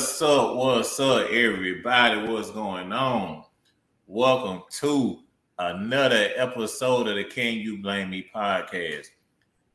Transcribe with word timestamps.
What's 0.00 0.22
up? 0.22 0.56
What's 0.56 0.98
up, 0.98 1.28
everybody? 1.28 2.26
What's 2.26 2.50
going 2.50 2.90
on? 2.90 3.44
Welcome 4.06 4.62
to 4.78 5.18
another 5.58 6.30
episode 6.36 7.06
of 7.06 7.16
the 7.16 7.24
Can 7.24 7.56
You 7.56 7.82
Blame 7.82 8.08
Me 8.08 8.26
podcast. 8.34 9.08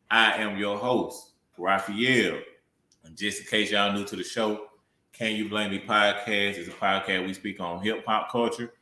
I 0.09 0.31
am 0.31 0.57
your 0.57 0.79
host, 0.79 1.33
Raphael. 1.59 2.39
And 3.03 3.15
just 3.15 3.41
in 3.41 3.45
case 3.45 3.69
y'all 3.69 3.93
new 3.93 4.03
to 4.03 4.15
the 4.15 4.23
show, 4.23 4.69
Can 5.13 5.35
You 5.35 5.47
Blame 5.47 5.69
Me 5.69 5.79
podcast 5.79 6.57
is 6.57 6.69
a 6.69 6.71
podcast 6.71 7.27
we 7.27 7.35
speak 7.35 7.61
on 7.61 7.83
hip 7.83 8.03
hop 8.07 8.31
culture, 8.31 8.73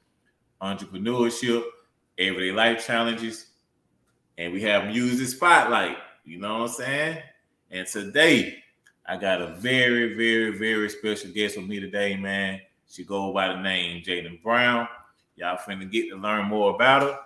entrepreneurship, 0.61 1.61
everyday 2.17 2.53
life 2.53 2.87
challenges, 2.87 3.47
and 4.37 4.53
we 4.53 4.61
have 4.61 4.85
music 4.85 5.27
spotlight. 5.27 5.97
You 6.23 6.39
know 6.39 6.59
what 6.59 6.69
I'm 6.69 6.75
saying? 6.75 7.17
And 7.69 7.85
today, 7.85 8.62
I 9.05 9.17
got 9.17 9.41
a 9.41 9.47
very, 9.47 10.13
very, 10.13 10.57
very 10.57 10.89
special 10.89 11.31
guest 11.31 11.57
with 11.57 11.67
me 11.67 11.79
today, 11.79 12.15
man. 12.15 12.61
She 12.89 13.03
go 13.03 13.33
by 13.33 13.49
the 13.49 13.61
name 13.61 14.01
Jaden 14.01 14.41
Brown. 14.41 14.87
Y'all 15.35 15.57
finna 15.57 15.91
get 15.91 16.09
to 16.09 16.15
learn 16.15 16.45
more 16.45 16.73
about 16.75 17.01
her. 17.01 17.19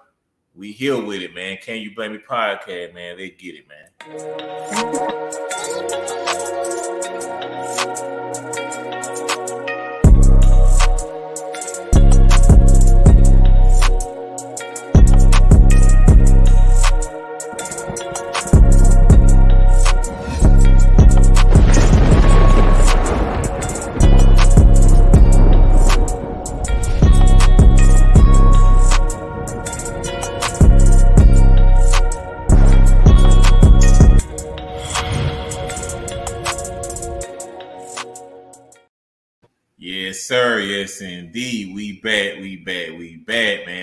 We 0.55 0.71
here 0.71 0.99
with 0.99 1.21
it, 1.21 1.35
man. 1.35 1.57
Can 1.61 1.81
you 1.81 1.93
blame 1.93 2.13
me 2.13 2.19
podcast, 2.19 2.95
man? 2.95 3.17
They 3.17 3.29
get 3.29 3.55
it, 3.55 3.65
man. 3.67 4.66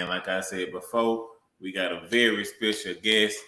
Man. 0.05 0.17
Like 0.17 0.29
I 0.29 0.41
said 0.41 0.73
before, 0.73 1.29
we 1.61 1.73
got 1.73 1.93
a 1.93 2.07
very 2.09 2.45
special 2.45 2.95
guest. 3.03 3.39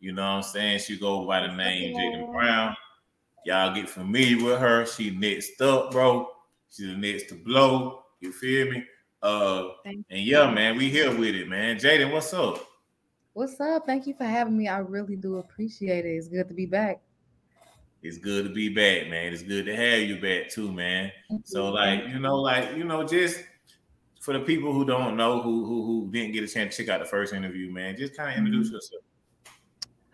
You 0.00 0.12
know 0.12 0.22
what 0.22 0.36
I'm 0.36 0.42
saying? 0.42 0.80
She 0.80 0.98
go 0.98 1.26
by 1.26 1.46
the 1.46 1.54
name 1.54 1.96
Jaden 1.96 2.32
Brown. 2.32 2.76
Y'all 3.44 3.74
get 3.74 3.88
familiar 3.88 4.44
with 4.44 4.58
her. 4.58 4.86
She 4.86 5.10
next 5.10 5.60
up, 5.60 5.90
bro. 5.90 6.28
She's 6.70 6.86
the 6.86 6.96
next 6.96 7.28
to 7.28 7.34
blow. 7.34 8.04
You 8.20 8.32
feel 8.32 8.70
me? 8.70 8.84
Uh, 9.22 9.68
and 9.84 10.04
yeah, 10.10 10.50
man, 10.50 10.76
we 10.76 10.90
here 10.90 11.16
with 11.16 11.34
it, 11.34 11.48
man. 11.48 11.76
Jaden, 11.76 12.12
what's 12.12 12.32
up? 12.34 12.66
What's 13.34 13.60
up? 13.60 13.86
Thank 13.86 14.06
you 14.06 14.14
for 14.14 14.24
having 14.24 14.56
me. 14.56 14.68
I 14.68 14.78
really 14.78 15.16
do 15.16 15.38
appreciate 15.38 16.04
it. 16.04 16.16
It's 16.16 16.28
good 16.28 16.48
to 16.48 16.54
be 16.54 16.66
back 16.66 17.00
it's 18.02 18.18
good 18.18 18.44
to 18.44 18.50
be 18.52 18.68
back, 18.68 19.08
man. 19.08 19.32
It's 19.32 19.44
good 19.44 19.64
to 19.66 19.76
have 19.76 20.00
you 20.00 20.20
back 20.20 20.50
too, 20.50 20.72
man. 20.72 21.12
So 21.44 21.68
like, 21.68 22.08
you 22.08 22.18
know, 22.18 22.34
like, 22.34 22.76
you 22.76 22.82
know, 22.82 23.04
just 23.04 23.44
for 24.22 24.32
the 24.32 24.40
people 24.40 24.72
who 24.72 24.84
don't 24.84 25.16
know 25.16 25.42
who 25.42 25.64
who 25.64 25.84
who 25.84 26.10
didn't 26.12 26.30
get 26.32 26.44
a 26.44 26.46
chance 26.46 26.76
to 26.76 26.84
check 26.84 26.94
out 26.94 27.00
the 27.00 27.06
first 27.06 27.34
interview, 27.34 27.72
man, 27.72 27.96
just 27.96 28.16
kind 28.16 28.30
of 28.30 28.38
introduce 28.38 28.68
mm-hmm. 28.68 28.76
yourself. 28.76 29.02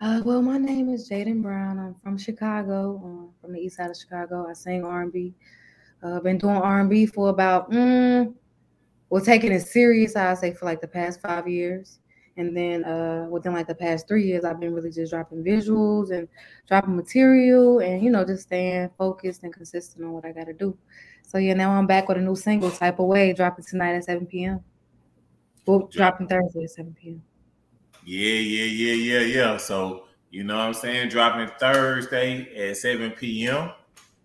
Uh, 0.01 0.21
well, 0.25 0.41
my 0.41 0.57
name 0.57 0.89
is 0.89 1.07
Jaden 1.07 1.43
Brown. 1.43 1.77
I'm 1.77 1.93
from 1.93 2.17
Chicago, 2.17 2.95
uh, 2.97 3.41
from 3.41 3.53
the 3.53 3.59
east 3.59 3.77
side 3.77 3.91
of 3.91 3.97
Chicago. 3.97 4.47
I 4.49 4.53
sing 4.53 4.83
R&B. 4.83 5.35
I've 6.01 6.09
uh, 6.09 6.19
been 6.21 6.37
doing 6.37 6.55
R&B 6.55 7.05
for 7.07 7.27
about, 7.27 7.69
mm, 7.69 8.33
well, 9.09 9.21
taking 9.21 9.51
it 9.51 9.59
serious, 9.59 10.15
I'd 10.15 10.37
say 10.37 10.53
for 10.53 10.65
like 10.65 10.79
the 10.79 10.87
past 10.87 11.21
five 11.21 11.49
years. 11.49 11.99
And 12.37 12.55
then 12.55 12.85
uh, 12.85 13.27
within 13.29 13.51
like 13.51 13.67
the 13.67 13.75
past 13.75 14.07
three 14.07 14.25
years, 14.25 14.45
I've 14.45 14.61
been 14.61 14.73
really 14.73 14.91
just 14.91 15.11
dropping 15.11 15.43
visuals 15.43 16.11
and 16.11 16.29
dropping 16.65 16.95
material 16.95 17.79
and, 17.79 18.01
you 18.01 18.09
know, 18.09 18.23
just 18.23 18.43
staying 18.43 18.91
focused 18.97 19.43
and 19.43 19.53
consistent 19.53 20.05
on 20.05 20.13
what 20.13 20.23
I 20.23 20.31
got 20.31 20.45
to 20.45 20.53
do. 20.53 20.77
So, 21.29 21.37
yeah, 21.37 21.53
now 21.53 21.71
I'm 21.71 21.85
back 21.85 22.07
with 22.07 22.17
a 22.17 22.21
new 22.21 22.35
single, 22.35 22.71
Type 22.71 22.99
of 22.99 23.05
Way, 23.05 23.33
dropping 23.33 23.65
tonight 23.65 23.93
at 23.93 24.05
7 24.05 24.25
p.m. 24.25 24.61
Well, 25.65 25.87
dropping 25.91 26.27
Thursday 26.27 26.63
at 26.63 26.71
7 26.71 26.95
p.m. 26.99 27.21
Yeah, 28.03 28.33
yeah, 28.33 28.63
yeah, 28.65 28.93
yeah, 28.93 29.19
yeah. 29.19 29.57
So, 29.57 30.05
you 30.31 30.43
know 30.43 30.57
what 30.57 30.63
I'm 30.63 30.73
saying? 30.73 31.09
Dropping 31.09 31.49
Thursday 31.59 32.69
at 32.69 32.77
7 32.77 33.11
p.m. 33.11 33.71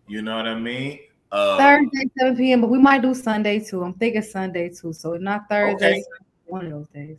You 0.08 0.22
know 0.22 0.36
what 0.36 0.48
I 0.48 0.54
mean? 0.54 1.00
Uh, 1.30 1.58
Thursday, 1.58 2.10
7 2.18 2.36
p.m., 2.36 2.62
but 2.62 2.70
we 2.70 2.78
might 2.78 3.02
do 3.02 3.14
Sunday 3.14 3.60
too. 3.60 3.84
I'm 3.84 3.92
thinking 3.92 4.22
Sunday 4.22 4.70
too. 4.70 4.92
So, 4.92 5.14
not 5.14 5.48
Thursday, 5.48 5.92
okay. 5.92 6.04
one 6.46 6.64
of 6.64 6.72
those 6.72 6.88
days 6.88 7.18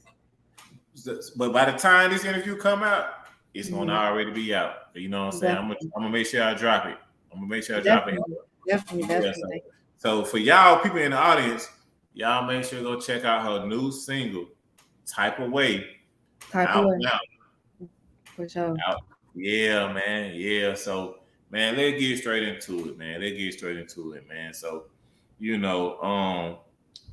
but 1.36 1.54
by 1.54 1.70
the 1.70 1.78
time 1.78 2.12
this 2.12 2.26
interview 2.26 2.56
come 2.58 2.84
out, 2.84 3.08
it's 3.54 3.70
mm-hmm. 3.70 3.80
gonna 3.80 3.94
already 3.94 4.32
be 4.32 4.54
out. 4.54 4.76
You 4.94 5.10
know 5.10 5.26
what 5.26 5.34
I'm 5.36 5.40
saying? 5.40 5.58
I'm 5.58 5.68
gonna, 5.68 5.80
I'm 5.96 6.04
gonna 6.04 6.10
make 6.10 6.28
sure 6.28 6.44
I 6.44 6.54
drop 6.54 6.86
it. 6.86 6.98
I'm 7.32 7.40
gonna 7.40 7.48
make 7.48 7.64
sure 7.64 7.78
I 7.78 7.82
definitely, 7.82 8.16
drop 8.16 8.30
it. 8.30 8.70
Definitely, 8.70 9.08
definitely. 9.08 9.64
So, 9.98 10.26
for 10.26 10.38
y'all 10.38 10.80
people 10.82 11.00
in 11.00 11.12
the 11.12 11.18
audience, 11.18 11.70
y'all 12.14 12.46
make 12.46 12.64
sure 12.64 12.80
to 12.80 12.84
go 12.84 13.00
check 13.00 13.24
out 13.24 13.46
her 13.46 13.68
new 13.68 13.92
single, 13.92 14.48
"Type 15.06 15.40
of 15.40 15.52
Way." 15.52 15.86
Type 16.52 16.70
out 16.70 16.84
of 16.84 16.92
Way. 16.92 17.90
For 18.36 18.48
sure. 18.48 18.76
Out. 18.88 19.02
Yeah, 19.34 19.92
man. 19.94 20.34
Yeah. 20.36 20.74
So, 20.76 21.20
man, 21.50 21.78
let's 21.78 22.00
get 22.00 22.18
straight 22.18 22.44
into 22.44 22.90
it, 22.90 22.98
man. 22.98 23.22
Let's 23.22 23.38
get 23.38 23.54
straight 23.54 23.78
into 23.78 24.14
it, 24.14 24.28
man. 24.28 24.54
So, 24.54 24.86
you 25.40 25.58
know, 25.58 26.00
um, 26.02 26.58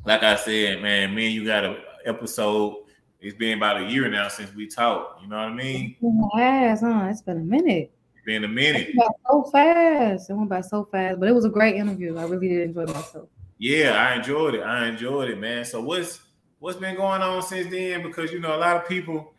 like 0.04 0.22
I 0.22 0.36
said, 0.36 0.82
man, 0.82 1.14
me 1.14 1.26
and 1.26 1.34
you 1.34 1.44
got 1.44 1.64
a 1.64 1.76
episode 2.04 2.82
it's 3.22 3.36
been 3.36 3.56
about 3.56 3.80
a 3.80 3.84
year 3.84 4.08
now 4.08 4.26
since 4.26 4.52
we 4.52 4.66
talked. 4.66 5.22
You 5.22 5.28
know 5.28 5.36
what 5.36 5.46
I 5.46 5.54
mean? 5.54 5.94
Yes, 6.36 6.80
huh? 6.80 7.06
It's 7.08 7.22
been 7.22 7.36
a 7.36 7.40
minute. 7.40 7.92
Been 8.24 8.44
a 8.44 8.48
minute. 8.48 8.90
It 8.90 8.96
went 8.96 9.12
so 9.28 9.42
fast. 9.50 10.30
It 10.30 10.34
went 10.34 10.48
by 10.48 10.60
so 10.60 10.84
fast, 10.84 11.18
but 11.18 11.28
it 11.28 11.32
was 11.32 11.44
a 11.44 11.48
great 11.48 11.74
interview. 11.74 12.16
I 12.16 12.24
really 12.24 12.48
did 12.48 12.68
enjoy 12.68 12.84
myself. 12.86 13.28
Yeah, 13.58 13.92
I 13.92 14.16
enjoyed 14.16 14.54
it. 14.54 14.62
I 14.62 14.86
enjoyed 14.88 15.28
it, 15.30 15.38
man. 15.38 15.64
So 15.64 15.80
what's 15.80 16.20
what's 16.60 16.78
been 16.78 16.94
going 16.96 17.22
on 17.22 17.42
since 17.42 17.70
then? 17.70 18.02
Because 18.02 18.32
you 18.32 18.38
know, 18.38 18.56
a 18.56 18.58
lot 18.58 18.76
of 18.76 18.88
people, 18.88 19.32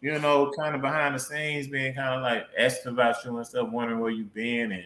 you 0.00 0.16
know, 0.18 0.52
kind 0.56 0.76
of 0.76 0.80
behind 0.80 1.16
the 1.16 1.18
scenes, 1.18 1.66
being 1.66 1.94
kind 1.94 2.14
of 2.14 2.22
like 2.22 2.46
asking 2.56 2.92
about 2.92 3.16
you 3.24 3.36
and 3.36 3.46
stuff, 3.46 3.68
wondering 3.70 3.98
where 3.98 4.10
you've 4.10 4.32
been, 4.32 4.70
and 4.70 4.84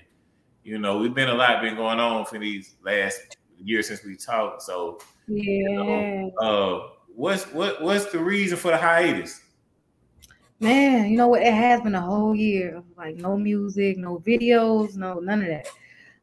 you 0.64 0.78
know, 0.78 0.98
we've 0.98 1.14
been 1.14 1.28
a 1.28 1.34
lot 1.34 1.60
been 1.60 1.76
going 1.76 2.00
on 2.00 2.24
for 2.24 2.38
these 2.38 2.74
last 2.84 3.36
years 3.62 3.88
since 3.88 4.04
we 4.04 4.16
talked. 4.16 4.62
So 4.62 4.98
yeah, 5.28 5.42
you 5.42 5.74
know, 5.74 6.30
uh, 6.40 6.88
what's 7.14 7.44
what 7.52 7.82
what's 7.82 8.06
the 8.06 8.18
reason 8.18 8.56
for 8.56 8.70
the 8.70 8.78
hiatus? 8.78 9.40
Man, 10.60 11.10
you 11.10 11.16
know 11.16 11.28
what? 11.28 11.42
It 11.42 11.52
has 11.52 11.80
been 11.80 11.94
a 11.94 12.00
whole 12.00 12.36
year 12.36 12.76
of 12.76 12.84
like 13.02 13.16
no 13.16 13.36
music, 13.36 13.98
no 13.98 14.18
videos, 14.18 14.96
no 14.96 15.18
none 15.18 15.42
of 15.42 15.48
that. 15.48 15.66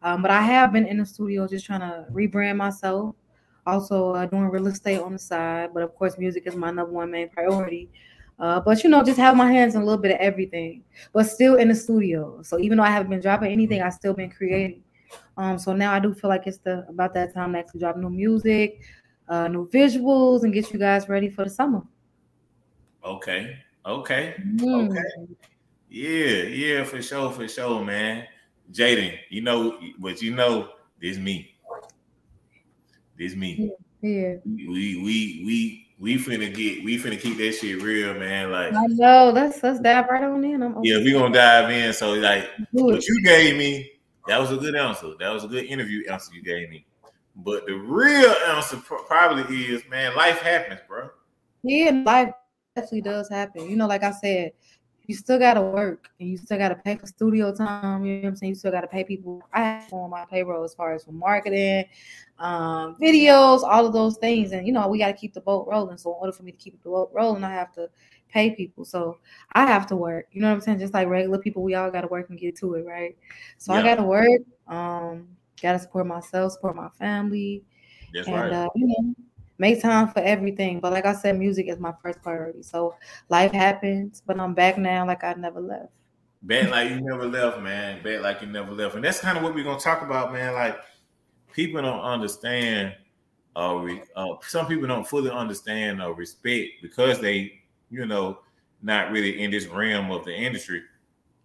Um, 0.02 0.22
but 0.22 0.32
I 0.32 0.42
have 0.42 0.72
been 0.72 0.86
in 0.86 0.98
the 0.98 1.06
studio 1.06 1.46
just 1.48 1.66
trying 1.66 1.82
to 1.82 2.06
rebrand 2.12 2.56
myself. 2.56 3.16
Also 3.68 4.12
uh, 4.12 4.26
doing 4.26 4.46
real 4.46 4.68
estate 4.68 5.00
on 5.00 5.14
the 5.14 5.20
side, 5.20 5.72
but 5.74 5.84
of 5.84 5.94
course, 5.96 6.18
music 6.18 6.48
is 6.48 6.56
my 6.56 6.72
number 6.72 6.92
one 6.92 7.12
main 7.12 7.30
priority. 7.30 7.90
Uh, 8.40 8.60
but 8.62 8.84
you 8.84 8.90
know, 8.90 9.04
just 9.04 9.20
have 9.20 9.36
my 9.36 9.52
hands 9.52 9.76
in 9.76 9.82
a 9.82 9.86
little 9.86 10.02
bit 10.02 10.14
of 10.14 10.18
everything, 10.22 10.82
but 11.12 11.24
still 11.24 11.56
in 11.56 11.68
the 11.68 11.76
studio. 11.76 12.42
So 12.42 12.58
even 12.58 12.78
though 12.78 12.86
I 12.86 12.90
haven't 12.90 13.10
been 13.10 13.20
dropping 13.20 13.52
anything, 13.52 13.82
I 13.82 13.90
still 13.90 14.14
been 14.14 14.32
creating. 14.32 14.82
Um, 15.36 15.60
so 15.60 15.74
now 15.74 15.94
I 15.94 16.00
do 16.00 16.14
feel 16.14 16.30
like 16.30 16.48
it's 16.48 16.60
the 16.60 16.86
about 16.88 17.14
that 17.16 17.34
time 17.34 17.52
next 17.52 17.74
to 17.74 17.78
actually 17.78 17.80
drop 17.82 17.98
new 17.98 18.10
music, 18.10 18.80
uh, 19.28 19.50
new 19.50 19.68
visuals 19.68 20.44
and 20.44 20.54
get 20.54 20.72
you 20.72 20.80
guys 20.80 21.10
ready 21.10 21.30
for 21.30 21.44
the 21.44 21.50
summer. 21.50 21.82
Okay. 23.04 23.58
Okay. 23.86 24.36
Mm. 24.40 24.90
Okay. 24.90 25.36
Yeah, 25.90 26.44
yeah, 26.44 26.84
for 26.84 27.02
sure, 27.02 27.32
for 27.32 27.48
sure, 27.48 27.84
man. 27.84 28.28
Jaden, 28.72 29.18
you 29.30 29.42
know, 29.42 29.80
but 29.98 30.22
you 30.22 30.36
know, 30.36 30.70
this 31.02 31.18
me. 31.18 31.56
This 33.18 33.36
me. 33.36 33.72
Yeah. 34.02 34.36
We 34.46 35.02
we 35.02 35.44
we 35.46 35.88
we 36.00 36.18
finna 36.18 36.54
get 36.54 36.84
we 36.84 36.98
finna 36.98 37.20
keep 37.20 37.38
that 37.38 37.54
shit 37.54 37.82
real, 37.82 38.14
man. 38.14 38.52
Like 38.52 38.74
I 38.74 38.86
know, 38.88 39.32
let's 39.34 39.62
let's 39.64 39.80
dive 39.80 40.06
right 40.10 40.24
on 40.24 40.44
in. 40.44 40.62
I'm 40.62 40.78
yeah, 40.84 40.98
we 40.98 41.12
gonna 41.12 41.34
dive 41.34 41.70
in. 41.72 41.92
So 41.94 42.14
like 42.14 42.48
what 42.72 43.06
you 43.06 43.24
gave 43.24 43.58
me, 43.58 43.92
that 44.28 44.40
was 44.40 44.52
a 44.52 44.58
good 44.58 44.76
answer. 44.76 45.14
That 45.20 45.34
was 45.34 45.44
a 45.44 45.48
good 45.48 45.66
interview 45.66 46.08
answer 46.10 46.34
you 46.34 46.44
gave 46.44 46.70
me. 46.70 46.86
But 47.36 47.66
the 47.66 47.74
real 47.74 48.34
answer 48.48 48.78
probably 48.78 49.66
is, 49.66 49.82
man, 49.90 50.16
life 50.16 50.40
happens, 50.40 50.82
bro. 50.88 51.10
Yeah, 51.64 52.02
life 52.06 52.32
actually 52.78 53.02
does 53.02 53.30
happen. 53.30 53.70
You 53.70 53.76
know, 53.76 53.88
like 53.88 54.04
I 54.04 54.12
said, 54.12 54.52
you 55.10 55.16
still 55.16 55.40
gotta 55.40 55.60
work 55.60 56.12
and 56.20 56.30
you 56.30 56.38
still 56.38 56.60
gotta 56.60 56.76
pay 56.76 56.96
for 56.96 57.08
studio 57.08 57.52
time. 57.52 58.06
You 58.06 58.18
know 58.18 58.22
what 58.22 58.28
I'm 58.28 58.36
saying? 58.36 58.50
You 58.52 58.56
still 58.56 58.72
gotta 58.72 58.86
pay 58.86 59.04
people. 59.04 59.42
I 59.52 59.64
have 59.64 59.92
on 59.92 60.12
my 60.12 60.24
payroll 60.26 60.64
as 60.64 60.76
far 60.76 60.94
as 60.94 61.04
for 61.04 61.14
marketing, 61.14 61.86
um, 62.38 62.96
videos, 63.02 63.64
all 63.64 63.88
of 63.88 63.94
those 63.94 64.18
things. 64.18 64.52
And 64.52 64.68
you 64.68 64.72
know, 64.72 64.88
we 64.88 65.00
gotta 65.00 65.14
keep 65.14 65.34
the 65.34 65.42
boat 65.42 65.68
rolling. 65.68 65.98
So 65.98 66.12
in 66.12 66.18
order 66.20 66.32
for 66.32 66.44
me 66.44 66.52
to 66.52 66.58
keep 66.60 66.80
the 66.84 66.90
boat 66.90 67.10
rolling, 67.12 67.44
I 67.44 67.52
have 67.52 67.74
to 67.74 67.90
pay 68.32 68.52
people. 68.52 68.86
So 68.86 69.18
I 69.54 69.66
have 69.66 69.88
to 69.88 69.96
work. 69.96 70.28
You 70.32 70.42
know 70.42 70.50
what 70.50 70.54
I'm 70.54 70.62
saying? 70.62 70.78
Just 70.78 70.94
like 70.94 71.08
regular 71.08 71.40
people, 71.40 71.64
we 71.64 71.74
all 71.74 71.90
gotta 71.90 72.06
work 72.06 72.30
and 72.30 72.38
get 72.38 72.56
to 72.58 72.76
it, 72.76 72.86
right? 72.86 73.18
So 73.58 73.74
yeah. 73.74 73.80
I 73.80 73.84
gotta 73.84 74.04
work. 74.04 74.42
Um, 74.68 75.28
gotta 75.60 75.80
support 75.80 76.06
myself, 76.06 76.52
support 76.52 76.76
my 76.76 76.90
family. 77.00 77.64
That's 78.14 78.28
and 78.28 78.36
right. 78.36 78.54
uh, 78.54 78.70
you 78.76 78.86
know, 78.86 79.16
make 79.60 79.82
time 79.82 80.08
for 80.08 80.20
everything. 80.22 80.80
But 80.80 80.94
like 80.94 81.06
I 81.06 81.14
said, 81.14 81.38
music 81.38 81.68
is 81.68 81.80
my 81.80 81.94
first 82.02 82.22
priority. 82.24 82.64
So 82.64 82.96
life 83.28 83.52
happens, 83.52 84.24
but 84.26 84.40
I'm 84.40 84.54
back 84.56 84.78
now 84.78 85.06
like 85.06 85.24
I 85.24 85.34
never 85.34 85.60
left. 85.60 85.92
Bet 86.42 86.72
like 86.72 86.90
you 86.90 87.02
never 87.02 87.28
left, 87.28 87.60
man. 87.60 88.02
Bet 88.02 88.22
like 88.22 88.42
you 88.42 88.48
never 88.48 88.72
left. 88.72 88.96
And 88.96 89.04
that's 89.04 89.20
kind 89.20 89.38
of 89.38 89.44
what 89.44 89.54
we're 89.54 89.66
gonna 89.66 89.80
talk 89.80 90.02
about, 90.02 90.32
man. 90.32 90.54
Like 90.54 90.80
people 91.52 91.82
don't 91.82 92.00
understand 92.00 92.96
uh, 93.56 93.76
re- 93.76 94.04
uh 94.16 94.36
some 94.42 94.66
people 94.68 94.88
don't 94.88 95.08
fully 95.08 95.30
understand 95.30 96.02
or 96.02 96.14
respect 96.14 96.70
because 96.82 97.20
they, 97.20 97.60
you 97.90 98.06
know, 98.06 98.40
not 98.82 99.12
really 99.12 99.44
in 99.44 99.52
this 99.52 99.68
realm 99.68 100.12
of 100.12 100.24
the 100.24 100.34
industry, 100.34 100.82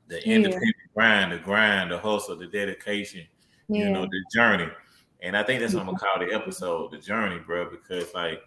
the 0.06 0.20
Yeah. 0.24 0.36
independent 0.36 0.76
grind, 0.94 1.32
the 1.32 1.38
grind, 1.38 1.90
the 1.90 1.98
hustle, 1.98 2.36
the 2.36 2.46
dedication, 2.46 3.26
you 3.68 3.90
know, 3.90 4.04
the 4.04 4.24
journey. 4.32 4.68
And 5.22 5.36
I 5.36 5.42
think 5.42 5.60
that's 5.60 5.74
what 5.74 5.80
I'm 5.80 5.86
gonna 5.86 5.98
call 5.98 6.18
the 6.18 6.34
episode, 6.34 6.90
the 6.90 6.98
journey, 6.98 7.38
bro, 7.38 7.70
because 7.70 8.12
like 8.14 8.42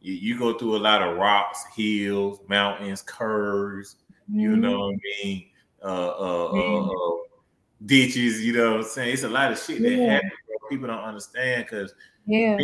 you, 0.00 0.14
you 0.14 0.38
go 0.38 0.56
through 0.58 0.76
a 0.76 0.78
lot 0.78 1.02
of 1.02 1.16
rocks, 1.16 1.64
hills, 1.76 2.40
mountains, 2.48 3.02
curves, 3.02 3.96
you 4.28 4.50
Mhm. 4.50 4.60
know 4.60 4.78
what 4.80 4.94
I 4.94 5.24
mean? 5.24 5.50
Uh, 5.82 5.86
uh, 5.86 6.46
uh, 6.46 6.52
Mhm. 6.52 6.90
uh, 6.90 7.22
ditches, 7.86 8.44
you 8.44 8.52
know 8.52 8.70
what 8.72 8.80
I'm 8.80 8.86
saying? 8.86 9.12
It's 9.14 9.22
a 9.24 9.28
lot 9.28 9.52
of 9.52 9.58
shit 9.58 9.82
that 9.82 9.90
Yeah. 9.90 10.12
happens, 10.14 10.32
bro. 10.46 10.68
People 10.70 10.86
don't 10.86 11.04
understand 11.04 11.64
because 11.64 11.94
Yeah. 12.26 12.58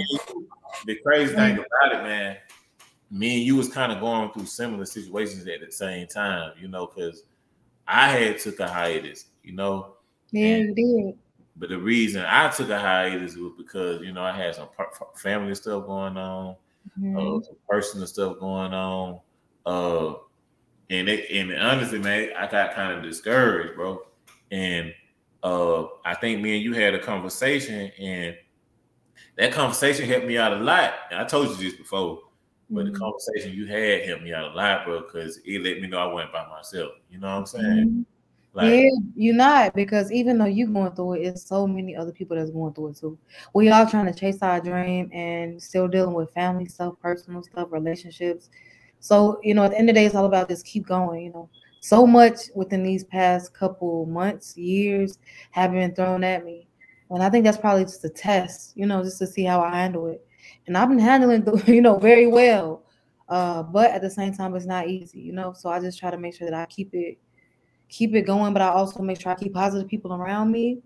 the 0.84 0.96
crazy 1.04 1.34
thing 1.34 1.56
Mhm. 1.56 1.64
about 1.66 2.00
it, 2.00 2.02
man, 2.04 2.36
me 3.10 3.36
and 3.36 3.44
you 3.44 3.56
was 3.56 3.68
kind 3.68 3.90
of 3.92 4.00
going 4.00 4.30
through 4.32 4.46
similar 4.46 4.84
situations 4.84 5.46
at 5.46 5.60
the 5.60 5.72
same 5.72 6.06
time, 6.06 6.52
you 6.58 6.68
know, 6.68 6.86
because 6.86 7.24
I 7.86 8.08
had 8.10 8.38
took 8.38 8.60
a 8.60 8.68
hiatus, 8.68 9.26
you 9.42 9.52
know, 9.52 9.94
Yeah, 10.30 10.56
you 10.58 10.74
did. 10.74 11.18
But 11.58 11.68
the 11.70 11.78
reason 11.78 12.24
I 12.26 12.48
took 12.50 12.70
a 12.70 12.78
hiatus 12.78 13.36
was 13.36 13.52
because 13.58 14.02
you 14.02 14.12
know 14.12 14.22
I 14.22 14.32
had 14.36 14.54
some 14.54 14.68
family 15.16 15.54
stuff 15.54 15.86
going 15.86 16.16
on, 16.16 16.56
uh, 17.14 17.20
Mhm. 17.20 17.42
some 17.42 17.56
personal 17.68 18.06
stuff 18.06 18.38
going 18.40 18.74
on, 18.74 19.20
uh, 19.66 20.14
and 20.90 21.08
it, 21.08 21.30
and 21.30 21.54
honestly, 21.54 21.98
man, 22.00 22.30
I 22.36 22.48
got 22.50 22.74
kind 22.74 22.92
of 22.98 23.02
discouraged, 23.04 23.76
bro. 23.76 24.00
And 24.50 24.94
uh, 25.42 25.84
I 26.04 26.14
think 26.14 26.42
me 26.42 26.56
and 26.56 26.64
you 26.64 26.74
had 26.74 26.94
a 26.94 27.00
conversation, 27.02 27.92
and 27.98 28.36
that 29.36 29.52
conversation 29.52 30.06
helped 30.06 30.26
me 30.26 30.38
out 30.38 30.52
a 30.52 30.56
lot. 30.56 30.94
And 31.10 31.20
I 31.20 31.24
told 31.24 31.48
you 31.50 31.56
this 31.56 31.74
before, 31.78 32.20
but 32.74 32.86
the 32.86 32.90
Mhm. 32.90 32.92
conversation 32.92 33.52
you 33.56 33.66
had 33.66 34.04
helped 34.06 34.22
me 34.22 34.32
out 34.32 34.52
a 34.52 34.54
lot, 34.54 34.84
bro, 34.84 35.02
because 35.02 35.38
it 35.44 35.62
let 35.62 35.80
me 35.80 35.88
know 35.88 35.98
I 35.98 36.12
wasn't 36.12 36.32
by 36.32 36.48
myself. 36.48 36.92
You 37.10 37.18
know 37.18 37.28
what 37.28 37.38
I'm 37.40 37.46
saying? 37.46 37.84
Mhm. 37.84 38.06
Like, 38.58 38.72
yeah, 38.72 38.90
you're 39.14 39.36
not 39.36 39.72
because 39.76 40.10
even 40.10 40.36
though 40.36 40.46
you're 40.46 40.66
going 40.66 40.90
through 40.90 41.12
it, 41.12 41.20
it's 41.20 41.46
so 41.46 41.64
many 41.64 41.94
other 41.94 42.10
people 42.10 42.36
that's 42.36 42.50
going 42.50 42.74
through 42.74 42.88
it 42.88 42.96
too. 42.96 43.16
We 43.54 43.70
all 43.70 43.86
trying 43.86 44.12
to 44.12 44.18
chase 44.18 44.42
our 44.42 44.60
dream 44.60 45.08
and 45.12 45.62
still 45.62 45.86
dealing 45.86 46.12
with 46.12 46.34
family 46.34 46.66
stuff, 46.66 46.94
personal 47.00 47.44
stuff, 47.44 47.68
relationships. 47.70 48.50
So 48.98 49.38
you 49.44 49.54
know, 49.54 49.62
at 49.62 49.70
the 49.70 49.78
end 49.78 49.88
of 49.88 49.94
the 49.94 50.00
day, 50.00 50.06
it's 50.06 50.16
all 50.16 50.24
about 50.24 50.48
just 50.48 50.66
keep 50.66 50.88
going. 50.88 51.26
You 51.26 51.32
know, 51.32 51.50
so 51.78 52.04
much 52.04 52.50
within 52.52 52.82
these 52.82 53.04
past 53.04 53.54
couple 53.54 54.06
months, 54.06 54.56
years 54.56 55.20
have 55.52 55.70
been 55.70 55.94
thrown 55.94 56.24
at 56.24 56.44
me, 56.44 56.66
and 57.10 57.22
I 57.22 57.30
think 57.30 57.44
that's 57.44 57.58
probably 57.58 57.84
just 57.84 58.04
a 58.04 58.10
test. 58.10 58.72
You 58.74 58.86
know, 58.86 59.04
just 59.04 59.18
to 59.18 59.28
see 59.28 59.44
how 59.44 59.60
I 59.60 59.70
handle 59.70 60.08
it, 60.08 60.26
and 60.66 60.76
I've 60.76 60.88
been 60.88 60.98
handling, 60.98 61.44
the, 61.44 61.62
you 61.72 61.80
know, 61.80 61.96
very 61.96 62.26
well. 62.26 62.82
Uh, 63.28 63.62
but 63.62 63.92
at 63.92 64.02
the 64.02 64.10
same 64.10 64.34
time, 64.34 64.56
it's 64.56 64.66
not 64.66 64.88
easy. 64.88 65.20
You 65.20 65.32
know, 65.32 65.52
so 65.52 65.68
I 65.68 65.78
just 65.78 66.00
try 66.00 66.10
to 66.10 66.18
make 66.18 66.34
sure 66.34 66.50
that 66.50 66.60
I 66.60 66.66
keep 66.66 66.92
it 66.92 67.18
keep 67.88 68.14
it 68.14 68.22
going, 68.22 68.52
but 68.52 68.62
I 68.62 68.68
also 68.68 69.02
make 69.02 69.20
sure 69.20 69.32
I 69.32 69.34
keep 69.34 69.54
positive 69.54 69.88
people 69.88 70.12
around 70.14 70.50
me, 70.50 70.78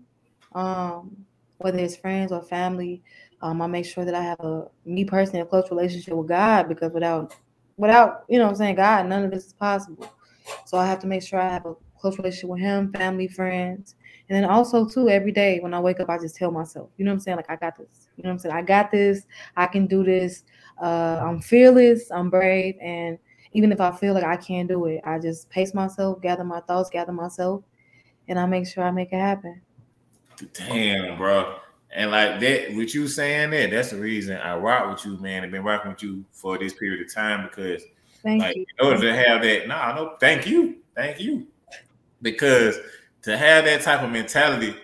um, 0.53 1.15
whether 1.57 1.79
it's 1.79 1.95
friends 1.95 2.31
or 2.31 2.41
family. 2.41 3.01
Um, 3.41 3.61
I 3.61 3.67
make 3.67 3.85
sure 3.85 4.05
that 4.05 4.15
I 4.15 4.23
have 4.23 4.39
a 4.39 4.67
me 4.85 5.03
personally 5.03 5.41
a 5.41 5.45
close 5.45 5.69
relationship 5.69 6.13
with 6.13 6.27
God 6.29 6.69
because 6.69 6.93
without 6.93 7.35
without 7.77 8.23
you 8.29 8.39
know 8.39 8.47
I'm 8.47 8.55
saying 8.55 8.75
God, 8.75 9.07
none 9.07 9.23
of 9.23 9.31
this 9.31 9.47
is 9.47 9.53
possible. 9.53 10.09
So 10.65 10.77
I 10.77 10.85
have 10.85 10.99
to 10.99 11.07
make 11.07 11.23
sure 11.23 11.39
I 11.39 11.49
have 11.49 11.65
a 11.65 11.75
close 11.99 12.17
relationship 12.17 12.49
with 12.49 12.61
Him, 12.61 12.91
family, 12.93 13.27
friends, 13.27 13.95
and 14.29 14.35
then 14.35 14.49
also 14.49 14.85
too 14.85 15.09
every 15.09 15.31
day 15.31 15.59
when 15.59 15.73
I 15.73 15.79
wake 15.79 15.99
up, 15.99 16.09
I 16.09 16.17
just 16.17 16.35
tell 16.35 16.51
myself, 16.51 16.89
you 16.97 17.05
know 17.05 17.11
what 17.11 17.15
I'm 17.15 17.19
saying, 17.21 17.37
like 17.37 17.49
I 17.49 17.55
got 17.57 17.77
this. 17.77 18.07
You 18.15 18.23
know 18.23 18.29
what 18.29 18.33
I'm 18.33 18.39
saying, 18.39 18.55
I 18.55 18.61
got 18.61 18.91
this. 18.91 19.25
I 19.57 19.65
can 19.67 19.87
do 19.87 20.03
this. 20.03 20.43
Uh, 20.81 21.19
I'm 21.21 21.41
fearless. 21.41 22.11
I'm 22.11 22.29
brave, 22.29 22.75
and 22.81 23.17
even 23.53 23.71
if 23.71 23.79
I 23.79 23.91
feel 23.91 24.13
like 24.13 24.23
I 24.23 24.37
can't 24.37 24.67
do 24.67 24.85
it, 24.85 25.01
I 25.05 25.19
just 25.19 25.49
pace 25.49 25.73
myself, 25.73 26.21
gather 26.21 26.43
my 26.43 26.59
thoughts, 26.61 26.89
gather 26.89 27.11
myself, 27.11 27.63
and 28.27 28.39
I 28.39 28.45
make 28.45 28.67
sure 28.67 28.83
I 28.83 28.91
make 28.91 29.13
it 29.13 29.19
happen. 29.19 29.61
Damn, 30.53 31.17
bro. 31.17 31.57
And 31.91 32.09
like 32.09 32.39
that, 32.39 32.75
with 32.75 32.95
you 32.95 33.07
saying 33.07 33.51
that, 33.51 33.69
that's 33.69 33.91
the 33.91 33.97
reason 33.97 34.37
I 34.37 34.57
rock 34.57 34.89
with 34.89 35.05
you, 35.05 35.17
man. 35.19 35.43
I've 35.43 35.51
been 35.51 35.63
rocking 35.63 35.91
with 35.91 36.01
you 36.01 36.25
for 36.31 36.57
this 36.57 36.73
period 36.73 37.05
of 37.05 37.13
time 37.13 37.47
because, 37.47 37.83
Thank 38.23 38.41
like, 38.41 38.55
you. 38.55 38.65
in 38.79 38.85
order 38.87 39.01
to 39.01 39.15
have 39.15 39.43
that, 39.43 39.67
nah, 39.67 39.93
no, 39.95 40.15
thank 40.19 40.47
you, 40.47 40.77
thank 40.95 41.19
you, 41.19 41.45
because 42.21 42.77
to 43.21 43.37
have 43.37 43.65
that 43.65 43.81
type 43.81 44.01
of 44.01 44.09
mentality, 44.09 44.75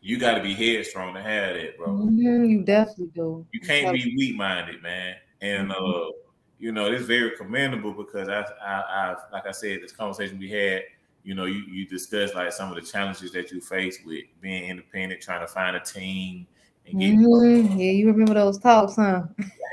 you 0.00 0.18
got 0.18 0.34
to 0.34 0.42
be 0.42 0.54
headstrong 0.54 1.14
to 1.14 1.22
have 1.22 1.56
that, 1.56 1.76
bro. 1.78 1.88
Mhm, 1.88 2.48
you 2.48 2.62
definitely 2.62 3.10
do. 3.14 3.46
You 3.52 3.60
can't 3.60 3.92
be 3.92 4.14
weak 4.16 4.36
minded, 4.36 4.82
man. 4.82 5.16
And 5.40 5.72
uh, 5.72 6.10
you 6.58 6.72
know, 6.72 6.86
it's 6.86 7.04
very 7.04 7.36
commendable 7.36 7.92
because 7.92 8.28
I, 8.28 8.44
I, 8.64 8.72
I, 8.72 9.16
like 9.32 9.46
I 9.46 9.52
said, 9.52 9.82
this 9.82 9.92
conversation 9.92 10.38
we 10.38 10.50
had, 10.50 10.82
you 11.22 11.34
know, 11.34 11.44
you 11.46 11.62
you 11.68 11.86
discussed 11.86 12.34
like 12.34 12.52
some 12.52 12.70
of 12.70 12.76
the 12.76 12.82
challenges 12.82 13.32
that 13.32 13.50
you 13.50 13.60
face 13.60 13.98
with 14.04 14.24
being 14.40 14.64
independent, 14.68 15.20
trying 15.20 15.40
to 15.40 15.46
find 15.46 15.76
a 15.76 15.80
team 15.80 16.46
and 16.86 17.00
get. 17.00 17.14
Mhm, 17.14 17.70
Yeah, 17.70 17.92
you 17.92 18.06
remember 18.06 18.34
those 18.34 18.58
talks, 18.58 18.96
huh? 18.96 19.22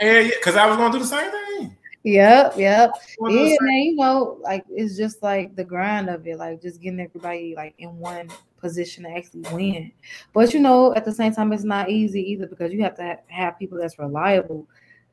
Yeah, 0.02 0.20
yeah, 0.20 0.28
because 0.30 0.56
I 0.56 0.66
was 0.66 0.78
going 0.78 0.92
to 0.92 0.98
do 0.98 1.04
the 1.04 1.10
same 1.10 1.32
thing. 1.32 1.78
Yep, 2.04 2.58
yep. 2.58 2.92
Gonna 3.20 3.32
do 3.32 3.44
the 3.44 3.50
Yeah, 3.52 3.58
man, 3.62 3.82
you 3.84 3.96
know, 3.96 4.38
like 4.42 4.66
it's 4.70 4.98
just 4.98 5.22
like 5.22 5.56
the 5.56 5.64
grind 5.64 6.10
of 6.10 6.26
it, 6.26 6.38
like 6.38 6.62
just 6.62 6.82
getting 6.82 7.00
everybody 7.00 7.54
like 7.56 7.76
in 7.78 7.96
one 8.00 8.28
position 8.58 9.04
to 9.04 9.12
actually 9.12 9.44
win. 9.54 9.92
But 10.34 10.54
you 10.54 10.60
know, 10.62 10.96
at 10.96 11.06
the 11.06 11.12
same 11.14 11.32
time, 11.34 11.54
it's 11.54 11.64
not 11.64 11.90
easy 11.92 12.22
either 12.32 12.48
because 12.48 12.74
you 12.74 12.82
have 12.82 12.96
to 12.96 13.04
ha- 13.04 13.18
have 13.28 13.60
people 13.60 13.78
that's 13.78 14.00
reliable. 14.00 14.68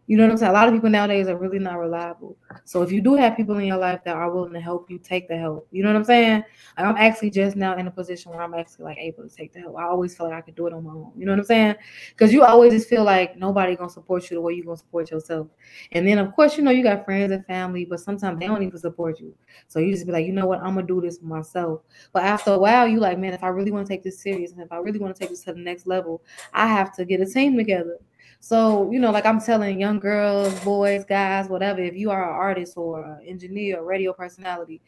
You 0.09 0.17
know 0.17 0.23
what 0.23 0.33
I'm 0.33 0.39
saying? 0.39 0.51
A 0.51 0.55
lot 0.55 0.69
of 0.69 0.75
people 0.75 0.89
nowadays 0.89 1.29
are 1.29 1.37
really 1.37 1.59
not 1.59 1.79
reliable. 1.79 2.35
So 2.65 2.81
if 2.81 2.91
you 2.91 3.03
do 3.03 3.15
have 3.17 3.37
people 3.37 3.59
in 3.59 3.67
your 3.67 3.77
life 3.77 4.01
that 4.05 4.17
are 4.17 4.33
willing 4.33 4.55
to 4.55 4.61
help 4.61 4.91
you, 4.91 4.99
take 4.99 5.29
the 5.29 5.37
help. 5.37 5.69
You 5.71 5.83
know 5.83 5.91
what 5.91 5.97
I'm 5.97 6.05
saying? 6.05 6.45
Like, 6.79 6.87
I'm 6.87 6.97
actually 6.97 7.29
just 7.29 7.57
now 7.57 7.77
in 7.77 7.87
a 7.87 7.91
position 7.91 8.33
where 8.33 8.41
I'm 8.41 8.55
actually 8.55 8.87
like 8.87 8.97
able 8.97 9.29
to 9.29 9.29
take 9.29 9.53
the 9.53 9.61
help. 9.61 9.77
I 9.77 9.85
always 9.85 10.17
feel 10.17 10.27
like 10.27 10.35
I 10.35 10.41
could 10.41 10.55
do 10.55 10.67
it 10.67 10.73
on 10.73 10.83
my 10.83 10.93
own. 10.93 11.13
You 11.15 11.27
know 11.27 11.33
what 11.33 11.41
I'm 11.41 11.45
saying? 11.45 11.75
Because 12.09 12.33
you 12.33 12.43
always 12.43 12.73
just 12.73 12.89
feel 12.89 13.05
like 13.05 13.37
nobody 13.37 13.77
gonna 13.77 13.91
support 13.91 14.31
you 14.31 14.37
the 14.37 14.41
way 14.41 14.55
you 14.55 14.65
gonna 14.65 14.79
support 14.79 15.11
yourself. 15.11 15.49
And 15.93 16.09
then 16.09 16.17
of 16.17 16.35
course, 16.35 16.57
you 16.57 16.65
know, 16.65 16.71
you 16.71 16.83
got 16.83 17.05
friends 17.05 17.31
and 17.31 17.45
family, 17.45 17.85
but 17.85 18.01
sometimes 18.01 18.41
they 18.41 18.47
don't 18.47 18.63
even 18.63 18.79
support 18.79 19.21
you. 19.21 19.35
So 19.67 19.79
you 19.79 19.93
just 19.93 20.07
be 20.07 20.13
like, 20.13 20.25
you 20.25 20.33
know 20.33 20.47
what, 20.47 20.61
I'm 20.61 20.75
gonna 20.75 20.87
do 20.87 21.03
this 21.03 21.19
for 21.19 21.27
myself. 21.27 21.83
But 22.15 22.23
after 22.23 22.53
a 22.53 22.59
while, 22.59 22.89
you 22.89 22.99
like, 22.99 23.19
man, 23.19 23.35
if 23.35 23.45
I 23.45 23.49
really 23.49 23.73
want 23.73 23.87
to 23.87 23.93
take 23.93 24.05
this 24.05 24.23
serious 24.23 24.53
and 24.53 24.63
if 24.63 24.73
I 24.73 24.79
really 24.79 24.99
want 25.01 25.15
to 25.15 25.21
take 25.21 25.29
this 25.29 25.45
to 25.45 25.53
the 25.53 25.61
next 25.61 25.87
level, 25.87 26.23
I 26.55 26.67
have 26.67 26.97
to 26.97 27.05
get 27.05 27.21
a 27.21 27.27
team 27.27 27.59
together. 27.59 27.99
So, 28.41 28.91
you 28.91 29.01
know, 29.01 29.11
like 29.11 29.27
I'm 29.27 29.41
telling 29.41 29.81
young 29.81 29.99
girls, 29.99 30.59
boys, 30.61 31.05
guys, 31.05 31.49
whatever, 31.49 31.81
if 31.81 31.97
you 31.97 32.11
are 32.11 32.23
an 32.23 32.37
artist 32.37 32.77
or 32.77 33.05
an 33.05 33.27
engineer 33.27 33.81
or 33.81 33.85
radio 33.85 34.13
personality, 34.13 34.81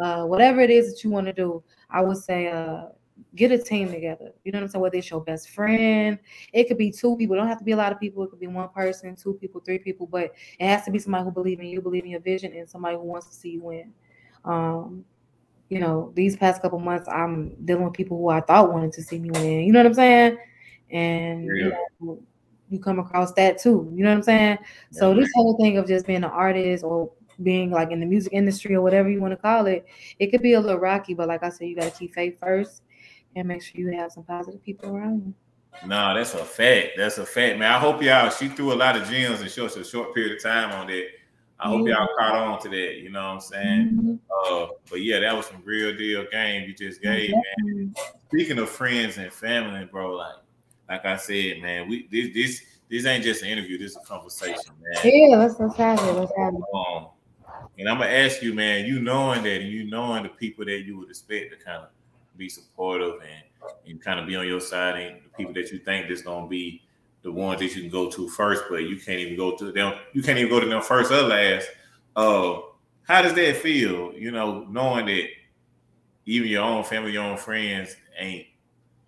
uh, 0.00 0.24
whatever 0.24 0.60
it 0.60 0.70
is 0.70 0.92
that 0.92 1.02
you 1.02 1.10
want 1.10 1.26
to 1.26 1.32
do, 1.32 1.62
I 1.90 2.02
would 2.02 2.18
say 2.18 2.48
uh 2.48 2.88
get 3.34 3.50
a 3.50 3.58
team 3.58 3.90
together. 3.90 4.32
You 4.44 4.52
know 4.52 4.58
what 4.58 4.64
I'm 4.64 4.68
saying? 4.68 4.82
Whether 4.82 4.98
it's 4.98 5.10
your 5.10 5.22
best 5.22 5.50
friend, 5.50 6.18
it 6.52 6.68
could 6.68 6.78
be 6.78 6.90
two 6.90 7.16
people. 7.16 7.34
It 7.34 7.38
don't 7.38 7.48
have 7.48 7.58
to 7.58 7.64
be 7.64 7.72
a 7.72 7.76
lot 7.76 7.92
of 7.92 8.00
people. 8.00 8.22
It 8.24 8.30
could 8.30 8.40
be 8.40 8.46
one 8.46 8.68
person, 8.68 9.16
two 9.16 9.34
people, 9.34 9.60
three 9.60 9.78
people, 9.78 10.06
but 10.06 10.32
it 10.58 10.66
has 10.66 10.84
to 10.84 10.90
be 10.90 10.98
somebody 10.98 11.24
who 11.24 11.30
believes 11.30 11.60
in 11.60 11.66
you, 11.66 11.80
believe 11.80 12.04
in 12.04 12.10
your 12.10 12.20
vision, 12.20 12.52
and 12.52 12.68
somebody 12.68 12.96
who 12.96 13.02
wants 13.02 13.26
to 13.28 13.34
see 13.34 13.50
you 13.50 13.62
win. 13.62 13.92
Um, 14.44 15.04
you 15.68 15.80
know, 15.80 16.12
these 16.14 16.36
past 16.36 16.62
couple 16.62 16.78
months, 16.78 17.08
I'm 17.08 17.54
dealing 17.64 17.84
with 17.84 17.94
people 17.94 18.18
who 18.18 18.28
I 18.28 18.40
thought 18.40 18.72
wanted 18.72 18.92
to 18.94 19.02
see 19.02 19.18
me 19.18 19.30
win. 19.30 19.60
You 19.60 19.72
know 19.72 19.80
what 19.80 19.86
I'm 19.86 19.94
saying? 19.94 20.38
And 20.90 21.44
you, 21.44 21.72
know, 22.00 22.22
you 22.70 22.78
come 22.78 22.98
across 22.98 23.32
that 23.32 23.58
too. 23.58 23.90
You 23.94 24.04
know 24.04 24.10
what 24.10 24.16
I'm 24.16 24.22
saying? 24.22 24.58
So 24.90 25.14
this 25.14 25.30
whole 25.34 25.56
thing 25.56 25.78
of 25.78 25.86
just 25.86 26.06
being 26.06 26.24
an 26.24 26.24
artist 26.24 26.84
or 26.84 27.10
being 27.42 27.70
like 27.70 27.90
in 27.90 28.00
the 28.00 28.06
music 28.06 28.32
industry 28.32 28.74
or 28.74 28.82
whatever 28.82 29.08
you 29.08 29.20
want 29.20 29.32
to 29.32 29.36
call 29.36 29.66
it, 29.66 29.86
it 30.18 30.28
could 30.28 30.42
be 30.42 30.54
a 30.54 30.60
little 30.60 30.80
rocky. 30.80 31.14
But 31.14 31.28
like 31.28 31.42
I 31.42 31.48
said, 31.48 31.68
you 31.68 31.76
got 31.76 31.92
to 31.92 31.98
keep 31.98 32.14
faith 32.14 32.38
first 32.38 32.82
and 33.36 33.48
make 33.48 33.62
sure 33.62 33.80
you 33.80 33.92
have 33.92 34.12
some 34.12 34.24
positive 34.24 34.62
people 34.62 34.94
around 34.94 35.26
you. 35.26 35.34
No, 35.86 36.14
that's 36.14 36.34
a 36.34 36.44
fact. 36.44 36.92
That's 36.96 37.18
a 37.18 37.26
fact, 37.26 37.58
man. 37.58 37.70
I 37.70 37.78
hope 37.78 38.02
y'all. 38.02 38.30
She 38.30 38.48
threw 38.48 38.72
a 38.72 38.74
lot 38.74 38.96
of 38.96 39.08
gems 39.08 39.40
in 39.40 39.48
short, 39.48 39.76
a 39.76 39.84
short 39.84 40.14
period 40.14 40.36
of 40.36 40.42
time 40.42 40.72
on 40.72 40.88
that. 40.88 41.06
I 41.60 41.68
hope 41.68 41.88
y'all 41.88 42.08
caught 42.16 42.36
on 42.36 42.60
to 42.62 42.68
that. 42.68 42.98
You 42.98 43.10
know 43.10 43.20
what 43.20 43.34
I'm 43.34 43.40
saying? 43.40 43.90
Mm-hmm. 43.92 44.62
Uh, 44.62 44.68
but 44.88 45.02
yeah, 45.02 45.20
that 45.20 45.36
was 45.36 45.46
some 45.46 45.62
real 45.64 45.96
deal 45.96 46.24
game 46.30 46.68
you 46.68 46.74
just 46.74 47.02
gave, 47.02 47.32
man. 47.64 47.94
Speaking 48.28 48.58
of 48.58 48.68
friends 48.68 49.18
and 49.18 49.32
family, 49.32 49.84
bro, 49.84 50.14
like 50.14 50.36
like 50.88 51.04
I 51.04 51.16
said, 51.16 51.60
man, 51.60 51.88
we 51.88 52.08
this 52.10 52.32
this 52.34 52.62
this 52.88 53.06
ain't 53.06 53.24
just 53.24 53.42
an 53.42 53.48
interview. 53.48 53.78
This 53.78 53.92
is 53.92 53.98
a 53.98 54.06
conversation, 54.06 54.72
man. 54.80 55.00
Yeah, 55.04 55.36
let's 55.36 55.58
let's 55.58 55.76
have 55.76 55.98
it. 55.98 56.12
Let's 56.12 56.32
have 56.36 56.54
it. 56.54 56.62
Um, 56.74 57.08
and 57.78 57.88
I'm 57.88 57.98
gonna 57.98 58.10
ask 58.10 58.42
you, 58.42 58.54
man. 58.54 58.86
You 58.86 59.00
knowing 59.00 59.42
that, 59.42 59.60
and 59.60 59.70
you 59.70 59.84
knowing 59.84 60.22
the 60.22 60.30
people 60.30 60.64
that 60.64 60.80
you 60.80 60.98
would 60.98 61.10
expect 61.10 61.50
to 61.50 61.64
kind 61.64 61.82
of 61.82 61.88
be 62.36 62.48
supportive 62.48 63.14
and, 63.20 63.70
and 63.86 64.00
kind 64.00 64.20
of 64.20 64.26
be 64.26 64.36
on 64.36 64.46
your 64.46 64.60
side 64.60 64.96
and 64.96 65.16
the 65.24 65.28
people 65.36 65.52
that 65.54 65.70
you 65.70 65.78
think 65.78 66.08
that's 66.08 66.22
gonna 66.22 66.46
be 66.46 66.82
the 67.22 67.32
ones 67.32 67.60
that 67.60 67.74
you 67.74 67.82
can 67.82 67.90
go 67.90 68.08
to 68.10 68.28
first, 68.28 68.64
but 68.70 68.84
you 68.84 68.96
can't 68.96 69.18
even 69.18 69.36
go 69.36 69.56
to 69.56 69.72
them. 69.72 69.94
You 70.12 70.22
can't 70.22 70.38
even 70.38 70.50
go 70.50 70.60
to 70.60 70.66
them 70.66 70.82
first 70.82 71.10
or 71.10 71.22
last. 71.22 71.68
Uh, 72.14 72.60
how 73.02 73.22
does 73.22 73.34
that 73.34 73.56
feel? 73.56 74.12
You 74.14 74.30
know, 74.30 74.64
knowing 74.70 75.06
that 75.06 75.26
even 76.26 76.48
your 76.48 76.62
own 76.62 76.84
family, 76.84 77.12
your 77.12 77.24
own 77.24 77.36
friends 77.36 77.96
ain't 78.18 78.46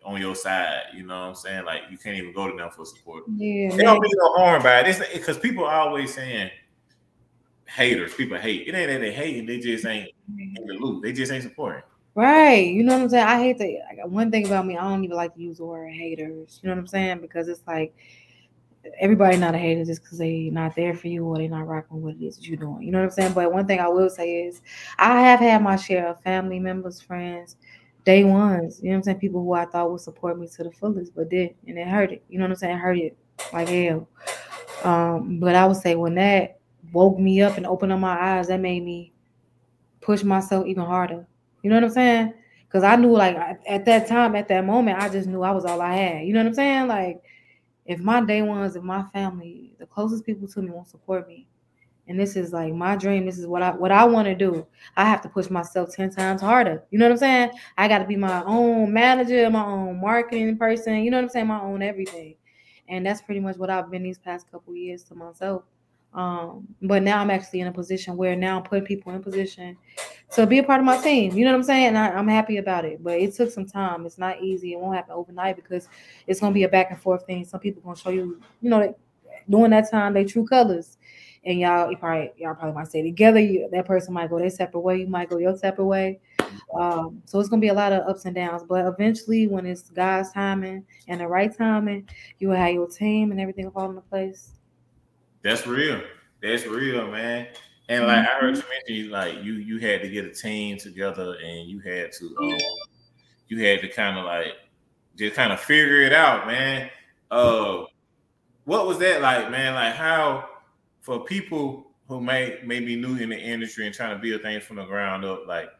on 0.04 0.20
your 0.20 0.34
side. 0.34 0.82
You 0.94 1.04
know 1.04 1.20
what 1.20 1.28
I'm 1.28 1.34
saying? 1.34 1.64
Like 1.64 1.82
you 1.90 1.98
can't 1.98 2.16
even 2.16 2.32
go 2.32 2.50
to 2.50 2.56
them 2.56 2.70
for 2.70 2.84
support. 2.84 3.24
Yeah, 3.28 3.74
they 3.74 3.82
don't 3.82 4.00
be 4.00 4.08
no 4.14 4.32
harm 4.34 4.62
by 4.62 4.80
it. 4.80 5.12
because 5.12 5.38
people 5.38 5.64
are 5.64 5.80
always 5.80 6.14
saying 6.14 6.50
haters. 7.66 8.14
People 8.14 8.38
hate. 8.38 8.66
It 8.66 8.74
ain't 8.74 8.90
that 8.90 9.00
they 9.00 9.12
hate. 9.12 9.46
They 9.46 9.58
just 9.58 9.86
ain't 9.86 10.10
mm-hmm. 10.30 10.56
in 10.56 10.66
the 10.66 10.74
loop. 10.74 11.02
They 11.02 11.12
just 11.12 11.32
ain't 11.32 11.42
supporting. 11.42 11.82
Right. 12.14 12.66
You 12.66 12.82
know 12.82 12.94
what 12.94 13.02
I'm 13.02 13.08
saying? 13.08 13.26
I 13.26 13.38
hate 13.38 13.58
that. 13.58 13.96
Like, 13.96 14.06
one 14.06 14.30
thing 14.30 14.46
about 14.46 14.66
me, 14.66 14.76
I 14.76 14.82
don't 14.82 15.04
even 15.04 15.16
like 15.16 15.34
to 15.34 15.40
use 15.40 15.58
the 15.58 15.64
word 15.64 15.92
haters. 15.92 16.60
You 16.62 16.68
know 16.68 16.74
what 16.74 16.80
I'm 16.80 16.86
saying? 16.88 17.20
Because 17.20 17.48
it's 17.48 17.62
like 17.66 17.94
everybody 18.98 19.36
not 19.36 19.54
a 19.54 19.58
hater 19.58 19.84
just 19.84 20.02
because 20.02 20.18
they 20.18 20.50
not 20.50 20.74
there 20.74 20.94
for 20.94 21.08
you 21.08 21.24
or 21.24 21.36
they 21.36 21.48
not 21.48 21.66
rocking 21.66 22.02
what 22.02 22.14
it 22.14 22.24
is 22.24 22.36
that 22.36 22.46
you're 22.46 22.56
doing. 22.56 22.82
You 22.82 22.90
know 22.90 22.98
what 22.98 23.04
I'm 23.04 23.10
saying? 23.10 23.32
But 23.32 23.52
one 23.52 23.66
thing 23.66 23.80
I 23.80 23.88
will 23.88 24.10
say 24.10 24.44
is 24.44 24.62
I 24.98 25.20
have 25.20 25.40
had 25.40 25.62
my 25.62 25.76
share 25.76 26.08
of 26.08 26.20
family 26.22 26.58
members, 26.58 27.00
friends, 27.00 27.56
day 28.04 28.24
ones. 28.24 28.80
You 28.82 28.90
know 28.90 28.94
what 28.94 28.96
I'm 28.98 29.02
saying? 29.04 29.18
People 29.18 29.42
who 29.42 29.52
I 29.52 29.66
thought 29.66 29.90
would 29.90 30.00
support 30.00 30.38
me 30.38 30.48
to 30.48 30.64
the 30.64 30.70
fullest, 30.70 31.14
but 31.14 31.28
did 31.28 31.54
and 31.66 31.78
it 31.78 31.86
hurt 31.86 32.12
it. 32.12 32.24
You 32.28 32.38
know 32.38 32.44
what 32.44 32.52
I'm 32.52 32.56
saying? 32.56 32.76
It 32.76 32.80
hurt 32.80 32.98
it 32.98 33.16
like 33.52 33.68
hell. 33.68 34.08
Um, 34.84 35.38
but 35.40 35.54
I 35.54 35.66
would 35.66 35.76
say 35.76 35.94
when 35.94 36.14
that 36.14 36.58
woke 36.92 37.18
me 37.18 37.42
up 37.42 37.56
and 37.56 37.66
opened 37.66 37.92
up 37.92 38.00
my 38.00 38.38
eyes, 38.38 38.48
that 38.48 38.60
made 38.60 38.84
me 38.84 39.12
push 40.00 40.22
myself 40.22 40.66
even 40.66 40.84
harder. 40.84 41.26
You 41.62 41.70
know 41.70 41.76
what 41.76 41.84
I'm 41.84 41.90
saying? 41.90 42.34
Because 42.66 42.84
I 42.84 42.96
knew, 42.96 43.12
like, 43.12 43.36
at 43.68 43.84
that 43.84 44.06
time, 44.06 44.36
at 44.36 44.48
that 44.48 44.64
moment, 44.64 44.98
I 44.98 45.08
just 45.08 45.28
knew 45.28 45.42
I 45.42 45.50
was 45.50 45.64
all 45.64 45.80
I 45.80 45.94
had. 45.94 46.26
You 46.26 46.32
know 46.32 46.40
what 46.40 46.46
I'm 46.46 46.54
saying? 46.54 46.86
Like, 46.86 47.22
if 47.84 47.98
my 47.98 48.20
day 48.24 48.42
ones, 48.42 48.76
if 48.76 48.82
my 48.82 49.02
family, 49.12 49.74
the 49.78 49.86
closest 49.86 50.24
people 50.24 50.46
to 50.48 50.62
me 50.62 50.70
won't 50.70 50.88
support 50.88 51.26
me, 51.26 51.48
and 52.10 52.18
this 52.18 52.34
is 52.34 52.52
like 52.52 52.74
my 52.74 52.96
dream, 52.96 53.24
this 53.24 53.38
is 53.38 53.46
what 53.46 53.62
I 53.62 53.70
what 53.70 53.92
I 53.92 54.04
want 54.04 54.26
to 54.26 54.34
do. 54.34 54.66
I 54.96 55.04
have 55.04 55.22
to 55.22 55.28
push 55.28 55.48
myself 55.48 55.94
10 55.94 56.10
times 56.10 56.40
harder. 56.40 56.82
You 56.90 56.98
know 56.98 57.04
what 57.04 57.12
I'm 57.12 57.18
saying? 57.18 57.50
I 57.78 57.86
got 57.86 57.98
to 57.98 58.04
be 58.04 58.16
my 58.16 58.42
own 58.46 58.92
manager, 58.92 59.48
my 59.48 59.64
own 59.64 60.00
marketing 60.00 60.58
person, 60.58 61.04
you 61.04 61.12
know 61.12 61.18
what 61.18 61.22
I'm 61.22 61.28
saying? 61.28 61.46
My 61.46 61.60
own 61.60 61.82
everything. 61.82 62.34
And 62.88 63.06
that's 63.06 63.22
pretty 63.22 63.38
much 63.38 63.58
what 63.58 63.70
I've 63.70 63.92
been 63.92 64.02
these 64.02 64.18
past 64.18 64.50
couple 64.50 64.74
years 64.74 65.04
to 65.04 65.14
myself. 65.14 65.62
Um, 66.12 66.66
but 66.82 67.04
now 67.04 67.20
I'm 67.20 67.30
actually 67.30 67.60
in 67.60 67.68
a 67.68 67.72
position 67.72 68.16
where 68.16 68.34
now 68.34 68.56
I'm 68.56 68.64
putting 68.64 68.84
people 68.84 69.14
in 69.14 69.22
position 69.22 69.76
to 70.32 70.48
be 70.48 70.58
a 70.58 70.64
part 70.64 70.80
of 70.80 70.86
my 70.86 71.00
team. 71.00 71.32
You 71.36 71.44
know 71.44 71.52
what 71.52 71.58
I'm 71.58 71.62
saying? 71.62 71.94
I, 71.94 72.18
am 72.18 72.26
happy 72.26 72.56
about 72.56 72.84
it, 72.84 73.04
but 73.04 73.20
it 73.20 73.36
took 73.36 73.52
some 73.52 73.66
time. 73.66 74.04
It's 74.04 74.18
not 74.18 74.42
easy. 74.42 74.72
It 74.72 74.80
won't 74.80 74.96
happen 74.96 75.12
overnight 75.12 75.54
because 75.54 75.88
it's 76.26 76.40
gonna 76.40 76.52
be 76.52 76.64
a 76.64 76.68
back 76.68 76.90
and 76.90 77.00
forth 77.00 77.24
thing. 77.24 77.44
Some 77.44 77.60
people 77.60 77.82
gonna 77.82 77.94
show 77.94 78.10
you, 78.10 78.42
you 78.60 78.68
know, 78.68 78.92
during 79.48 79.70
that 79.70 79.90
time 79.90 80.14
they 80.14 80.24
true 80.24 80.46
colors, 80.46 80.98
and 81.44 81.58
y'all 81.58 81.90
you 81.90 81.96
probably 81.96 82.32
y'all 82.36 82.54
probably 82.54 82.74
might 82.74 82.88
stay 82.88 83.02
together. 83.02 83.40
You, 83.40 83.68
that 83.72 83.86
person 83.86 84.12
might 84.12 84.30
go 84.30 84.38
their 84.38 84.50
separate 84.50 84.80
way. 84.80 84.98
You 84.98 85.06
might 85.06 85.30
go 85.30 85.38
your 85.38 85.56
separate 85.56 85.86
way. 85.86 86.20
Um, 86.78 87.22
so 87.24 87.40
it's 87.40 87.48
gonna 87.48 87.60
be 87.60 87.68
a 87.68 87.74
lot 87.74 87.92
of 87.92 88.06
ups 88.08 88.24
and 88.24 88.34
downs. 88.34 88.62
But 88.68 88.86
eventually, 88.86 89.46
when 89.46 89.66
it's 89.66 89.90
God's 89.90 90.32
timing 90.32 90.84
and 91.08 91.20
the 91.20 91.26
right 91.26 91.56
timing, 91.56 92.08
you 92.38 92.48
will 92.48 92.56
have 92.56 92.72
your 92.72 92.88
team 92.88 93.30
and 93.30 93.40
everything 93.40 93.64
will 93.64 93.72
fall 93.72 93.88
into 93.88 94.02
place. 94.02 94.52
That's 95.42 95.66
real. 95.66 96.02
That's 96.42 96.66
real, 96.66 97.10
man. 97.10 97.48
And 97.88 98.06
like 98.06 98.18
I 98.18 98.38
heard 98.38 98.56
you 98.56 98.62
mm-hmm. 98.62 98.92
mention, 98.94 99.10
like 99.10 99.44
you 99.44 99.54
you 99.54 99.78
had 99.78 100.02
to 100.02 100.08
get 100.08 100.24
a 100.24 100.32
team 100.32 100.76
together, 100.78 101.36
and 101.42 101.68
you 101.68 101.80
had 101.80 102.12
to 102.12 102.36
um, 102.40 102.58
you 103.48 103.64
had 103.64 103.80
to 103.80 103.88
kind 103.88 104.18
of 104.18 104.26
like 104.26 104.54
just 105.16 105.34
kind 105.34 105.52
of 105.52 105.60
figure 105.60 106.02
it 106.02 106.12
out, 106.12 106.46
man. 106.46 106.90
Uh, 107.30 107.84
what 108.64 108.86
was 108.86 108.98
that 108.98 109.22
like, 109.22 109.50
man? 109.50 109.74
Like 109.74 109.94
how 109.94 110.49
for 111.00 111.24
people 111.24 111.86
who 112.08 112.20
may 112.20 112.58
may 112.64 112.80
be 112.80 112.96
new 112.96 113.16
in 113.16 113.30
the 113.30 113.38
industry 113.38 113.86
and 113.86 113.94
trying 113.94 114.16
to 114.16 114.22
build 114.22 114.42
things 114.42 114.64
from 114.64 114.76
the 114.76 114.84
ground 114.84 115.24
up, 115.24 115.46
like 115.46 115.70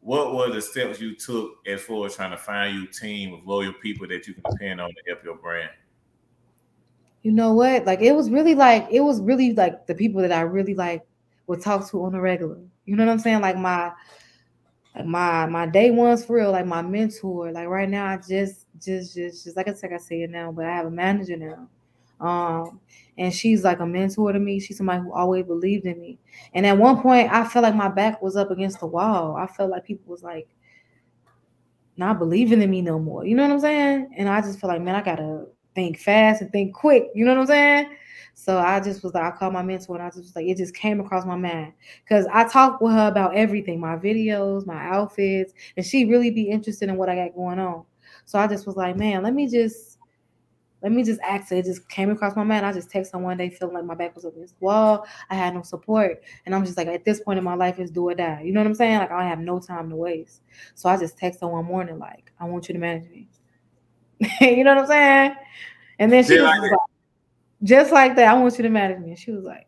what 0.00 0.34
were 0.34 0.50
the 0.50 0.62
steps 0.62 1.00
you 1.00 1.14
took 1.16 1.52
as 1.66 1.82
far 1.82 2.06
as 2.06 2.14
trying 2.14 2.30
to 2.30 2.36
find 2.36 2.76
you 2.76 2.84
a 2.84 2.92
team 2.92 3.34
of 3.34 3.46
loyal 3.46 3.72
people 3.82 4.06
that 4.08 4.26
you 4.26 4.34
can 4.34 4.42
depend 4.50 4.80
on 4.80 4.88
to 4.88 5.02
help 5.06 5.24
your 5.24 5.36
brand? 5.36 5.70
you 7.26 7.32
know 7.32 7.52
what? 7.54 7.84
Like 7.86 8.02
it 8.02 8.12
was 8.12 8.30
really 8.30 8.54
like 8.54 8.86
it 8.88 9.00
was 9.00 9.20
really 9.20 9.52
like 9.52 9.88
the 9.88 9.96
people 9.96 10.22
that 10.22 10.30
I 10.30 10.42
really 10.42 10.74
like 10.74 11.04
would 11.48 11.60
talk 11.60 11.90
to 11.90 12.04
on 12.04 12.14
a 12.14 12.20
regular. 12.20 12.60
You 12.84 12.94
know 12.94 13.04
what 13.04 13.10
I'm 13.10 13.18
saying? 13.18 13.40
Like 13.40 13.56
my 13.56 13.90
like 14.94 15.06
my 15.06 15.44
my 15.46 15.66
day 15.66 15.90
ones 15.90 16.24
for 16.24 16.36
real, 16.36 16.52
like 16.52 16.66
my 16.66 16.82
mentor. 16.82 17.50
Like 17.50 17.66
right 17.66 17.88
now, 17.88 18.06
I 18.06 18.18
just 18.18 18.66
just 18.80 19.16
just 19.16 19.42
just 19.42 19.56
like 19.56 19.66
I 19.66 19.72
said, 19.72 19.92
I 19.92 19.96
say 19.96 20.22
it 20.22 20.30
now, 20.30 20.52
but 20.52 20.66
I 20.66 20.76
have 20.76 20.86
a 20.86 20.90
manager 20.90 21.36
now. 21.36 21.68
Um, 22.20 22.80
and 23.18 23.32
she's 23.32 23.64
like 23.64 23.80
a 23.80 23.86
mentor 23.86 24.32
to 24.32 24.38
me. 24.38 24.60
She's 24.60 24.76
somebody 24.76 25.02
who 25.02 25.12
always 25.12 25.44
believed 25.44 25.86
in 25.86 26.00
me. 26.00 26.18
And 26.54 26.66
at 26.66 26.76
one 26.76 27.00
point, 27.00 27.32
I 27.32 27.46
felt 27.46 27.62
like 27.62 27.74
my 27.74 27.88
back 27.88 28.20
was 28.20 28.36
up 28.36 28.50
against 28.50 28.80
the 28.80 28.86
wall. 28.86 29.36
I 29.36 29.46
felt 29.46 29.70
like 29.70 29.84
people 29.84 30.10
was 30.10 30.22
like 30.22 30.48
not 31.96 32.18
believing 32.18 32.60
in 32.60 32.70
me 32.70 32.82
no 32.82 32.98
more. 32.98 33.24
You 33.24 33.34
know 33.34 33.42
what 33.42 33.52
I'm 33.52 33.60
saying? 33.60 34.10
And 34.16 34.28
I 34.28 34.40
just 34.40 34.60
felt 34.60 34.72
like, 34.72 34.82
man, 34.82 34.94
I 34.94 35.02
gotta 35.02 35.46
think 35.74 35.98
fast 35.98 36.42
and 36.42 36.52
think 36.52 36.74
quick. 36.74 37.08
You 37.14 37.24
know 37.24 37.34
what 37.34 37.42
I'm 37.42 37.46
saying? 37.46 37.96
So 38.34 38.58
I 38.58 38.80
just 38.80 39.02
was 39.02 39.14
like, 39.14 39.24
I 39.24 39.36
called 39.36 39.54
my 39.54 39.62
mentor 39.62 39.96
and 39.96 40.04
I 40.04 40.08
just 40.08 40.18
was 40.18 40.36
like, 40.36 40.46
it 40.46 40.58
just 40.58 40.74
came 40.74 41.00
across 41.00 41.24
my 41.24 41.36
mind. 41.36 41.72
Cause 42.06 42.26
I 42.30 42.46
talked 42.46 42.82
with 42.82 42.92
her 42.92 43.08
about 43.08 43.34
everything, 43.34 43.80
my 43.80 43.96
videos, 43.96 44.66
my 44.66 44.84
outfits, 44.88 45.54
and 45.76 45.86
she 45.86 46.04
really 46.04 46.30
be 46.30 46.50
interested 46.50 46.90
in 46.90 46.96
what 46.96 47.08
I 47.08 47.14
got 47.16 47.34
going 47.34 47.58
on. 47.58 47.84
So 48.26 48.38
I 48.38 48.46
just 48.46 48.66
was 48.66 48.76
like, 48.76 48.96
man, 48.96 49.22
let 49.22 49.32
me 49.32 49.48
just 49.48 49.95
let 50.82 50.92
me 50.92 51.02
just 51.02 51.20
ask 51.20 51.50
her. 51.50 51.56
It 51.56 51.64
just 51.64 51.88
came 51.88 52.10
across 52.10 52.36
my 52.36 52.44
mind. 52.44 52.66
I 52.66 52.72
just 52.72 52.90
texted 52.90 53.12
her 53.12 53.18
one 53.18 53.36
day 53.36 53.50
feeling 53.50 53.74
like 53.74 53.84
my 53.84 53.94
back 53.94 54.14
was 54.14 54.24
against 54.24 54.58
the 54.58 54.64
wall. 54.64 55.06
I 55.30 55.34
had 55.34 55.54
no 55.54 55.62
support. 55.62 56.22
And 56.44 56.54
I'm 56.54 56.64
just 56.64 56.76
like, 56.76 56.88
at 56.88 57.04
this 57.04 57.20
point 57.20 57.38
in 57.38 57.44
my 57.44 57.54
life, 57.54 57.78
it's 57.78 57.90
do 57.90 58.08
or 58.08 58.14
die. 58.14 58.42
You 58.44 58.52
know 58.52 58.60
what 58.60 58.66
I'm 58.66 58.74
saying? 58.74 58.98
Like 58.98 59.10
I 59.10 59.24
have 59.24 59.38
no 59.38 59.58
time 59.58 59.90
to 59.90 59.96
waste. 59.96 60.42
So 60.74 60.88
I 60.88 60.96
just 60.96 61.18
texted 61.18 61.40
her 61.40 61.48
one 61.48 61.64
morning, 61.64 61.98
like, 61.98 62.32
I 62.38 62.44
want 62.44 62.68
you 62.68 62.74
to 62.74 62.78
manage 62.78 63.08
me. 63.10 63.28
you 64.40 64.64
know 64.64 64.74
what 64.74 64.84
I'm 64.84 64.88
saying? 64.88 65.36
And 65.98 66.12
then 66.12 66.24
she 66.24 66.38
was 66.40 66.42
like, 66.42 66.72
just 67.62 67.92
like 67.92 68.16
that, 68.16 68.34
I 68.34 68.38
want 68.38 68.56
you 68.58 68.62
to 68.62 68.68
manage 68.68 69.00
me. 69.00 69.10
And 69.10 69.18
she 69.18 69.32
was 69.32 69.44
like, 69.44 69.66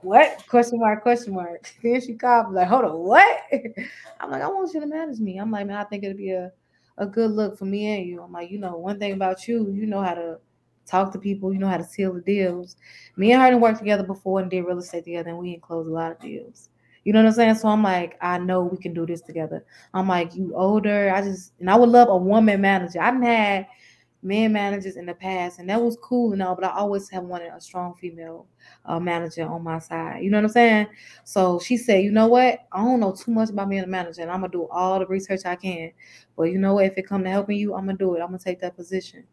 what? 0.00 0.44
Question 0.48 0.78
mark, 0.78 1.02
question 1.02 1.34
mark. 1.34 1.72
Then 1.82 2.00
she 2.00 2.14
called 2.14 2.50
me 2.50 2.56
like, 2.56 2.68
hold 2.68 2.84
on, 2.84 2.98
what? 2.98 3.42
I'm 4.20 4.30
like, 4.30 4.42
I 4.42 4.48
want 4.48 4.72
you 4.74 4.80
to 4.80 4.86
manage 4.86 5.18
me. 5.18 5.38
I'm 5.38 5.50
like, 5.50 5.66
man, 5.66 5.76
I 5.76 5.84
think 5.84 6.04
it'd 6.04 6.16
be 6.16 6.30
a, 6.30 6.52
a 6.98 7.06
good 7.06 7.30
look 7.30 7.58
for 7.58 7.64
me 7.64 7.86
and 7.86 8.06
you. 8.06 8.22
I'm 8.22 8.32
like, 8.32 8.50
you 8.50 8.58
know, 8.58 8.76
one 8.76 8.98
thing 8.98 9.12
about 9.12 9.48
you, 9.48 9.70
you 9.70 9.86
know 9.86 10.02
how 10.02 10.14
to 10.14 10.38
talk 10.86 11.12
to 11.12 11.18
people, 11.18 11.52
you 11.52 11.58
know 11.58 11.68
how 11.68 11.76
to 11.76 11.84
seal 11.84 12.12
the 12.12 12.20
deals. 12.20 12.76
Me 13.16 13.32
and 13.32 13.40
her 13.40 13.48
didn't 13.48 13.62
work 13.62 13.78
together 13.78 14.04
before 14.04 14.40
and 14.40 14.50
did 14.50 14.62
real 14.62 14.78
estate 14.78 15.04
together, 15.04 15.30
and 15.30 15.38
we 15.38 15.52
didn't 15.52 15.62
close 15.62 15.86
a 15.86 15.90
lot 15.90 16.12
of 16.12 16.20
deals. 16.20 16.68
You 17.04 17.12
know 17.12 17.20
what 17.20 17.28
I'm 17.28 17.34
saying? 17.34 17.54
So 17.56 17.68
I'm 17.68 17.82
like, 17.82 18.16
I 18.22 18.38
know 18.38 18.64
we 18.64 18.78
can 18.78 18.94
do 18.94 19.04
this 19.04 19.20
together. 19.20 19.64
I'm 19.92 20.08
like, 20.08 20.34
you 20.34 20.54
older. 20.56 21.12
I 21.14 21.20
just 21.20 21.52
and 21.60 21.70
I 21.70 21.76
would 21.76 21.90
love 21.90 22.08
a 22.08 22.16
woman 22.16 22.60
manager. 22.60 23.00
I 23.00 23.06
have 23.06 23.22
had 23.22 23.66
men 24.24 24.52
managers 24.52 24.96
in 24.96 25.06
the 25.06 25.14
past, 25.14 25.58
and 25.58 25.68
that 25.68 25.80
was 25.80 25.96
cool 26.02 26.32
and 26.32 26.42
all, 26.42 26.54
but 26.54 26.64
I 26.64 26.74
always 26.74 27.08
have 27.10 27.24
wanted 27.24 27.52
a 27.54 27.60
strong 27.60 27.94
female 27.94 28.46
uh, 28.86 28.98
manager 28.98 29.46
on 29.46 29.62
my 29.62 29.78
side. 29.78 30.22
You 30.24 30.30
know 30.30 30.38
what 30.38 30.44
I'm 30.46 30.50
saying? 30.50 30.86
So 31.24 31.60
she 31.60 31.76
said, 31.76 32.02
you 32.02 32.10
know 32.10 32.26
what? 32.26 32.60
I 32.72 32.82
don't 32.82 33.00
know 33.00 33.12
too 33.12 33.30
much 33.30 33.50
about 33.50 33.68
being 33.68 33.84
a 33.84 33.86
manager, 33.86 34.22
and 34.22 34.30
I'm 34.30 34.40
gonna 34.40 34.50
do 34.50 34.66
all 34.70 34.98
the 34.98 35.06
research 35.06 35.42
I 35.44 35.56
can. 35.56 35.92
But 36.36 36.44
you 36.44 36.58
know 36.58 36.74
what? 36.74 36.86
If 36.86 36.94
it 36.96 37.06
come 37.06 37.22
to 37.24 37.30
helping 37.30 37.58
you, 37.58 37.74
I'm 37.74 37.86
gonna 37.86 37.98
do 37.98 38.14
it. 38.14 38.20
I'm 38.20 38.28
gonna 38.28 38.38
take 38.38 38.60
that 38.60 38.74
position. 38.76 39.24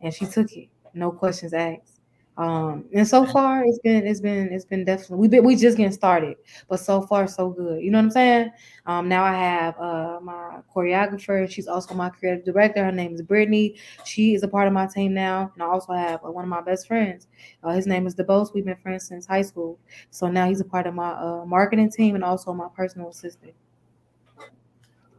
And 0.00 0.12
she 0.12 0.26
took 0.26 0.50
it, 0.52 0.68
no 0.94 1.12
questions 1.12 1.52
asked. 1.52 1.91
Um, 2.38 2.86
and 2.94 3.06
so 3.06 3.26
far 3.26 3.62
it's 3.62 3.78
been 3.80 4.06
it's 4.06 4.20
been 4.20 4.50
it's 4.52 4.64
been 4.64 4.86
definitely 4.86 5.18
We've 5.18 5.30
been 5.30 5.44
we 5.44 5.54
just 5.54 5.76
getting 5.76 5.92
started, 5.92 6.38
but 6.66 6.78
so 6.78 7.02
far 7.02 7.26
so 7.26 7.50
good. 7.50 7.82
You 7.82 7.90
know 7.90 7.98
what 7.98 8.04
I'm 8.06 8.10
saying? 8.10 8.50
Um, 8.86 9.06
now 9.06 9.22
I 9.22 9.34
have 9.34 9.78
uh 9.78 10.18
my 10.22 10.60
choreographer, 10.74 11.50
she's 11.50 11.68
also 11.68 11.92
my 11.94 12.08
creative 12.08 12.44
director. 12.44 12.82
Her 12.84 12.92
name 12.92 13.14
is 13.14 13.20
Brittany. 13.20 13.76
She 14.06 14.34
is 14.34 14.42
a 14.42 14.48
part 14.48 14.66
of 14.66 14.72
my 14.72 14.86
team 14.86 15.12
now, 15.12 15.52
and 15.52 15.62
I 15.62 15.66
also 15.66 15.92
have 15.92 16.24
uh, 16.24 16.30
one 16.30 16.44
of 16.44 16.48
my 16.48 16.62
best 16.62 16.86
friends. 16.86 17.26
Uh, 17.62 17.72
his 17.72 17.86
name 17.86 18.06
is 18.06 18.14
DeBose. 18.14 18.54
We've 18.54 18.64
been 18.64 18.76
friends 18.76 19.06
since 19.08 19.26
high 19.26 19.42
school, 19.42 19.78
so 20.10 20.28
now 20.28 20.48
he's 20.48 20.60
a 20.60 20.64
part 20.64 20.86
of 20.86 20.94
my 20.94 21.10
uh, 21.10 21.44
marketing 21.44 21.90
team 21.90 22.14
and 22.14 22.24
also 22.24 22.54
my 22.54 22.68
personal 22.74 23.10
assistant. 23.10 23.52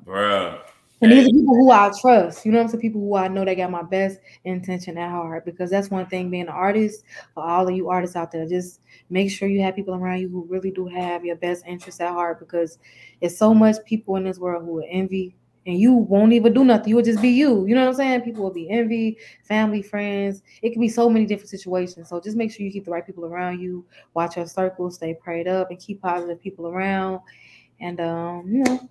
Bruh, 0.04 0.60
and 1.04 1.12
these 1.12 1.28
are 1.28 1.32
people 1.32 1.56
who 1.56 1.72
I 1.72 1.92
trust. 2.00 2.46
You 2.46 2.52
know 2.52 2.62
I'm 2.62 2.68
saying? 2.68 2.82
People 2.82 3.02
who 3.02 3.16
I 3.16 3.28
know 3.28 3.46
they 3.46 3.56
got 3.56 3.72
my 3.72 3.84
best 3.84 4.20
intention 4.44 4.98
at 4.98 5.12
heart. 5.12 5.46
Because 5.46 5.70
that's 5.70 5.90
one 5.90 6.08
thing 6.08 6.30
being 6.30 6.44
an 6.44 6.50
artist, 6.50 7.04
for 7.34 7.44
all 7.44 7.68
of 7.68 7.76
you 7.76 7.90
artists 7.90 8.16
out 8.16 8.32
there, 8.32 8.48
just 8.48 8.82
make 9.10 9.32
sure 9.32 9.48
you 9.48 9.62
have 9.62 9.76
people 9.76 9.96
around 9.96 10.20
you 10.20 10.30
who 10.30 10.46
really 10.50 10.72
do 10.72 10.88
have 10.88 11.26
your 11.26 11.36
best 11.36 11.66
interests 11.68 12.02
at 12.02 12.12
heart. 12.12 12.40
Because 12.40 12.80
it's 13.22 13.38
so 13.38 13.54
much 13.54 13.76
people 13.86 14.16
in 14.16 14.24
this 14.24 14.40
world 14.40 14.64
who 14.64 14.74
will 14.74 14.88
envy 14.90 15.36
and 15.66 15.80
you 15.80 15.94
won't 15.94 16.34
even 16.34 16.54
do 16.54 16.66
nothing. 16.66 16.90
You 16.90 16.98
will 16.98 17.04
just 17.04 17.22
be 17.22 17.30
you. 17.30 17.66
You 17.66 17.76
know 17.76 17.82
what 17.82 17.92
I'm 17.92 17.96
saying? 17.96 18.22
People 18.22 18.44
will 18.44 18.54
be 18.54 18.70
envy, 18.70 19.18
family, 19.44 19.82
friends. 19.82 20.42
It 20.62 20.72
can 20.72 20.82
be 20.82 20.90
so 20.90 21.10
many 21.10 21.26
different 21.26 21.50
situations. 21.50 22.10
So 22.10 22.20
just 22.20 22.36
make 22.36 22.52
sure 22.52 22.66
you 22.66 22.72
keep 22.72 22.86
the 22.86 22.92
right 22.92 23.06
people 23.06 23.26
around 23.26 23.62
you. 23.62 23.86
Watch 24.14 24.36
your 24.36 24.46
circle, 24.46 24.92
stay 24.92 25.14
prayed 25.14 25.48
up, 25.48 25.70
and 25.70 25.80
keep 25.80 26.02
positive 26.02 26.42
people 26.42 26.68
around. 26.68 27.22
And 27.80 28.00
um, 28.02 28.44
you 28.48 28.64
know, 28.64 28.90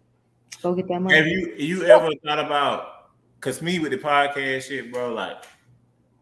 Go 0.63 0.75
get 0.75 0.89
that 0.89 1.01
money. 1.01 1.17
Have 1.17 1.27
you 1.27 1.55
you 1.57 1.85
ever 1.85 2.11
thought 2.25 2.39
about? 2.39 2.89
Cause 3.41 3.61
me 3.61 3.81
with 3.81 3.91
the 3.91 3.99
podcast 3.99 4.69
shit, 4.69 4.93
bro, 4.93 5.13
like 5.13 5.45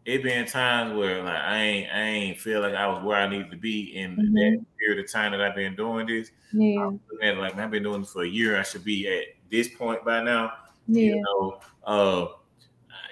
it 0.05 0.23
been 0.23 0.47
times 0.47 0.97
where 0.97 1.23
like 1.23 1.35
I 1.35 1.57
ain't 1.57 1.91
I 1.93 2.01
ain't 2.01 2.39
feel 2.39 2.61
like 2.61 2.73
I 2.73 2.87
was 2.87 3.03
where 3.03 3.17
I 3.17 3.27
needed 3.27 3.51
to 3.51 3.57
be 3.57 3.95
in 3.95 4.15
mm-hmm. 4.15 4.33
that 4.33 4.65
period 4.79 5.05
of 5.05 5.11
time 5.11 5.31
that 5.31 5.41
I've 5.41 5.55
been 5.55 5.75
doing 5.75 6.07
this. 6.07 6.31
Yeah. 6.51 6.89
Like 7.21 7.55
man, 7.55 7.59
I've 7.59 7.71
been 7.71 7.83
doing 7.83 8.01
this 8.01 8.11
for 8.11 8.23
a 8.23 8.27
year. 8.27 8.59
I 8.59 8.63
should 8.63 8.83
be 8.83 9.07
at 9.07 9.25
this 9.51 9.67
point 9.67 10.03
by 10.03 10.23
now. 10.23 10.53
Yeah. 10.87 11.15
You 11.15 11.21
know, 11.21 11.59
uh 11.83 12.27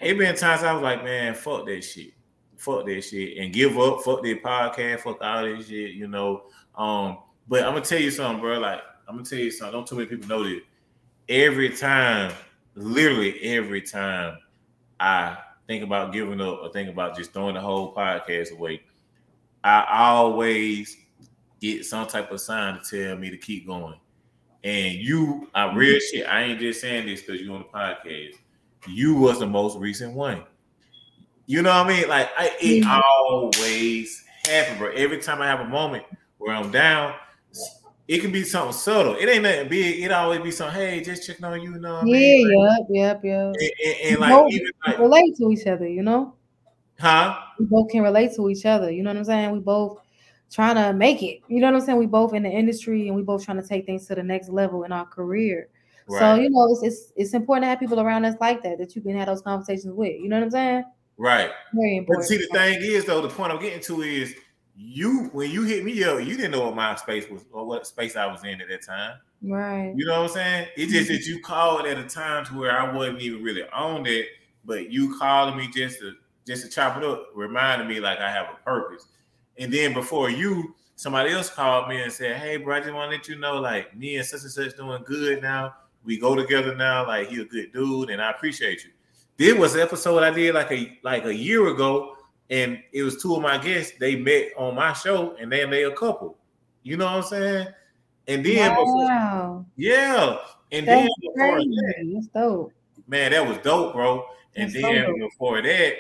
it 0.02 0.18
been 0.18 0.36
times 0.36 0.64
I 0.64 0.74
was 0.74 0.82
like, 0.82 1.04
man, 1.04 1.36
fuck 1.36 1.66
that 1.68 1.84
shit. 1.84 2.14
Fuck 2.58 2.86
that 2.88 3.02
shit 3.02 3.38
and 3.38 3.54
give 3.54 3.78
up, 3.78 4.02
fuck 4.02 4.24
that 4.24 4.44
podcast, 4.44 5.02
fuck 5.02 5.22
all 5.22 5.44
this 5.44 5.68
shit, 5.68 5.92
you 5.92 6.08
know. 6.08 6.44
Um, 6.76 7.20
but 7.48 7.64
I'm 7.64 7.74
gonna 7.74 7.86
tell 7.86 8.00
you 8.00 8.12
something, 8.12 8.42
bro. 8.42 8.60
Like, 8.60 8.82
I'm 9.08 9.16
gonna 9.16 9.26
tell 9.26 9.40
you 9.40 9.52
something. 9.52 9.74
Don't 9.74 9.88
too 9.88 9.96
many 9.96 10.08
people 10.08 10.28
know 10.28 10.44
this. 10.44 10.62
Every 11.30 11.70
time, 11.70 12.34
literally 12.76 13.40
every 13.44 13.82
time 13.82 14.38
I 15.00 15.38
think 15.68 15.84
about 15.84 16.12
giving 16.12 16.42
up 16.42 16.60
or 16.62 16.72
think 16.74 16.90
about 16.90 17.16
just 17.16 17.32
throwing 17.32 17.54
the 17.54 17.62
whole 17.62 17.94
podcast 17.94 18.52
away, 18.52 18.82
I 19.64 19.86
always 19.90 20.98
get 21.62 21.86
some 21.86 22.08
type 22.08 22.32
of 22.32 22.42
sign 22.42 22.80
to 22.82 23.06
tell 23.08 23.18
me 23.18 23.30
to 23.30 23.38
keep 23.38 23.68
going. 23.68 24.00
And 24.64 24.96
you, 24.96 25.48
I 25.54 25.74
real 25.74 26.00
shit. 26.00 26.28
I 26.28 26.44
ain't 26.44 26.60
just 26.60 26.82
saying 26.82 27.06
this 27.06 27.22
because 27.22 27.42
you 27.42 27.54
on 27.54 27.60
the 27.60 27.78
podcast. 27.78 28.34
You 28.88 29.16
was 29.16 29.40
the 29.40 29.48
most 29.48 29.78
recent 29.78 30.14
one. 30.14 30.44
You 31.46 31.62
know 31.62 31.70
what 31.70 31.86
I 31.86 31.90
mean? 31.90 32.10
Like 32.10 32.30
I, 32.38 32.52
it 32.60 32.86
always 32.86 34.24
happens, 34.46 34.78
bro. 34.78 34.92
Every 34.92 35.20
time 35.20 35.42
I 35.42 35.48
have 35.48 35.62
a 35.62 35.68
moment 35.68 36.04
where 36.38 36.56
I'm 36.56 36.72
down, 36.72 37.14
it 38.10 38.22
can 38.22 38.32
be 38.32 38.44
something 38.44 38.74
subtle. 38.74 39.16
It 39.18 39.30
ain't 39.30 39.44
nothing 39.44 39.68
big. 39.68 40.04
It 40.04 40.12
always 40.12 40.40
be 40.40 40.50
something. 40.50 40.76
Hey, 40.76 41.00
just 41.00 41.28
checking 41.28 41.46
on 41.46 41.62
you. 41.62 41.78
Know 41.78 41.94
yeah, 41.94 42.00
I 42.00 42.04
mean? 42.04 42.50
yep, 42.50 42.88
yep, 42.90 43.24
yep. 43.24 43.54
And, 43.54 43.72
and, 43.86 43.96
and 44.04 44.20
like, 44.20 44.32
both 44.32 44.52
even 44.52 44.72
like, 44.88 44.98
relate 44.98 45.38
to 45.38 45.52
each 45.52 45.68
other. 45.68 45.88
You 45.88 46.02
know, 46.02 46.34
huh? 47.00 47.38
We 47.60 47.66
both 47.66 47.92
can 47.92 48.02
relate 48.02 48.36
to 48.38 48.50
each 48.50 48.66
other. 48.66 48.90
You 48.90 49.04
know 49.04 49.12
what 49.12 49.18
I'm 49.18 49.26
saying? 49.26 49.52
We 49.52 49.60
both 49.60 50.00
trying 50.52 50.74
to 50.78 50.92
make 50.92 51.22
it. 51.22 51.42
You 51.50 51.60
know 51.60 51.68
what 51.68 51.76
I'm 51.76 51.86
saying? 51.86 52.00
We 52.00 52.08
both 52.08 52.34
in 52.34 52.42
the 52.42 52.50
industry, 52.50 53.06
and 53.06 53.16
we 53.16 53.22
both 53.22 53.46
trying 53.46 53.62
to 53.62 53.68
take 53.68 53.86
things 53.86 54.08
to 54.08 54.16
the 54.16 54.24
next 54.24 54.50
level 54.50 54.86
in 54.86 54.92
our 54.92 55.06
career. 55.06 55.70
Right. 56.08 56.20
So 56.20 56.34
you 56.34 56.50
know, 56.50 56.68
it's, 56.72 56.82
it's 56.82 57.14
it's 57.16 57.34
important 57.36 57.66
to 57.66 57.68
have 57.68 57.80
people 57.80 58.00
around 58.00 58.26
us 58.26 58.34
like 58.42 58.64
that 58.64 58.80
that 58.80 58.96
you 58.96 59.04
can 59.04 59.16
have 59.20 59.28
those 59.28 59.44
conversations 59.44 59.94
with. 59.94 60.20
You 60.20 60.30
know 60.30 60.38
what 60.38 60.46
I'm 60.46 60.52
saying? 60.52 60.84
Right. 61.18 61.52
Very 61.76 61.98
important. 61.98 62.24
But 62.24 62.28
see, 62.28 62.38
the 62.38 62.58
thing 62.58 62.80
is, 62.82 63.06
though, 63.06 63.22
the 63.22 63.30
point 63.30 63.52
I'm 63.52 63.62
getting 63.62 63.82
to 63.82 64.02
is 64.02 64.34
you 64.82 65.30
when 65.34 65.52
you 65.52 65.64
hit 65.64 65.84
me 65.84 66.04
up, 66.06 66.22
you 66.22 66.38
didn't 66.38 66.52
know 66.52 66.66
what 66.66 66.76
my 66.76 66.96
space 66.96 67.30
was 67.30 67.46
or 67.52 67.66
what 67.66 67.86
space 67.86 68.16
I 68.16 68.26
was 68.28 68.44
in 68.46 68.62
at 68.62 68.70
that 68.70 68.82
time. 68.82 69.18
Right. 69.42 69.94
You 69.96 70.06
know 70.06 70.22
what 70.22 70.30
I'm 70.32 70.36
saying? 70.36 70.68
It's 70.78 70.92
just 70.92 71.10
mm-hmm. 71.10 71.16
that 71.16 71.26
you 71.28 71.42
called 71.42 71.86
at 71.86 71.98
a 71.98 72.04
time 72.04 72.46
to 72.46 72.58
where 72.58 72.80
I 72.80 72.94
wasn't 72.94 73.22
even 73.22 73.44
really 73.44 73.64
on 73.74 74.06
it, 74.06 74.28
but 74.64 74.90
you 74.90 75.18
calling 75.20 75.58
me 75.58 75.70
just 75.74 76.00
to 76.00 76.14
just 76.48 76.64
to 76.64 76.70
chop 76.70 76.98
it 76.98 77.04
up, 77.04 77.28
reminded 77.36 77.88
me 77.88 78.00
like 78.00 78.20
I 78.20 78.32
have 78.32 78.48
a 78.48 78.64
purpose. 78.64 79.08
And 79.58 79.72
then 79.72 79.94
before 79.94 80.30
you, 80.30 80.74
somebody 80.96 81.32
else 81.32 81.50
called 81.50 81.90
me 81.90 82.02
and 82.02 82.12
said, 82.12 82.38
Hey, 82.38 82.58
bro, 82.58 82.78
I 82.78 82.80
just 82.80 82.94
want 82.94 83.12
to 83.12 83.18
let 83.18 83.28
you 83.28 83.38
know, 83.38 83.60
like 83.60 83.96
me 83.98 84.16
and 84.16 84.26
such 84.26 84.42
and 84.42 84.52
such 84.52 84.78
doing 84.78 85.04
good 85.06 85.42
now. 85.42 85.76
We 86.06 86.18
go 86.18 86.36
together 86.36 86.74
now, 86.74 87.06
like 87.06 87.28
he 87.28 87.42
a 87.42 87.46
good 87.46 87.74
dude, 87.74 88.10
and 88.10 88.22
I 88.22 88.32
appreciate 88.32 88.86
you. 88.86 88.92
This 89.36 89.58
was 89.58 89.76
an 89.76 89.82
episode 89.82 90.24
I 90.24 90.32
did 90.32 90.56
like 90.56 90.72
a 90.72 90.98
like 91.04 91.26
a 91.26 91.36
year 91.36 91.68
ago 91.68 92.16
and 92.50 92.80
it 92.92 93.04
was 93.04 93.22
two 93.22 93.36
of 93.36 93.42
my 93.42 93.58
guests. 93.58 93.94
They 94.00 94.16
met 94.16 94.50
on 94.58 94.76
my 94.76 94.94
show, 94.94 95.36
and 95.36 95.52
then 95.52 95.70
they 95.70 95.84
a 95.84 95.92
couple. 95.92 96.38
You 96.84 96.98
know 96.98 97.06
what 97.06 97.16
I'm 97.16 97.24
saying? 97.24 97.68
And 98.28 98.46
then, 98.46 98.76
wow. 98.76 98.84
before, 98.84 99.66
yeah, 99.76 100.38
and 100.72 100.88
That's 100.88 101.02
then 101.02 101.10
before 101.22 101.56
crazy. 101.56 101.70
that, 101.70 102.12
That's 102.14 102.28
dope. 102.28 102.74
Man, 103.08 103.32
that 103.32 103.48
was 103.48 103.58
dope, 103.60 103.94
bro. 103.94 104.26
And 104.56 104.72
That's 104.72 104.82
then 104.82 105.06
so 105.06 105.14
before 105.18 105.62
that, 105.62 105.94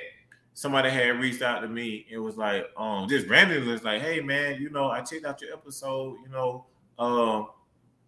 somebody 0.53 0.89
had 0.89 1.19
reached 1.19 1.41
out 1.41 1.61
to 1.61 1.67
me. 1.67 2.05
It 2.09 2.19
was 2.19 2.37
like, 2.37 2.65
um, 2.77 3.07
just 3.07 3.27
randomly 3.27 3.71
was 3.71 3.83
like, 3.83 4.01
hey 4.01 4.19
man, 4.21 4.61
you 4.61 4.69
know, 4.69 4.89
I 4.89 5.01
checked 5.01 5.25
out 5.25 5.41
your 5.41 5.53
episode. 5.53 6.17
You 6.23 6.29
know, 6.29 6.65
um, 6.97 7.47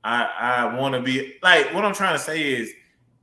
I 0.04 0.24
I 0.24 0.76
want 0.80 0.94
to 0.96 1.02
be 1.02 1.36
like 1.42 1.74
what 1.74 1.86
I'm 1.86 1.94
trying 1.94 2.16
to 2.16 2.24
say 2.24 2.42
is 2.54 2.72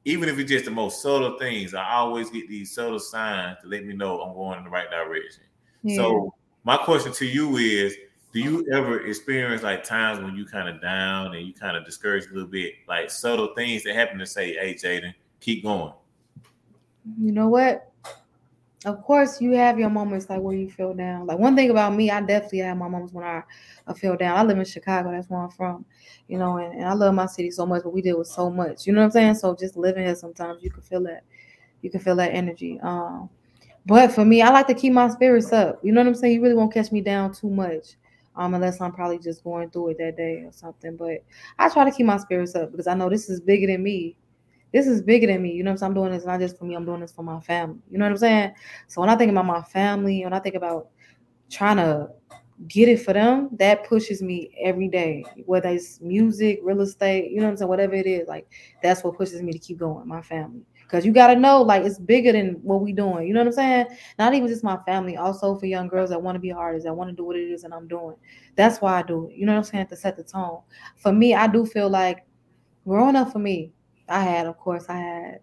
even 0.08 0.28
if 0.30 0.38
it's 0.38 0.50
just 0.50 0.64
the 0.64 0.70
most 0.70 1.02
subtle 1.02 1.38
things, 1.38 1.74
I 1.74 1.96
always 1.96 2.30
get 2.30 2.48
these 2.48 2.74
subtle 2.74 2.98
signs 2.98 3.58
to 3.60 3.68
let 3.68 3.84
me 3.84 3.94
know 3.94 4.20
I'm 4.22 4.34
going 4.34 4.56
in 4.56 4.64
the 4.64 4.70
right 4.70 4.90
direction. 4.90 5.42
Yeah. 5.82 5.96
So 5.96 6.34
my 6.64 6.78
question 6.78 7.12
to 7.12 7.26
you 7.26 7.58
is, 7.58 7.94
do 8.32 8.40
you 8.40 8.66
ever 8.72 9.06
experience 9.06 9.62
like 9.62 9.84
times 9.84 10.20
when 10.20 10.34
you 10.34 10.46
kind 10.46 10.66
of 10.66 10.80
down 10.80 11.34
and 11.34 11.46
you 11.46 11.52
kind 11.52 11.76
of 11.76 11.84
discouraged 11.84 12.30
a 12.30 12.34
little 12.34 12.48
bit, 12.48 12.72
like 12.88 13.10
subtle 13.10 13.54
things 13.54 13.84
that 13.84 13.94
happen 13.94 14.18
to 14.18 14.26
say, 14.26 14.54
hey 14.54 14.74
Jaden, 14.74 15.12
keep 15.40 15.62
going? 15.62 15.92
You 17.20 17.32
know 17.32 17.48
what? 17.48 17.92
Of 18.84 19.02
course, 19.02 19.40
you 19.40 19.52
have 19.52 19.76
your 19.78 19.90
moments 19.90 20.30
like 20.30 20.40
where 20.40 20.54
you 20.54 20.70
feel 20.70 20.94
down. 20.94 21.26
Like 21.26 21.38
one 21.40 21.56
thing 21.56 21.70
about 21.70 21.94
me, 21.96 22.10
I 22.12 22.20
definitely 22.20 22.60
have 22.60 22.76
my 22.76 22.86
moments 22.88 23.12
when 23.12 23.24
I, 23.24 23.42
I 23.88 23.92
feel 23.94 24.16
down. 24.16 24.38
I 24.38 24.42
live 24.44 24.56
in 24.58 24.64
Chicago, 24.64 25.10
that's 25.10 25.28
where 25.28 25.40
I'm 25.40 25.50
from 25.50 25.84
you 26.28 26.38
know, 26.38 26.58
and, 26.58 26.74
and 26.74 26.84
I 26.84 26.92
love 26.92 27.14
my 27.14 27.24
city 27.24 27.50
so 27.50 27.64
much, 27.64 27.82
but 27.82 27.92
we 27.92 28.02
deal 28.02 28.18
with 28.18 28.26
so 28.28 28.50
much, 28.50 28.86
you 28.86 28.92
know 28.92 29.00
what 29.00 29.06
I'm 29.06 29.10
saying? 29.12 29.34
So 29.36 29.56
just 29.56 29.76
living 29.78 30.04
here 30.04 30.14
sometimes 30.14 30.62
you 30.62 30.70
can 30.70 30.82
feel 30.82 31.02
that, 31.04 31.24
you 31.82 31.90
can 31.90 32.00
feel 32.00 32.16
that 32.16 32.34
energy. 32.34 32.80
Um, 32.82 33.30
but 33.86 34.12
for 34.12 34.24
me, 34.24 34.42
I 34.42 34.50
like 34.50 34.66
to 34.68 34.74
keep 34.74 34.92
my 34.92 35.08
spirits 35.08 35.52
up. 35.52 35.80
You 35.82 35.92
know 35.92 36.00
what 36.00 36.08
I'm 36.08 36.14
saying? 36.14 36.34
You 36.34 36.42
really 36.42 36.54
won't 36.54 36.72
catch 36.74 36.92
me 36.92 37.00
down 37.00 37.32
too 37.34 37.50
much. 37.50 37.96
Um, 38.36 38.54
unless 38.54 38.80
I'm 38.80 38.92
probably 38.92 39.18
just 39.18 39.44
going 39.44 39.70
through 39.70 39.90
it 39.90 39.98
that 39.98 40.16
day 40.16 40.44
or 40.44 40.52
something. 40.52 40.96
But 40.96 41.24
I 41.58 41.68
try 41.68 41.84
to 41.84 41.90
keep 41.96 42.06
my 42.06 42.18
spirits 42.18 42.54
up 42.54 42.70
because 42.70 42.86
I 42.86 42.94
know 42.94 43.08
this 43.10 43.28
is 43.30 43.40
bigger 43.40 43.66
than 43.66 43.82
me. 43.82 44.16
This 44.72 44.86
is 44.86 45.02
bigger 45.02 45.26
than 45.26 45.42
me. 45.42 45.52
You 45.52 45.62
know 45.62 45.70
what 45.70 45.74
I'm 45.74 45.78
saying? 45.78 45.90
I'm 45.90 45.94
doing 45.94 46.12
this 46.12 46.24
not 46.24 46.40
just 46.40 46.58
for 46.58 46.64
me, 46.64 46.74
I'm 46.74 46.84
doing 46.84 47.00
this 47.00 47.12
for 47.12 47.22
my 47.22 47.40
family. 47.40 47.78
You 47.90 47.98
know 47.98 48.04
what 48.04 48.12
I'm 48.12 48.18
saying? 48.18 48.52
So 48.86 49.00
when 49.00 49.10
I 49.10 49.16
think 49.16 49.30
about 49.30 49.46
my 49.46 49.62
family, 49.62 50.24
when 50.24 50.32
I 50.32 50.38
think 50.40 50.54
about 50.54 50.88
trying 51.50 51.76
to 51.78 52.10
get 52.66 52.88
it 52.88 53.00
for 53.00 53.12
them, 53.12 53.48
that 53.52 53.86
pushes 53.86 54.20
me 54.20 54.50
every 54.62 54.88
day. 54.88 55.24
Whether 55.46 55.70
it's 55.70 56.00
music, 56.00 56.60
real 56.62 56.80
estate, 56.80 57.30
you 57.30 57.38
know 57.38 57.44
what 57.44 57.50
I'm 57.52 57.56
saying, 57.58 57.68
whatever 57.68 57.94
it 57.94 58.06
is, 58.06 58.26
like 58.28 58.50
that's 58.82 59.04
what 59.04 59.16
pushes 59.16 59.40
me 59.42 59.52
to 59.52 59.58
keep 59.58 59.78
going. 59.78 60.06
My 60.08 60.20
family, 60.20 60.62
because 60.82 61.06
you 61.06 61.12
got 61.12 61.28
to 61.28 61.36
know, 61.36 61.62
like 61.62 61.84
it's 61.84 61.98
bigger 61.98 62.32
than 62.32 62.54
what 62.62 62.80
we 62.80 62.92
doing. 62.92 63.28
You 63.28 63.34
know 63.34 63.40
what 63.40 63.46
I'm 63.46 63.52
saying? 63.52 63.86
Not 64.18 64.34
even 64.34 64.48
just 64.48 64.64
my 64.64 64.78
family, 64.84 65.16
also 65.16 65.56
for 65.56 65.66
young 65.66 65.88
girls 65.88 66.10
that 66.10 66.20
want 66.20 66.34
to 66.34 66.40
be 66.40 66.50
artists, 66.50 66.84
that 66.84 66.94
want 66.94 67.10
to 67.10 67.16
do 67.16 67.24
what 67.24 67.36
it 67.36 67.48
is 67.48 67.64
and 67.64 67.72
I'm 67.72 67.86
doing. 67.86 68.16
That's 68.56 68.80
why 68.80 68.98
I 68.98 69.02
do 69.02 69.28
it. 69.28 69.36
You 69.36 69.46
know 69.46 69.52
what 69.52 69.58
I'm 69.58 69.64
saying? 69.64 69.86
To 69.88 69.96
set 69.96 70.16
the 70.16 70.24
tone. 70.24 70.60
For 70.96 71.12
me, 71.12 71.34
I 71.34 71.46
do 71.46 71.64
feel 71.64 71.88
like 71.88 72.26
growing 72.84 73.16
up 73.16 73.32
for 73.32 73.38
me, 73.38 73.72
I 74.08 74.22
had, 74.22 74.46
of 74.46 74.58
course, 74.58 74.86
I 74.88 74.96
had 74.96 75.40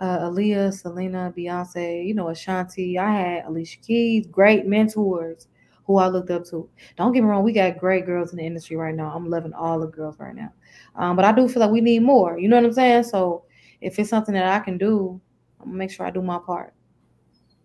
uh, 0.00 0.18
Aaliyah, 0.20 0.72
Selena, 0.72 1.32
Beyonce, 1.36 2.06
you 2.06 2.14
know, 2.14 2.28
Ashanti. 2.28 2.98
I 2.98 3.12
had 3.12 3.44
Alicia 3.46 3.78
Keys, 3.80 4.26
great 4.26 4.66
mentors 4.66 5.48
who 5.86 5.98
I 5.98 6.08
looked 6.08 6.30
up 6.30 6.46
to. 6.46 6.68
Don't 6.96 7.12
get 7.12 7.22
me 7.22 7.28
wrong, 7.28 7.44
we 7.44 7.52
got 7.52 7.78
great 7.78 8.06
girls 8.06 8.32
in 8.32 8.38
the 8.38 8.46
industry 8.46 8.76
right 8.76 8.94
now. 8.94 9.12
I'm 9.14 9.28
loving 9.28 9.52
all 9.52 9.78
the 9.78 9.86
girls 9.86 10.18
right 10.18 10.34
now. 10.34 10.52
Um, 10.96 11.16
but 11.16 11.24
I 11.24 11.32
do 11.32 11.48
feel 11.48 11.60
like 11.60 11.70
we 11.70 11.80
need 11.80 12.02
more. 12.02 12.38
You 12.38 12.48
know 12.48 12.56
what 12.56 12.64
I'm 12.64 12.72
saying? 12.72 13.04
So 13.04 13.44
if 13.80 13.98
it's 13.98 14.10
something 14.10 14.34
that 14.34 14.46
I 14.46 14.60
can 14.60 14.78
do, 14.78 15.20
I'm 15.60 15.66
gonna 15.66 15.78
make 15.78 15.90
sure 15.90 16.06
I 16.06 16.10
do 16.10 16.22
my 16.22 16.38
part. 16.38 16.74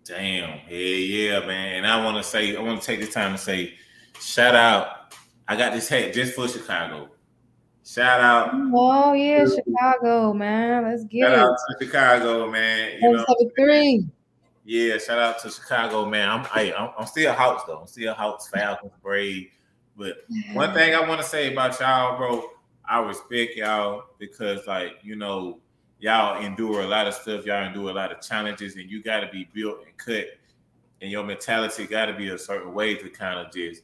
Damn, 0.04 0.60
yeah, 0.70 0.78
yeah, 0.78 1.40
man. 1.46 1.76
And 1.76 1.88
I 1.88 2.04
want 2.04 2.18
to 2.18 2.24
say, 2.24 2.56
I 2.56 2.62
want 2.62 2.82
to 2.82 2.86
take 2.86 3.00
this 3.00 3.14
time 3.14 3.34
to 3.34 3.38
say, 3.38 3.76
shout 4.20 4.56
out. 4.56 5.14
I 5.48 5.56
got 5.56 5.74
this 5.74 5.88
hat 5.88 6.14
just 6.14 6.34
for 6.34 6.48
Chicago. 6.48 7.10
Shout 7.86 8.22
out. 8.22 8.52
Oh 8.74 9.14
yeah, 9.14 9.46
Chicago, 9.46 10.34
man. 10.34 10.84
Let's 10.84 11.04
get 11.06 11.24
shout 11.24 11.34
it. 11.34 11.40
out 11.40 11.58
to 11.58 11.86
Chicago, 11.86 12.52
man. 12.52 13.00
You 13.02 13.12
know, 13.14 13.26
three. 13.58 14.06
Yeah, 14.66 15.00
shout 15.00 15.18
out 15.18 15.40
to 15.40 15.50
Chicago, 15.50 16.06
man. 16.06 16.30
I'm 16.30 16.48
I, 16.54 16.74
am 16.78 16.90
i 16.98 17.02
am 17.02 17.08
still 17.08 17.34
Hawks 17.34 17.64
though. 17.66 17.80
I'm 17.80 17.88
still 17.88 18.12
a 18.12 18.16
Hawks, 18.16 18.50
Falcons, 18.50 18.92
Brave. 19.02 19.50
But 19.98 20.18
one 20.54 20.74
thing 20.74 20.96
I 20.96 21.08
want 21.08 21.20
to 21.20 21.28
say 21.28 21.52
about 21.52 21.80
y'all, 21.80 22.18
bro, 22.18 22.50
I 22.88 23.02
respect 23.02 23.56
y'all 23.56 24.06
because, 24.18 24.66
like, 24.66 24.94
you 25.04 25.16
know, 25.16 25.60
y'all 26.00 26.42
endure 26.42 26.82
a 26.82 26.88
lot 26.88 27.06
of 27.06 27.14
stuff. 27.14 27.46
Y'all 27.46 27.66
endure 27.66 27.90
a 27.90 27.94
lot 27.94 28.12
of 28.12 28.22
challenges, 28.22 28.76
and 28.76 28.90
you 28.90 29.04
got 29.04 29.20
to 29.20 29.28
be 29.28 29.50
built 29.54 29.80
and 29.86 29.98
cut. 29.98 30.26
And 31.02 31.12
your 31.12 31.24
mentality 31.24 31.86
got 31.86 32.06
to 32.06 32.14
be 32.14 32.30
a 32.30 32.38
certain 32.38 32.74
way 32.74 32.96
to 32.96 33.10
kind 33.10 33.40
of 33.40 33.52
just, 33.54 33.82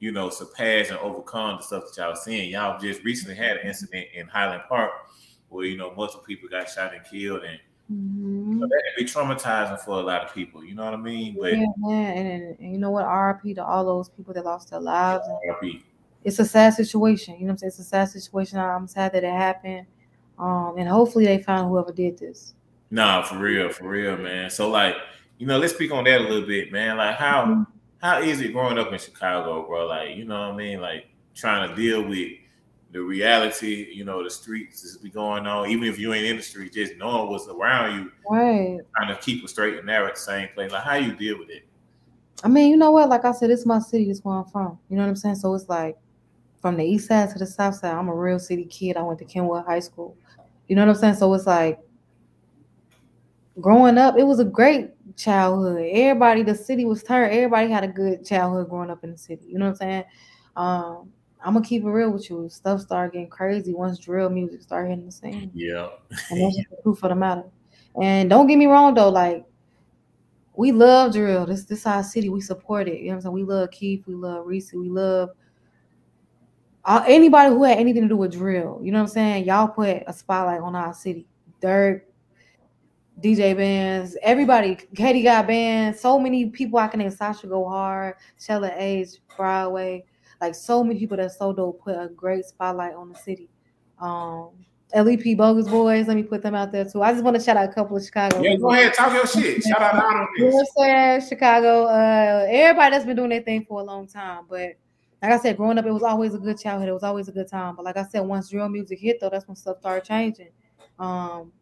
you 0.00 0.10
know, 0.10 0.30
surpass 0.30 0.90
and 0.90 0.98
overcome 0.98 1.58
the 1.58 1.62
stuff 1.62 1.84
that 1.86 2.02
y'all 2.02 2.16
seeing. 2.16 2.50
Y'all 2.50 2.80
just 2.80 3.04
recently 3.04 3.36
had 3.36 3.58
an 3.58 3.66
incident 3.68 4.06
in 4.14 4.26
Highland 4.26 4.62
Park 4.68 4.90
where 5.48 5.66
you 5.66 5.76
know 5.76 5.94
multiple 5.94 6.24
people 6.26 6.48
got 6.48 6.68
shot 6.68 6.94
and 6.94 7.04
killed, 7.04 7.44
and 7.44 7.60
Mm-hmm. 7.92 8.60
So 8.60 8.66
that 8.68 8.82
can 8.84 9.04
be 9.04 9.10
traumatizing 9.10 9.80
for 9.80 9.98
a 9.98 10.02
lot 10.02 10.24
of 10.24 10.32
people. 10.32 10.64
You 10.64 10.74
know 10.74 10.84
what 10.84 10.94
I 10.94 10.98
mean? 10.98 11.36
But 11.40 11.56
yeah, 11.56 11.66
man. 11.76 12.26
And, 12.26 12.58
and, 12.60 12.72
you 12.72 12.78
know 12.78 12.90
what? 12.90 13.04
RP 13.04 13.54
to 13.56 13.64
all 13.64 13.84
those 13.84 14.08
people 14.08 14.32
that 14.34 14.44
lost 14.44 14.70
their 14.70 14.80
lives. 14.80 15.24
RP. 15.50 15.82
It's 16.22 16.38
a 16.38 16.44
sad 16.44 16.74
situation. 16.74 17.34
You 17.34 17.40
know 17.40 17.46
what 17.46 17.52
I'm 17.52 17.58
saying? 17.58 17.68
It's 17.68 17.78
a 17.80 17.84
sad 17.84 18.08
situation. 18.10 18.58
I'm 18.58 18.86
sad 18.86 19.12
that 19.12 19.24
it 19.24 19.32
happened. 19.32 19.86
Um, 20.38 20.74
and 20.78 20.88
hopefully 20.88 21.26
they 21.26 21.42
find 21.42 21.66
whoever 21.68 21.92
did 21.92 22.18
this. 22.18 22.54
Nah, 22.90 23.22
for 23.22 23.38
real, 23.38 23.70
for 23.70 23.88
real, 23.88 24.16
man. 24.16 24.50
So 24.50 24.70
like, 24.70 24.94
you 25.38 25.46
know, 25.46 25.58
let's 25.58 25.72
speak 25.72 25.90
on 25.90 26.04
that 26.04 26.20
a 26.20 26.24
little 26.24 26.46
bit, 26.46 26.70
man. 26.70 26.96
Like 26.96 27.16
how 27.16 27.44
mm-hmm. 27.44 27.62
How 28.00 28.20
is 28.20 28.40
it 28.40 28.52
growing 28.52 28.78
up 28.78 28.92
in 28.92 28.98
Chicago, 28.98 29.66
bro? 29.66 29.86
Like, 29.86 30.16
you 30.16 30.24
know 30.24 30.40
what 30.40 30.54
I 30.54 30.56
mean? 30.56 30.80
Like 30.80 31.06
trying 31.34 31.68
to 31.68 31.76
deal 31.76 32.02
with 32.02 32.32
the 32.92 33.00
reality, 33.00 33.88
you 33.92 34.04
know, 34.04 34.24
the 34.24 34.30
streets 34.30 34.82
is 34.84 34.96
be 34.96 35.10
going 35.10 35.46
on. 35.46 35.68
Even 35.68 35.84
if 35.84 35.98
you 35.98 36.12
ain't 36.12 36.26
in 36.26 36.36
the 36.36 36.42
street, 36.42 36.72
just 36.72 36.96
knowing 36.96 37.30
what's 37.30 37.46
around 37.46 37.94
you, 37.98 38.12
right? 38.28 38.80
Trying 38.96 39.14
to 39.14 39.20
keep 39.20 39.44
it 39.44 39.48
straight 39.48 39.76
and 39.76 39.86
narrow 39.86 40.08
at 40.08 40.14
the 40.14 40.20
same 40.20 40.48
place. 40.54 40.72
Like 40.72 40.82
how 40.82 40.94
you 40.94 41.14
deal 41.14 41.38
with 41.38 41.50
it. 41.50 41.64
I 42.42 42.48
mean, 42.48 42.70
you 42.70 42.76
know 42.76 42.90
what? 42.90 43.08
Like 43.08 43.24
I 43.24 43.32
said, 43.32 43.50
it's 43.50 43.66
my 43.66 43.78
city. 43.78 44.06
This 44.06 44.24
where 44.24 44.36
I'm 44.36 44.44
from. 44.46 44.78
You 44.88 44.96
know 44.96 45.02
what 45.02 45.10
I'm 45.10 45.16
saying? 45.16 45.36
So 45.36 45.54
it's 45.54 45.68
like 45.68 45.96
from 46.60 46.76
the 46.76 46.84
east 46.84 47.08
side 47.08 47.30
to 47.30 47.38
the 47.38 47.46
south 47.46 47.76
side. 47.76 47.94
I'm 47.94 48.08
a 48.08 48.14
real 48.14 48.38
city 48.38 48.64
kid. 48.64 48.96
I 48.96 49.02
went 49.02 49.18
to 49.20 49.24
Kenwood 49.24 49.66
High 49.66 49.80
School. 49.80 50.16
You 50.66 50.76
know 50.76 50.86
what 50.86 50.94
I'm 50.94 51.00
saying? 51.00 51.14
So 51.14 51.32
it's 51.34 51.46
like 51.46 51.78
growing 53.60 53.98
up, 53.98 54.16
it 54.18 54.24
was 54.24 54.40
a 54.40 54.44
great 54.44 54.90
childhood. 55.16 55.88
Everybody, 55.92 56.42
the 56.42 56.54
city 56.54 56.84
was 56.84 57.02
turned. 57.02 57.32
Everybody 57.32 57.70
had 57.70 57.84
a 57.84 57.88
good 57.88 58.24
childhood 58.24 58.68
growing 58.68 58.90
up 58.90 59.04
in 59.04 59.12
the 59.12 59.18
city. 59.18 59.46
You 59.46 59.58
know 59.58 59.66
what 59.66 59.72
I'm 59.72 59.76
saying? 59.76 60.04
Um, 60.56 61.12
I'm 61.42 61.54
gonna 61.54 61.64
keep 61.64 61.82
it 61.82 61.88
real 61.88 62.10
with 62.10 62.28
you. 62.28 62.48
Stuff 62.48 62.80
started 62.80 63.12
getting 63.12 63.28
crazy 63.28 63.72
once 63.72 63.98
drill 63.98 64.28
music 64.28 64.62
started 64.62 64.90
hitting 64.90 65.06
the 65.06 65.12
scene. 65.12 65.50
Yeah, 65.54 65.88
and 66.30 66.40
that's 66.40 66.56
the 66.56 66.76
proof 66.82 67.02
of 67.02 67.10
the 67.10 67.14
matter. 67.14 67.44
And 68.00 68.28
don't 68.28 68.46
get 68.46 68.56
me 68.56 68.66
wrong 68.66 68.94
though, 68.94 69.08
like 69.08 69.44
we 70.54 70.72
love 70.72 71.12
drill. 71.12 71.46
This 71.46 71.64
this 71.64 71.86
our 71.86 72.02
city. 72.02 72.28
We 72.28 72.40
support 72.40 72.88
it. 72.88 73.00
You 73.00 73.06
know 73.06 73.10
what 73.12 73.14
I'm 73.16 73.20
saying? 73.22 73.34
We 73.34 73.44
love 73.44 73.70
Keef. 73.70 74.06
We 74.06 74.14
love 74.14 74.46
Reese. 74.46 74.72
We 74.72 74.88
love 74.88 75.30
uh, 76.84 77.04
anybody 77.06 77.50
who 77.50 77.64
had 77.64 77.78
anything 77.78 78.02
to 78.02 78.08
do 78.08 78.16
with 78.16 78.32
drill. 78.32 78.80
You 78.82 78.92
know 78.92 78.98
what 78.98 79.08
I'm 79.08 79.08
saying? 79.08 79.44
Y'all 79.44 79.68
put 79.68 80.02
a 80.06 80.12
spotlight 80.12 80.60
on 80.60 80.74
our 80.74 80.92
city. 80.92 81.26
Dirk, 81.60 82.06
DJ 83.22 83.56
bands, 83.56 84.16
everybody, 84.22 84.76
Katie 84.94 85.22
Got 85.22 85.46
Bandz, 85.46 85.96
so 85.96 86.18
many 86.18 86.46
people 86.46 86.78
I 86.78 86.88
can 86.88 87.00
name 87.00 87.10
Sasha 87.10 87.46
Go 87.46 87.68
Hard, 87.68 88.14
Shella 88.38 88.72
Age, 88.76 89.10
Broadway, 89.36 90.04
like 90.40 90.54
so 90.54 90.82
many 90.82 90.98
people 90.98 91.18
that 91.18 91.32
so 91.32 91.52
dope 91.52 91.82
put 91.82 91.96
a 91.96 92.08
great 92.08 92.44
spotlight 92.46 92.94
on 92.94 93.10
the 93.12 93.18
city. 93.18 93.50
Um 94.00 94.50
LEP 94.94 95.36
Bogus 95.36 95.68
Boys, 95.68 96.08
let 96.08 96.16
me 96.16 96.22
put 96.22 96.42
them 96.42 96.54
out 96.54 96.72
there 96.72 96.84
too. 96.84 97.02
I 97.02 97.12
just 97.12 97.22
want 97.22 97.36
to 97.36 97.42
shout 97.42 97.56
out 97.56 97.68
a 97.68 97.72
couple 97.72 97.96
of 97.96 98.04
Chicago. 98.04 98.42
Yeah, 98.42 98.56
go 98.56 98.72
ahead, 98.72 98.94
talk 98.94 99.12
your 99.12 99.26
shit. 99.26 99.62
Shout 99.62 99.80
out 99.80 99.94
on 99.94 100.26
this. 100.36 100.40
You 100.40 100.50
know 100.50 100.56
what 100.56 100.66
I'm 100.78 101.20
saying? 101.20 101.28
Chicago, 101.28 101.84
uh, 101.84 102.46
everybody 102.48 102.90
that's 102.90 103.04
been 103.04 103.16
doing 103.16 103.30
their 103.30 103.42
thing 103.42 103.64
for 103.68 103.80
a 103.80 103.84
long 103.84 104.08
time. 104.08 104.46
But 104.48 104.72
like 105.22 105.32
I 105.32 105.38
said, 105.38 105.56
growing 105.56 105.78
up, 105.78 105.86
it 105.86 105.92
was 105.92 106.02
always 106.02 106.34
a 106.34 106.38
good 106.38 106.58
childhood. 106.58 106.88
It 106.88 106.92
was 106.92 107.02
always 107.02 107.28
a 107.28 107.32
good 107.32 107.48
time. 107.48 107.76
But 107.76 107.84
like 107.84 107.96
I 107.96 108.04
said, 108.04 108.20
once 108.20 108.48
drill 108.48 108.68
music 108.68 108.98
hit, 108.98 109.18
though, 109.20 109.30
that's 109.30 109.46
when 109.46 109.54
stuff 109.54 109.78
started 109.78 110.04
changing. 110.04 110.50
Um, 110.98 111.52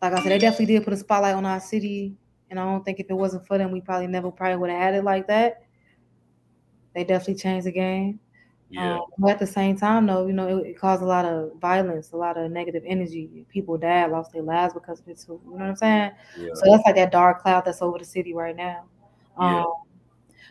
like 0.00 0.12
I 0.12 0.22
said, 0.22 0.32
they 0.32 0.38
definitely 0.38 0.66
did 0.66 0.84
put 0.84 0.92
a 0.92 0.96
spotlight 0.96 1.34
on 1.34 1.46
our 1.46 1.60
city, 1.60 2.14
and 2.50 2.58
I 2.58 2.64
don't 2.64 2.84
think 2.84 3.00
if 3.00 3.10
it 3.10 3.14
wasn't 3.14 3.46
for 3.46 3.58
them, 3.58 3.70
we 3.70 3.80
probably 3.80 4.06
never 4.06 4.30
probably 4.30 4.56
would 4.56 4.70
have 4.70 4.78
had 4.78 4.94
it 4.94 5.04
like 5.04 5.26
that. 5.28 5.62
They 6.94 7.04
definitely 7.04 7.36
changed 7.36 7.66
the 7.66 7.72
game. 7.72 8.20
Yeah. 8.70 8.96
Um, 8.96 9.04
but 9.18 9.30
at 9.30 9.38
the 9.38 9.46
same 9.46 9.76
time, 9.76 10.06
though, 10.06 10.26
you 10.26 10.32
know, 10.32 10.58
it, 10.58 10.66
it, 10.66 10.78
caused 10.78 11.02
a 11.02 11.06
lot 11.06 11.24
of 11.24 11.52
violence, 11.58 12.12
a 12.12 12.16
lot 12.16 12.36
of 12.36 12.50
negative 12.50 12.82
energy. 12.86 13.46
People 13.48 13.78
died, 13.78 14.10
lost 14.10 14.32
their 14.32 14.42
lives 14.42 14.74
because 14.74 15.00
of 15.00 15.08
it 15.08 15.18
too. 15.18 15.40
You 15.44 15.52
know 15.52 15.56
what 15.56 15.62
I'm 15.62 15.76
saying? 15.76 16.10
Yeah. 16.38 16.48
So 16.52 16.70
that's 16.70 16.82
like 16.84 16.96
that 16.96 17.10
dark 17.10 17.40
cloud 17.40 17.64
that's 17.64 17.80
over 17.80 17.98
the 17.98 18.04
city 18.04 18.34
right 18.34 18.54
now. 18.54 18.84
Um, 19.38 19.66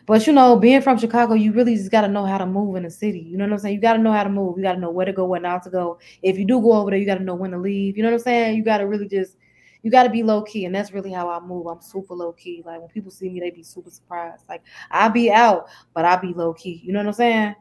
but 0.06 0.26
you 0.26 0.32
know, 0.32 0.56
being 0.56 0.80
from 0.80 0.98
Chicago, 0.98 1.34
you 1.34 1.52
really 1.52 1.76
just 1.76 1.90
got 1.90 2.00
to 2.00 2.08
know 2.08 2.24
how 2.24 2.38
to 2.38 2.46
move 2.46 2.76
in 2.76 2.82
the 2.82 2.90
city. 2.90 3.20
You 3.20 3.36
know 3.36 3.44
what 3.44 3.52
I'm 3.52 3.58
saying? 3.58 3.74
You 3.74 3.80
got 3.80 3.92
to 3.92 3.98
know 3.98 4.12
how 4.12 4.24
to 4.24 4.30
move. 4.30 4.56
You 4.56 4.62
got 4.64 4.72
to 4.72 4.80
know 4.80 4.90
where 4.90 5.06
to 5.06 5.12
go, 5.12 5.26
where 5.26 5.40
not 5.40 5.62
to 5.64 5.70
go. 5.70 5.98
If 6.22 6.38
you 6.38 6.46
do 6.46 6.60
go 6.60 6.72
over 6.72 6.90
there, 6.90 6.98
you 6.98 7.06
got 7.06 7.18
to 7.18 7.24
know 7.24 7.34
when 7.34 7.50
to 7.50 7.58
leave. 7.58 7.96
You 7.96 8.02
know 8.02 8.08
what 8.08 8.16
I'm 8.16 8.22
saying? 8.22 8.56
You 8.56 8.64
got 8.64 8.78
to 8.78 8.86
really 8.86 9.06
just, 9.06 9.36
you 9.82 9.90
got 9.90 10.04
to 10.04 10.10
be 10.10 10.22
low 10.22 10.42
key, 10.42 10.64
and 10.64 10.74
that's 10.74 10.92
really 10.92 11.12
how 11.12 11.28
I 11.30 11.40
move. 11.40 11.66
I'm 11.66 11.80
super 11.80 12.14
low 12.14 12.32
key. 12.32 12.62
Like 12.64 12.80
when 12.80 12.88
people 12.88 13.10
see 13.10 13.28
me, 13.30 13.40
they 13.40 13.50
be 13.50 13.62
super 13.62 13.90
surprised. 13.90 14.44
Like 14.48 14.62
I 14.90 15.08
be 15.08 15.30
out, 15.30 15.68
but 15.94 16.04
I 16.04 16.16
be 16.16 16.32
low 16.32 16.54
key. 16.54 16.80
You 16.84 16.92
know 16.92 17.00
what 17.00 17.06
I'm 17.06 17.12
saying? 17.12 17.54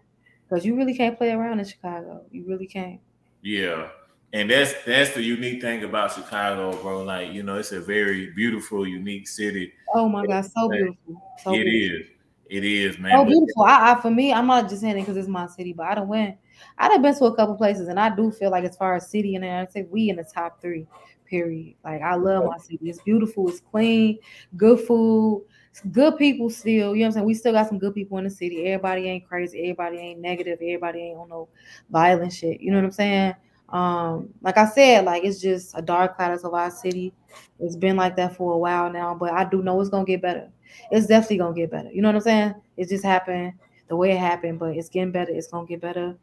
Because 0.48 0.66
you 0.66 0.76
really 0.76 0.96
can't 0.96 1.18
play 1.18 1.32
around 1.32 1.60
in 1.60 1.66
Chicago. 1.66 2.24
You 2.32 2.46
really 2.48 2.68
can't. 2.68 3.00
Yeah. 3.42 3.90
And 4.34 4.50
that's 4.50 4.74
that's 4.86 5.12
the 5.12 5.22
unique 5.22 5.62
thing 5.62 5.84
about 5.84 6.14
Chicago, 6.14 6.76
bro. 6.82 7.04
Like, 7.04 7.32
you 7.32 7.44
know, 7.44 7.56
it's 7.56 7.72
a 7.72 7.80
very 7.80 8.32
beautiful, 8.32 8.86
unique 8.86 9.28
city. 9.28 9.72
Oh 9.94 10.10
my 10.10 10.26
God, 10.26 10.44
so 10.46 10.70
beautiful. 10.70 11.22
So 11.44 11.54
it 11.54 11.64
beautiful. 11.64 12.02
is. 12.02 12.08
It 12.50 12.64
is, 12.64 12.98
man. 12.98 13.14
Oh, 13.14 13.26
beautiful. 13.26 13.64
I, 13.64 13.92
I 13.92 14.02
for 14.02 14.10
me, 14.12 14.34
I'm 14.34 14.48
not 14.48 14.70
just 14.70 14.82
saying 14.82 14.98
it 14.98 15.02
because 15.02 15.18
it's 15.18 15.28
my 15.28 15.48
city, 15.48 15.74
but 15.74 15.86
I 15.86 15.96
don't 15.96 16.08
win. 16.08 16.38
I 16.78 16.90
have 16.90 17.02
been 17.02 17.16
to 17.16 17.26
a 17.26 17.36
couple 17.36 17.56
places, 17.56 17.88
and 17.88 18.00
I 18.00 18.14
do 18.16 18.32
feel 18.32 18.52
like 18.52 18.64
as 18.64 18.76
far 18.76 18.96
as 18.96 19.10
city 19.10 19.36
and 19.36 19.46
I 19.46 19.66
say 19.68 19.84
we 19.90 20.10
in 20.10 20.16
the 20.16 20.24
top 20.24 20.62
three. 20.62 20.88
Period. 21.30 21.76
Like 21.84 22.02
I 22.02 22.16
love 22.16 22.46
my 22.46 22.58
city. 22.58 22.80
It's 22.90 23.02
beautiful. 23.02 23.50
It's 23.50 23.60
clean. 23.60 24.20
Good 24.56 24.80
food. 24.82 25.46
Good 25.92 26.18
people 26.18 26.50
still. 26.50 26.96
You 26.96 27.02
know 27.02 27.02
what 27.02 27.06
I'm 27.06 27.12
saying? 27.14 27.26
We 27.26 27.34
still 27.34 27.54
got 27.54 27.68
some 27.68 27.80
good 27.80 27.94
people 27.94 28.18
in 28.18 28.24
the 28.24 28.30
city. 28.30 28.66
Everybody 28.66 29.08
ain't 29.08 29.28
crazy. 29.28 29.60
Everybody 29.60 29.98
ain't 29.98 30.20
negative. 30.20 30.60
Everybody 30.62 31.00
ain't 31.00 31.20
on 31.20 31.30
no 31.30 31.50
violent 31.90 32.34
shit. 32.34 32.62
You 32.62 32.72
know 32.72 32.78
what 32.78 32.86
I'm 32.86 32.92
saying? 32.92 33.36
Um, 33.70 34.30
like 34.42 34.58
I 34.58 34.66
said, 34.66 35.06
like 35.06 35.24
it's 35.24 35.42
just 35.42 35.78
a 35.78 35.82
dark 35.82 36.16
cloud 36.16 36.40
of 36.44 36.54
our 36.54 36.72
city. 36.72 37.14
It's 37.60 37.76
been 37.76 37.98
like 37.98 38.16
that 38.16 38.36
for 38.36 38.54
a 38.54 38.58
while 38.58 38.92
now, 38.92 39.14
but 39.14 39.34
I 39.34 39.44
do 39.44 39.62
know 39.62 39.80
it's 39.82 39.90
gonna 39.90 40.06
get 40.06 40.22
better 40.22 40.50
it's 40.92 41.08
definitely 41.08 41.38
gonna 41.38 41.56
get 41.56 41.72
better. 41.72 41.92
You 41.92 42.02
know 42.02 42.10
what 42.10 42.16
I'm 42.16 42.22
saying? 42.22 42.56
It 42.78 42.90
just 42.90 43.04
happened 43.04 43.54
the 43.88 43.96
way 43.96 44.12
it 44.12 44.20
happened, 44.20 44.60
but 44.60 44.76
it's 44.76 44.90
getting 44.90 45.12
better. 45.12 45.32
It's 45.32 45.48
gonna 45.48 45.68
get 45.68 45.82
better, 45.82 46.16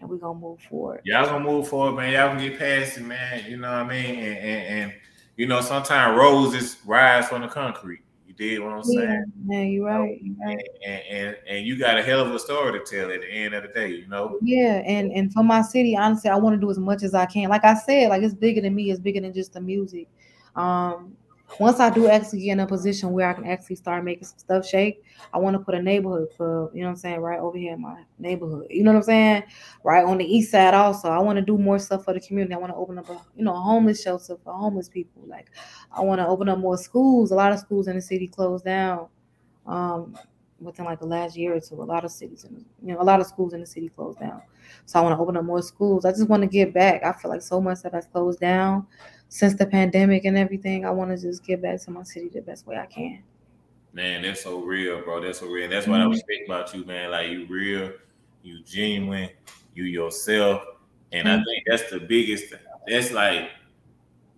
and 0.00 0.08
we're 0.08 0.16
gonna 0.16 0.38
move 0.38 0.60
forward. 0.60 1.00
Y'all 1.04 1.26
gonna 1.26 1.44
move 1.44 1.68
forward, 1.68 1.96
man. 1.96 2.12
Y'all 2.12 2.28
gonna 2.28 2.48
get 2.48 2.58
past 2.58 2.98
it, 2.98 3.04
man. 3.04 3.44
You 3.48 3.56
know 3.56 3.68
what 3.68 3.82
I 3.82 3.88
mean? 3.88 4.14
And 4.16 4.38
and, 4.38 4.82
and 4.82 4.92
you 5.36 5.46
know, 5.46 5.60
sometimes 5.60 6.16
roses 6.16 6.76
rise 6.84 7.28
from 7.28 7.42
the 7.42 7.48
concrete. 7.48 8.00
You 8.26 8.34
did 8.34 8.60
what 8.60 8.72
I'm 8.72 8.84
saying? 8.84 9.32
Yeah, 9.46 9.62
you're 9.62 9.86
right. 9.86 10.18
You're 10.20 10.36
right. 10.44 10.68
And, 10.84 11.02
and, 11.10 11.36
and 11.48 11.66
you 11.66 11.78
got 11.78 11.98
a 11.98 12.02
hell 12.02 12.20
of 12.20 12.34
a 12.34 12.38
story 12.38 12.78
to 12.78 12.84
tell 12.84 13.10
at 13.10 13.22
the 13.22 13.28
end 13.28 13.54
of 13.54 13.62
the 13.62 13.68
day, 13.68 13.88
you 13.90 14.06
know. 14.08 14.38
Yeah, 14.42 14.82
and 14.84 15.10
and 15.12 15.32
for 15.32 15.42
my 15.42 15.62
city, 15.62 15.96
honestly, 15.96 16.30
I 16.30 16.36
want 16.36 16.54
to 16.54 16.60
do 16.60 16.70
as 16.70 16.78
much 16.78 17.02
as 17.02 17.14
I 17.14 17.26
can. 17.26 17.48
Like 17.48 17.64
I 17.64 17.74
said, 17.74 18.08
like 18.10 18.22
it's 18.22 18.34
bigger 18.34 18.60
than 18.60 18.74
me. 18.74 18.90
It's 18.90 19.00
bigger 19.00 19.20
than 19.20 19.32
just 19.32 19.52
the 19.52 19.60
music. 19.60 20.08
Um, 20.56 21.16
once 21.58 21.80
I 21.80 21.90
do 21.90 22.08
actually 22.08 22.42
get 22.42 22.52
in 22.52 22.60
a 22.60 22.66
position 22.66 23.10
where 23.12 23.28
I 23.28 23.32
can 23.32 23.46
actually 23.46 23.76
start 23.76 24.04
making 24.04 24.24
some 24.24 24.38
stuff 24.38 24.66
shake, 24.66 25.02
I 25.32 25.38
want 25.38 25.54
to 25.54 25.60
put 25.60 25.74
a 25.74 25.82
neighborhood 25.82 26.28
club, 26.36 26.70
you 26.74 26.80
know 26.80 26.88
what 26.88 26.92
I'm 26.92 26.96
saying, 26.96 27.20
right 27.20 27.40
over 27.40 27.56
here 27.56 27.74
in 27.74 27.80
my 27.80 28.02
neighborhood. 28.18 28.66
You 28.70 28.84
know 28.84 28.92
what 28.92 28.98
I'm 28.98 29.04
saying? 29.04 29.42
Right 29.82 30.04
on 30.04 30.18
the 30.18 30.24
east 30.24 30.50
side 30.50 30.74
also. 30.74 31.08
I 31.08 31.18
want 31.18 31.36
to 31.36 31.44
do 31.44 31.58
more 31.58 31.78
stuff 31.78 32.04
for 32.04 32.14
the 32.14 32.20
community. 32.20 32.54
I 32.54 32.58
want 32.58 32.72
to 32.72 32.76
open 32.76 32.98
up 32.98 33.08
a, 33.08 33.20
you 33.36 33.44
know, 33.44 33.54
a 33.54 33.60
homeless 33.60 34.02
shelter 34.02 34.36
for 34.42 34.52
homeless 34.52 34.88
people. 34.88 35.22
Like 35.26 35.50
I 35.90 36.00
want 36.02 36.20
to 36.20 36.26
open 36.26 36.48
up 36.48 36.58
more 36.58 36.76
schools. 36.76 37.30
A 37.30 37.34
lot 37.34 37.52
of 37.52 37.58
schools 37.58 37.88
in 37.88 37.96
the 37.96 38.02
city 38.02 38.28
closed 38.28 38.64
down. 38.64 39.08
Um, 39.66 40.16
within 40.60 40.84
like 40.84 41.00
the 41.00 41.06
last 41.06 41.36
year 41.36 41.54
or 41.54 41.60
two, 41.60 41.80
a 41.80 41.84
lot 41.84 42.04
of 42.04 42.10
cities 42.10 42.44
and 42.44 42.64
you 42.82 42.94
know, 42.94 43.00
a 43.00 43.04
lot 43.04 43.20
of 43.20 43.26
schools 43.26 43.52
in 43.52 43.60
the 43.60 43.66
city 43.66 43.88
closed 43.88 44.18
down. 44.18 44.42
So 44.86 44.98
I 44.98 45.02
want 45.02 45.16
to 45.16 45.22
open 45.22 45.36
up 45.36 45.44
more 45.44 45.62
schools. 45.62 46.04
I 46.04 46.10
just 46.10 46.28
want 46.28 46.42
to 46.42 46.48
get 46.48 46.74
back. 46.74 47.04
I 47.04 47.12
feel 47.12 47.30
like 47.30 47.42
so 47.42 47.60
much 47.60 47.82
that 47.82 47.94
has 47.94 48.06
closed 48.06 48.40
down 48.40 48.86
since 49.28 49.54
the 49.54 49.66
pandemic 49.66 50.24
and 50.24 50.36
everything, 50.36 50.84
I 50.84 50.90
want 50.90 51.10
to 51.10 51.20
just 51.20 51.44
get 51.44 51.62
back 51.62 51.80
to 51.82 51.90
my 51.90 52.02
city 52.02 52.28
the 52.28 52.40
best 52.40 52.66
way 52.66 52.76
I 52.76 52.86
can. 52.86 53.22
Man, 53.92 54.22
that's 54.22 54.42
so 54.42 54.60
real, 54.60 55.02
bro. 55.02 55.20
That's 55.20 55.40
so 55.40 55.46
real. 55.46 55.64
And 55.64 55.72
that's 55.72 55.86
what 55.86 55.94
mm-hmm. 55.94 56.04
I 56.04 56.08
was 56.08 56.22
thinking 56.26 56.46
about 56.46 56.74
you, 56.74 56.84
man. 56.84 57.10
Like 57.10 57.30
you 57.30 57.46
real, 57.46 57.92
you 58.42 58.62
genuine, 58.62 59.30
you 59.74 59.84
yourself. 59.84 60.62
And 61.12 61.26
mm-hmm. 61.26 61.40
I 61.40 61.44
think 61.44 61.64
that's 61.66 61.90
the 61.90 62.00
biggest 62.00 62.54
that's 62.86 63.12
like 63.12 63.50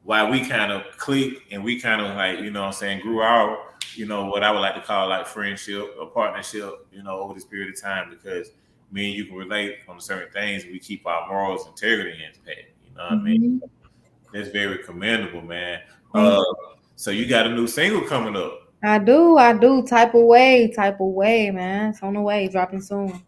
why 0.03 0.29
we 0.29 0.47
kind 0.47 0.73
of 0.73 0.83
click 0.97 1.43
and 1.51 1.63
we 1.63 1.81
kind 1.81 2.01
of 2.01 2.17
like, 2.17 2.41
you 2.41 2.51
know 2.51 2.63
what 2.63 2.67
I'm 2.69 2.73
saying, 2.73 3.01
grew 3.01 3.21
our, 3.21 3.70
you 3.94 4.07
know, 4.07 4.26
what 4.26 4.42
I 4.42 4.50
would 4.50 4.61
like 4.61 4.74
to 4.74 4.81
call 4.81 5.09
like 5.09 5.26
friendship 5.26 5.94
or 5.98 6.07
partnership, 6.07 6.87
you 6.92 7.03
know, 7.03 7.20
over 7.20 7.35
this 7.35 7.44
period 7.44 7.74
of 7.74 7.81
time 7.81 8.11
because 8.11 8.53
me 8.92 9.09
and 9.09 9.16
you 9.16 9.24
can 9.26 9.37
relate 9.37 9.79
on 9.88 10.00
certain 10.00 10.33
things. 10.33 10.64
We 10.64 10.79
keep 10.79 11.07
our 11.07 11.29
morals, 11.29 11.66
integrity 11.66 12.18
intact. 12.24 12.72
You 12.85 12.96
know 12.96 13.05
what 13.05 13.12
mm-hmm. 13.12 13.26
I 13.26 13.31
mean? 13.31 13.61
Mm-hmm. 13.62 14.37
That's 14.37 14.48
very 14.48 14.79
commendable, 14.85 15.42
man. 15.42 15.81
Uh, 16.14 16.42
so 16.96 17.11
you 17.11 17.26
got 17.26 17.46
a 17.46 17.50
new 17.50 17.66
single 17.66 18.03
coming 18.03 18.37
up. 18.37 18.72
I 18.83 18.98
do, 18.98 19.37
I 19.37 19.53
do. 19.53 19.83
Type 19.83 20.14
of 20.14 20.22
way, 20.22 20.72
type 20.74 21.00
of 21.00 21.09
way, 21.09 21.50
man. 21.50 21.90
It's 21.90 22.03
on 22.03 22.14
the 22.14 22.20
way, 22.20 22.48
dropping 22.48 22.81
soon. 22.81 23.22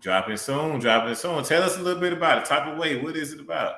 Dropping 0.00 0.36
soon, 0.36 0.80
dropping 0.80 1.14
soon. 1.14 1.44
Tell 1.44 1.62
us 1.62 1.78
a 1.78 1.80
little 1.80 2.00
bit 2.00 2.12
about 2.12 2.38
it. 2.38 2.44
Type 2.44 2.66
of 2.66 2.78
way, 2.78 3.00
what 3.00 3.16
is 3.16 3.32
it 3.32 3.40
about? 3.40 3.74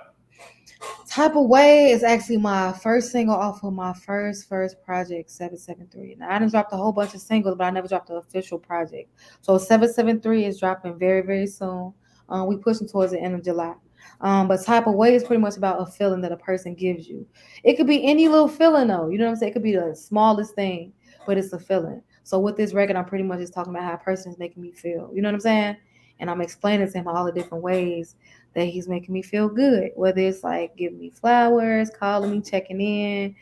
Type 1.09 1.37
of 1.37 1.47
Way 1.47 1.91
is 1.91 2.03
actually 2.03 2.39
my 2.39 2.73
first 2.73 3.13
single 3.13 3.37
off 3.37 3.63
of 3.63 3.73
my 3.73 3.93
first 3.93 4.49
first 4.49 4.83
project, 4.83 5.31
773. 5.31 6.17
Now 6.19 6.31
I 6.31 6.39
didn't 6.39 6.51
drop 6.51 6.73
a 6.73 6.77
whole 6.77 6.93
bunch 6.93 7.15
of 7.15 7.21
singles, 7.21 7.57
but 7.57 7.65
I 7.65 7.71
never 7.71 7.87
dropped 7.87 8.09
the 8.09 8.15
official 8.15 8.59
project. 8.59 9.11
So 9.41 9.57
773 9.57 10.45
is 10.45 10.59
dropping 10.59 10.99
very, 10.99 11.21
very 11.21 11.47
soon. 11.47 11.95
Um, 12.29 12.47
we 12.49 12.57
pushing 12.57 12.89
towards 12.89 13.13
the 13.13 13.21
end 13.21 13.35
of 13.35 13.45
July. 13.45 13.75
Um, 14.21 14.49
but 14.49 14.65
type 14.65 14.87
of 14.87 14.95
way 14.95 15.15
is 15.15 15.25
pretty 15.25 15.41
much 15.41 15.57
about 15.57 15.81
a 15.81 15.87
feeling 15.87 16.21
that 16.23 16.33
a 16.33 16.37
person 16.37 16.75
gives 16.75 17.09
you. 17.09 17.27
It 17.63 17.77
could 17.77 17.87
be 17.87 18.05
any 18.05 18.29
little 18.29 18.49
feeling 18.49 18.89
though. 18.89 19.09
You 19.09 19.19
know 19.19 19.27
what 19.27 19.33
I'm 19.33 19.37
saying? 19.37 19.51
It 19.51 19.53
could 19.53 19.63
be 19.63 19.77
the 19.77 19.95
smallest 19.95 20.55
thing, 20.55 20.93
but 21.27 21.39
it's 21.39 21.53
a 21.53 21.59
feeling. 21.59 22.03
So 22.23 22.39
with 22.39 22.57
this 22.57 22.73
record, 22.73 22.97
I'm 22.97 23.05
pretty 23.05 23.25
much 23.25 23.41
just 23.41 23.55
talking 23.55 23.75
about 23.75 23.85
how 23.85 23.95
a 23.95 23.99
person 23.99 24.33
is 24.33 24.39
making 24.39 24.63
me 24.63 24.73
feel. 24.73 25.11
You 25.15 25.23
know 25.23 25.29
what 25.29 25.35
I'm 25.35 25.41
saying? 25.41 25.77
And 26.21 26.31
I'm 26.31 26.41
explaining 26.41 26.91
to 26.91 26.99
him 26.99 27.09
all 27.09 27.25
the 27.25 27.33
different 27.33 27.63
ways 27.63 28.17
that 28.55 28.67
he's 28.67 28.89
making 28.89 29.13
me 29.13 29.23
feel 29.23 29.49
good. 29.49 29.91
Whether 29.95 30.21
it's 30.21 30.45
like 30.45 30.77
giving 30.77 30.99
me 30.99 31.11
flowers, 31.11 31.91
calling 31.91 32.31
me, 32.31 32.41
checking 32.41 32.81
in, 32.81 33.35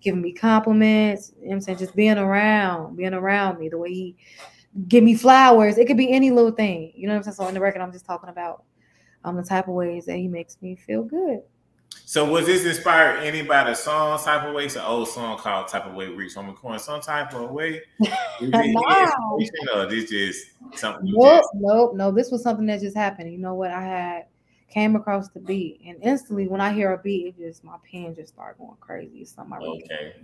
giving 0.00 0.22
me 0.22 0.32
compliments. 0.32 1.32
You 1.36 1.42
know 1.42 1.48
what 1.48 1.54
I'm 1.54 1.60
saying? 1.62 1.78
Just 1.78 1.96
being 1.96 2.18
around, 2.18 2.96
being 2.96 3.14
around 3.14 3.58
me, 3.58 3.68
the 3.68 3.78
way 3.78 3.92
he 3.92 4.16
give 4.88 5.04
me 5.04 5.14
flowers. 5.14 5.78
It 5.78 5.86
could 5.86 5.96
be 5.96 6.12
any 6.12 6.30
little 6.30 6.52
thing. 6.52 6.92
You 6.94 7.06
know 7.06 7.14
what 7.14 7.18
I'm 7.18 7.22
saying? 7.24 7.34
So 7.34 7.48
in 7.48 7.54
the 7.54 7.60
record, 7.60 7.82
I'm 7.82 7.92
just 7.92 8.06
talking 8.06 8.30
about 8.30 8.64
um 9.24 9.36
the 9.36 9.42
type 9.42 9.68
of 9.68 9.74
ways 9.74 10.06
that 10.06 10.16
he 10.16 10.28
makes 10.28 10.56
me 10.62 10.76
feel 10.76 11.02
good. 11.02 11.40
So 12.04 12.28
was 12.28 12.46
this 12.46 12.64
inspired 12.64 13.22
any 13.22 13.42
by 13.42 13.64
the 13.64 13.74
song 13.74 14.18
type 14.22 14.44
of 14.44 14.54
way? 14.54 14.66
It's 14.66 14.76
an 14.76 14.82
old 14.82 15.08
song 15.08 15.38
called 15.38 15.68
Type 15.68 15.86
of 15.86 15.94
Way 15.94 16.08
Rich 16.08 16.34
Homie 16.34 16.56
Quan, 16.56 16.78
some 16.78 17.00
type 17.00 17.34
of 17.34 17.50
way. 17.50 17.82
Is 18.40 18.50
or 19.74 19.86
this 19.86 20.10
just 20.10 20.46
something 20.74 21.04
nope, 21.04 21.40
just... 21.40 21.48
nope, 21.54 21.94
no. 21.94 22.10
This 22.10 22.30
was 22.30 22.42
something 22.42 22.66
that 22.66 22.80
just 22.80 22.96
happened. 22.96 23.32
You 23.32 23.38
know 23.38 23.54
what? 23.54 23.70
I 23.70 23.82
had 23.82 24.24
came 24.70 24.96
across 24.96 25.28
the 25.28 25.40
beat, 25.40 25.80
and 25.84 25.98
instantly 26.02 26.48
when 26.48 26.60
I 26.60 26.72
hear 26.72 26.92
a 26.92 26.98
beat, 26.98 27.26
it 27.26 27.38
just 27.38 27.64
my 27.64 27.76
pen 27.90 28.14
just 28.14 28.34
started 28.34 28.58
going 28.58 28.76
crazy. 28.80 29.18
It's 29.18 29.32
something 29.32 29.52
I 29.52 29.56
really 29.56 29.84
Okay. 29.84 30.14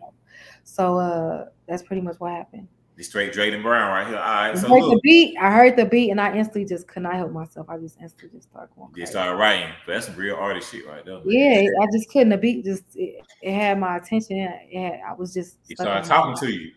So 0.65 0.99
uh 0.99 1.47
that's 1.67 1.83
pretty 1.83 2.03
much 2.03 2.17
what 2.19 2.33
happened. 2.33 2.69
The 2.97 3.03
straight 3.03 3.35
Drayden 3.35 3.63
Brown 3.63 3.91
right 3.91 4.07
here. 4.07 4.17
All 4.17 4.23
right, 4.23 4.51
I 4.53 4.55
so 4.55 4.69
heard 4.69 4.91
the 4.91 4.99
beat. 5.03 5.37
I 5.39 5.51
heard 5.51 5.77
the 5.77 5.85
beat, 5.85 6.11
and 6.11 6.19
I 6.19 6.35
instantly 6.35 6.65
just 6.65 6.89
could 6.89 7.03
not 7.03 7.15
help 7.15 7.31
myself. 7.31 7.69
I 7.69 7.77
just 7.77 8.01
instantly 8.01 8.39
just 8.39 8.49
started 8.49 8.75
going 8.75 8.91
crazy. 8.91 9.11
started 9.11 9.37
writing. 9.37 9.69
But 9.85 9.93
that's 9.93 10.07
some 10.07 10.17
real 10.17 10.37
artist 10.37 10.73
shit 10.73 10.87
right 10.87 11.05
there. 11.05 11.17
man. 11.17 11.25
Yeah, 11.27 11.69
I 11.83 11.87
just 11.93 12.09
couldn't. 12.09 12.31
The 12.31 12.39
beat 12.39 12.65
just 12.65 12.85
it, 12.95 13.23
it 13.43 13.55
had 13.55 13.79
my 13.79 13.99
attention. 13.99 14.39
It 14.39 14.81
had, 14.81 15.01
I 15.07 15.13
was 15.13 15.35
just. 15.35 15.59
He 15.69 15.75
started 15.75 16.09
talking 16.09 16.37
to 16.37 16.51
you. 16.51 16.73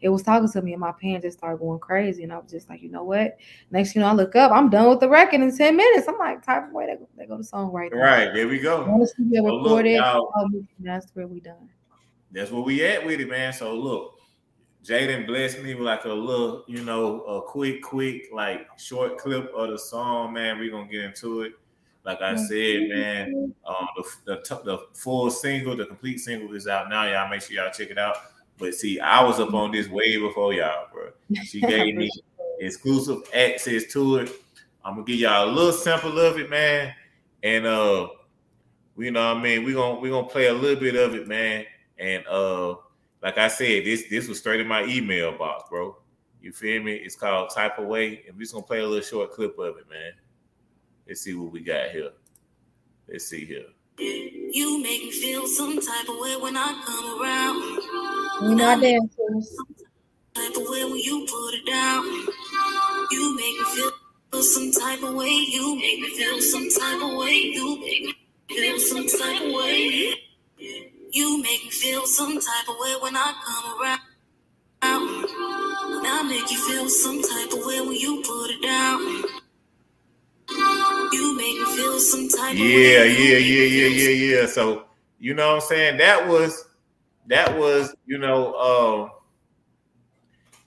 It 0.00 0.08
was 0.08 0.22
talking 0.22 0.48
to 0.48 0.62
me, 0.62 0.72
and 0.72 0.80
my 0.80 0.92
pen 0.92 1.20
just 1.20 1.38
started 1.38 1.58
going 1.58 1.78
crazy. 1.78 2.22
And 2.22 2.32
I 2.32 2.38
was 2.38 2.50
just 2.50 2.68
like, 2.68 2.82
you 2.82 2.90
know 2.90 3.04
what? 3.04 3.36
Next, 3.70 3.92
thing 3.92 4.00
you 4.00 4.06
know, 4.06 4.10
I 4.10 4.14
look 4.14 4.36
up. 4.36 4.52
I'm 4.52 4.70
done 4.70 4.90
with 4.90 5.00
the 5.00 5.08
record 5.08 5.40
in 5.40 5.56
ten 5.56 5.76
minutes. 5.76 6.08
I'm 6.08 6.18
like, 6.18 6.44
type 6.44 6.68
of 6.68 6.72
way 6.72 6.96
they 7.16 7.26
go, 7.26 7.36
the 7.36 7.44
song 7.44 7.72
right 7.72 7.90
there. 7.90 8.00
Right, 8.00 8.32
there 8.34 8.48
we 8.48 8.58
go. 8.58 8.84
On 8.84 9.00
the 9.00 9.06
studio 9.06 9.42
Well, 9.42 9.62
look, 9.62 9.86
Oh, 10.00 10.48
we 10.52 10.66
master. 10.78 11.26
We 11.26 11.40
done. 11.40 11.68
That's 12.30 12.50
where 12.50 12.62
we 12.62 12.84
at 12.84 13.04
with 13.04 13.20
it, 13.20 13.28
man. 13.28 13.52
So 13.52 13.74
look, 13.74 14.18
Jaden 14.84 15.26
blessed 15.26 15.60
me 15.60 15.74
with 15.74 15.86
like 15.86 16.04
a 16.04 16.12
little, 16.12 16.64
you 16.66 16.84
know, 16.84 17.22
a 17.22 17.42
quick, 17.42 17.82
quick, 17.82 18.28
like 18.32 18.66
short 18.78 19.18
clip 19.18 19.52
of 19.54 19.70
the 19.70 19.78
song, 19.78 20.32
man. 20.34 20.58
We're 20.58 20.70
gonna 20.70 20.90
get 20.90 21.04
into 21.04 21.42
it. 21.42 21.52
Like 22.04 22.22
I 22.22 22.36
said, 22.36 22.88
man, 22.88 23.54
um, 23.66 23.86
the, 23.96 24.04
the 24.24 24.60
the 24.64 24.78
full 24.94 25.30
single, 25.30 25.76
the 25.76 25.84
complete 25.84 26.18
single 26.20 26.54
is 26.54 26.66
out 26.66 26.88
now. 26.88 27.04
Y'all 27.04 27.28
make 27.28 27.42
sure 27.42 27.56
y'all 27.56 27.70
check 27.70 27.90
it 27.90 27.98
out. 27.98 28.16
But 28.58 28.74
see, 28.74 28.98
I 28.98 29.22
was 29.24 29.38
up 29.40 29.54
on 29.54 29.70
this 29.70 29.88
way 29.88 30.16
before 30.18 30.52
y'all, 30.52 30.88
bro. 30.92 31.10
She 31.44 31.60
gave 31.62 31.94
me 31.94 32.10
exclusive 32.60 33.22
access 33.34 33.84
to 33.92 34.16
it. 34.16 34.30
I'm 34.84 34.94
gonna 34.94 35.04
give 35.04 35.20
y'all 35.20 35.48
a 35.48 35.52
little 35.52 35.72
sample 35.72 36.18
of 36.18 36.38
it, 36.38 36.50
man. 36.50 36.94
And 37.42 37.66
uh, 37.66 38.08
you 38.96 39.10
know 39.12 39.28
what 39.28 39.38
I 39.38 39.42
mean, 39.42 39.64
we're 39.64 39.74
gonna 39.74 40.00
we're 40.00 40.10
gonna 40.10 40.28
play 40.28 40.46
a 40.46 40.52
little 40.54 40.80
bit 40.80 40.96
of 40.96 41.14
it, 41.14 41.28
man. 41.28 41.64
And 41.98 42.26
uh, 42.26 42.74
like 43.22 43.38
I 43.38 43.48
said, 43.48 43.84
this 43.84 44.08
this 44.10 44.28
was 44.28 44.38
straight 44.38 44.60
in 44.60 44.66
my 44.66 44.84
email 44.84 45.36
box, 45.36 45.68
bro. 45.70 45.96
You 46.40 46.52
feel 46.52 46.82
me? 46.82 46.94
It's 46.94 47.16
called 47.16 47.50
Type 47.50 47.78
Away, 47.78 48.24
and 48.26 48.36
we're 48.36 48.42
just 48.42 48.54
gonna 48.54 48.66
play 48.66 48.80
a 48.80 48.86
little 48.86 49.00
short 49.00 49.32
clip 49.32 49.58
of 49.58 49.76
it, 49.78 49.88
man. 49.88 50.12
Let's 51.06 51.20
see 51.20 51.34
what 51.34 51.52
we 51.52 51.60
got 51.60 51.90
here. 51.90 52.10
Let's 53.08 53.26
see 53.26 53.44
here. 53.44 53.66
You 53.98 54.80
make 54.82 55.02
me 55.02 55.10
feel 55.10 55.46
some 55.48 55.80
type 55.80 56.08
of 56.08 56.16
way 56.18 56.36
when 56.36 56.56
I 56.56 56.82
come 56.86 57.20
around. 57.20 58.56
Know, 58.56 58.68
I 58.68 58.80
dancers. 58.80 59.56
Type 60.34 60.56
of 60.56 60.62
way 60.68 60.84
when 60.84 60.96
you 60.96 61.26
put 61.28 61.54
it 61.54 61.66
down. 61.66 62.04
You 63.10 63.36
make 63.36 63.58
me 63.58 63.64
feel 63.74 64.42
some 64.42 64.70
type 64.70 65.02
of 65.02 65.14
way. 65.14 65.28
You 65.30 65.76
make 65.76 66.00
me 66.00 66.10
feel 66.16 66.40
some 66.40 66.68
type 66.70 67.02
of 67.02 67.18
way. 67.18 67.34
You 67.34 67.80
make 67.80 68.02
me 68.02 68.14
feel 68.50 68.78
some 68.78 69.06
type 69.08 69.42
of 69.42 69.52
way. 69.52 70.14
You 71.10 71.42
make 71.42 71.64
me 71.64 71.70
feel 71.70 72.06
some 72.06 72.34
type 72.34 72.68
of 72.68 72.76
way 72.78 72.94
when 73.02 73.16
I 73.16 73.34
come 73.44 73.82
around. 73.82 74.00
And 74.82 76.06
I 76.06 76.22
make 76.28 76.50
you 76.50 76.58
feel 76.68 76.88
some 76.88 77.20
type 77.22 77.52
of 77.52 77.66
way 77.66 77.80
when 77.80 77.94
you 77.94 78.22
put 78.24 78.50
it 78.50 78.62
down. 78.62 79.37
Yeah, 82.54 83.04
yeah, 83.04 83.38
yeah, 83.38 83.64
yeah, 83.64 83.88
yeah, 83.88 84.40
yeah. 84.40 84.46
So 84.46 84.84
you 85.18 85.34
know 85.34 85.48
what 85.48 85.62
I'm 85.62 85.68
saying? 85.68 85.98
That 85.98 86.26
was 86.26 86.68
that 87.26 87.56
was, 87.58 87.94
you 88.06 88.18
know, 88.18 88.54
um 88.54 89.10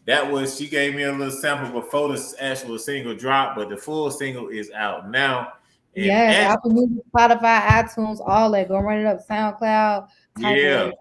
that 0.05 0.31
was 0.31 0.57
she 0.57 0.67
gave 0.67 0.95
me 0.95 1.03
a 1.03 1.11
little 1.11 1.31
sample 1.31 1.81
before 1.81 2.09
the 2.09 2.33
actual 2.39 2.77
single 2.79 3.15
drop, 3.15 3.55
but 3.55 3.69
the 3.69 3.77
full 3.77 4.09
single 4.11 4.49
is 4.49 4.71
out 4.71 5.09
now. 5.09 5.53
And 5.95 6.05
Yes, 6.05 6.35
as- 6.35 6.53
Apple 6.53 6.71
Music, 6.71 7.03
Spotify, 7.13 7.61
iTunes, 7.61 8.19
all 8.25 8.51
that. 8.51 8.67
Go 8.67 8.79
run 8.79 8.99
it 8.99 9.05
up. 9.05 9.27
SoundCloud. 9.27 10.07
Yeah. 10.39 10.85
way. 10.85 10.93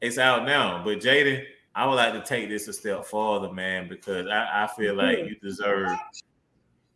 it's 0.00 0.18
out 0.18 0.44
now. 0.44 0.82
But 0.84 1.00
Jaden, 1.00 1.44
I 1.74 1.86
would 1.86 1.96
like 1.96 2.12
to 2.12 2.22
take 2.22 2.48
this 2.48 2.68
a 2.68 2.72
step 2.72 3.04
further, 3.04 3.52
man, 3.52 3.88
because 3.88 4.26
I, 4.28 4.64
I 4.64 4.66
feel 4.68 4.94
like 4.94 5.18
you 5.18 5.36
deserve 5.42 5.96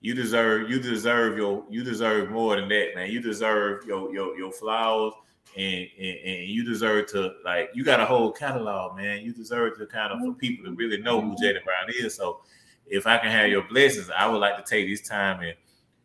you 0.04 0.12
deserve 0.12 0.68
you 0.68 0.78
deserve 0.78 1.38
your 1.38 1.64
you 1.70 1.82
deserve 1.82 2.30
more 2.30 2.56
than 2.56 2.68
that, 2.68 2.90
man. 2.94 3.10
You 3.10 3.22
deserve 3.22 3.86
your 3.86 4.12
your 4.12 4.36
your 4.36 4.52
flowers 4.52 5.14
and, 5.56 5.88
and 5.98 6.18
and 6.18 6.46
you 6.46 6.62
deserve 6.62 7.06
to 7.12 7.32
like 7.42 7.70
you 7.72 7.84
got 7.84 8.00
a 8.00 8.04
whole 8.04 8.30
catalog, 8.30 8.98
man. 8.98 9.22
You 9.22 9.32
deserve 9.32 9.78
to 9.78 9.86
kind 9.86 10.12
of 10.12 10.20
for 10.20 10.34
people 10.34 10.66
to 10.66 10.72
really 10.72 11.00
know 11.00 11.22
who 11.22 11.34
Jaden 11.36 11.64
Brown 11.64 11.88
is. 11.88 12.14
So 12.16 12.40
if 12.86 13.06
I 13.06 13.16
can 13.16 13.30
have 13.30 13.48
your 13.48 13.62
blessings, 13.62 14.10
I 14.10 14.26
would 14.26 14.36
like 14.36 14.62
to 14.62 14.70
take 14.70 14.86
this 14.88 15.08
time 15.08 15.40
and 15.40 15.54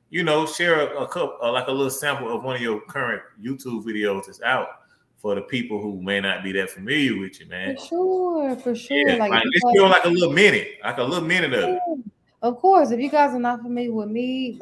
you 0.10 0.24
know 0.24 0.46
share 0.46 0.80
a, 0.80 1.04
a 1.04 1.08
couple 1.10 1.36
uh, 1.44 1.52
like 1.52 1.68
a 1.68 1.72
little 1.72 1.90
sample 1.90 2.34
of 2.34 2.42
one 2.42 2.56
of 2.56 2.62
your 2.62 2.80
current 2.80 3.22
YouTube 3.44 3.84
videos 3.84 4.28
that's 4.28 4.42
out 4.44 4.70
for 5.18 5.36
the 5.36 5.42
people 5.42 5.82
who 5.82 6.02
may 6.02 6.22
not 6.22 6.42
be 6.42 6.54
that 6.54 6.70
familiar 6.70 7.20
with 7.20 7.38
you, 7.42 7.50
man. 7.50 7.76
For 7.76 7.86
sure, 7.86 8.56
for 8.56 8.76
sure. 8.78 9.10
Yeah, 9.10 9.16
like, 9.18 9.32
like, 9.32 9.44
let's 9.44 9.78
guys- 9.78 9.92
like 9.92 10.06
a 10.06 10.08
little 10.08 10.32
minute, 10.32 10.76
like 10.86 11.00
a 11.00 11.04
little 11.04 11.28
minute 11.28 11.54
of 11.54 11.66
it. 11.66 11.80
Of 12.42 12.58
course, 12.58 12.92
if 12.92 13.00
you 13.00 13.10
guys 13.10 13.34
are 13.34 13.40
not 13.40 13.62
familiar 13.62 13.94
with 13.94 14.10
me, 14.10 14.60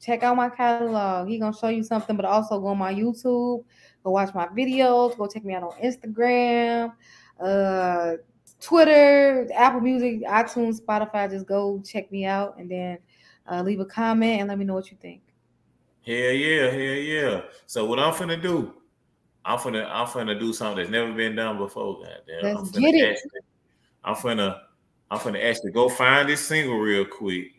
check 0.00 0.22
out 0.22 0.36
my 0.36 0.48
catalog. 0.48 1.28
He 1.28 1.38
gonna 1.38 1.56
show 1.56 1.68
you 1.68 1.82
something, 1.82 2.16
but 2.16 2.24
also 2.24 2.60
go 2.60 2.68
on 2.68 2.78
my 2.78 2.94
YouTube, 2.94 3.64
go 4.02 4.10
watch 4.10 4.34
my 4.34 4.46
videos, 4.48 5.16
go 5.16 5.26
check 5.26 5.44
me 5.44 5.54
out 5.54 5.62
on 5.62 5.72
Instagram, 5.82 6.92
uh, 7.40 8.12
Twitter, 8.60 9.48
Apple 9.54 9.80
Music, 9.80 10.22
iTunes, 10.22 10.80
Spotify. 10.80 11.30
Just 11.30 11.46
go 11.46 11.80
check 11.84 12.10
me 12.12 12.26
out 12.26 12.58
and 12.58 12.70
then 12.70 12.98
uh, 13.50 13.62
leave 13.62 13.80
a 13.80 13.84
comment 13.84 14.40
and 14.40 14.48
let 14.48 14.58
me 14.58 14.64
know 14.64 14.74
what 14.74 14.90
you 14.90 14.96
think. 15.00 15.22
Hell 16.06 16.14
yeah, 16.14 16.70
hell 16.70 16.80
yeah. 16.80 17.40
So 17.66 17.86
what 17.86 17.98
I'm 17.98 18.12
finna 18.12 18.40
do, 18.40 18.74
I'm 19.44 19.58
finna 19.58 19.88
I'm 19.90 20.06
finna 20.06 20.38
do 20.38 20.52
something 20.52 20.76
that's 20.76 20.90
never 20.90 21.12
been 21.12 21.36
done 21.36 21.56
before. 21.56 22.02
Goddamn. 22.02 22.42
Let's 22.42 22.58
I'm 22.58 22.66
finna 22.66 22.80
get 22.80 22.94
it. 22.94 23.20
I'm 24.04 24.14
finna 24.14 24.60
I'm 25.14 25.20
finna 25.20 25.44
actually 25.44 25.70
go 25.70 25.88
find 25.88 26.28
this 26.28 26.46
single 26.46 26.78
real 26.78 27.04
quick 27.04 27.52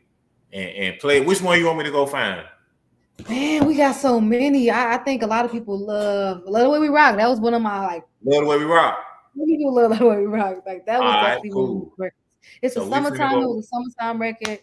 and, 0.51 0.69
and 0.69 0.99
play. 0.99 1.21
Which 1.21 1.41
one 1.41 1.57
you 1.57 1.65
want 1.65 1.77
me 1.77 1.85
to 1.85 1.91
go 1.91 2.05
find? 2.05 2.45
Man, 3.29 3.65
we 3.65 3.75
got 3.77 3.95
so 3.95 4.19
many. 4.19 4.69
I, 4.69 4.95
I 4.95 4.97
think 4.97 5.23
a 5.23 5.27
lot 5.27 5.45
of 5.45 5.51
people 5.51 5.77
love 5.79 6.43
love 6.45 6.63
the 6.63 6.69
way 6.69 6.79
we 6.79 6.89
rock. 6.89 7.15
That 7.15 7.29
was 7.29 7.39
one 7.39 7.53
of 7.53 7.61
my 7.61 7.79
like 7.85 8.03
Love 8.25 8.41
the 8.43 8.49
way 8.49 8.57
we 8.57 8.65
rock. 8.65 8.97
Many 9.35 9.57
people 9.57 9.73
love 9.73 9.97
the 9.97 10.05
way 10.05 10.17
we 10.17 10.25
rock. 10.25 10.63
Like 10.65 10.85
that 10.85 11.01
was 11.01 11.13
All 11.13 11.21
definitely 11.21 11.51
cool. 11.51 11.91
It's 12.61 12.75
So 12.75 12.85
a 12.85 12.89
summertime. 12.89 13.31
go- 13.31 13.41
It 13.41 13.55
was 13.55 13.65
a 13.65 13.67
summertime 13.67 14.19
record. 14.21 14.59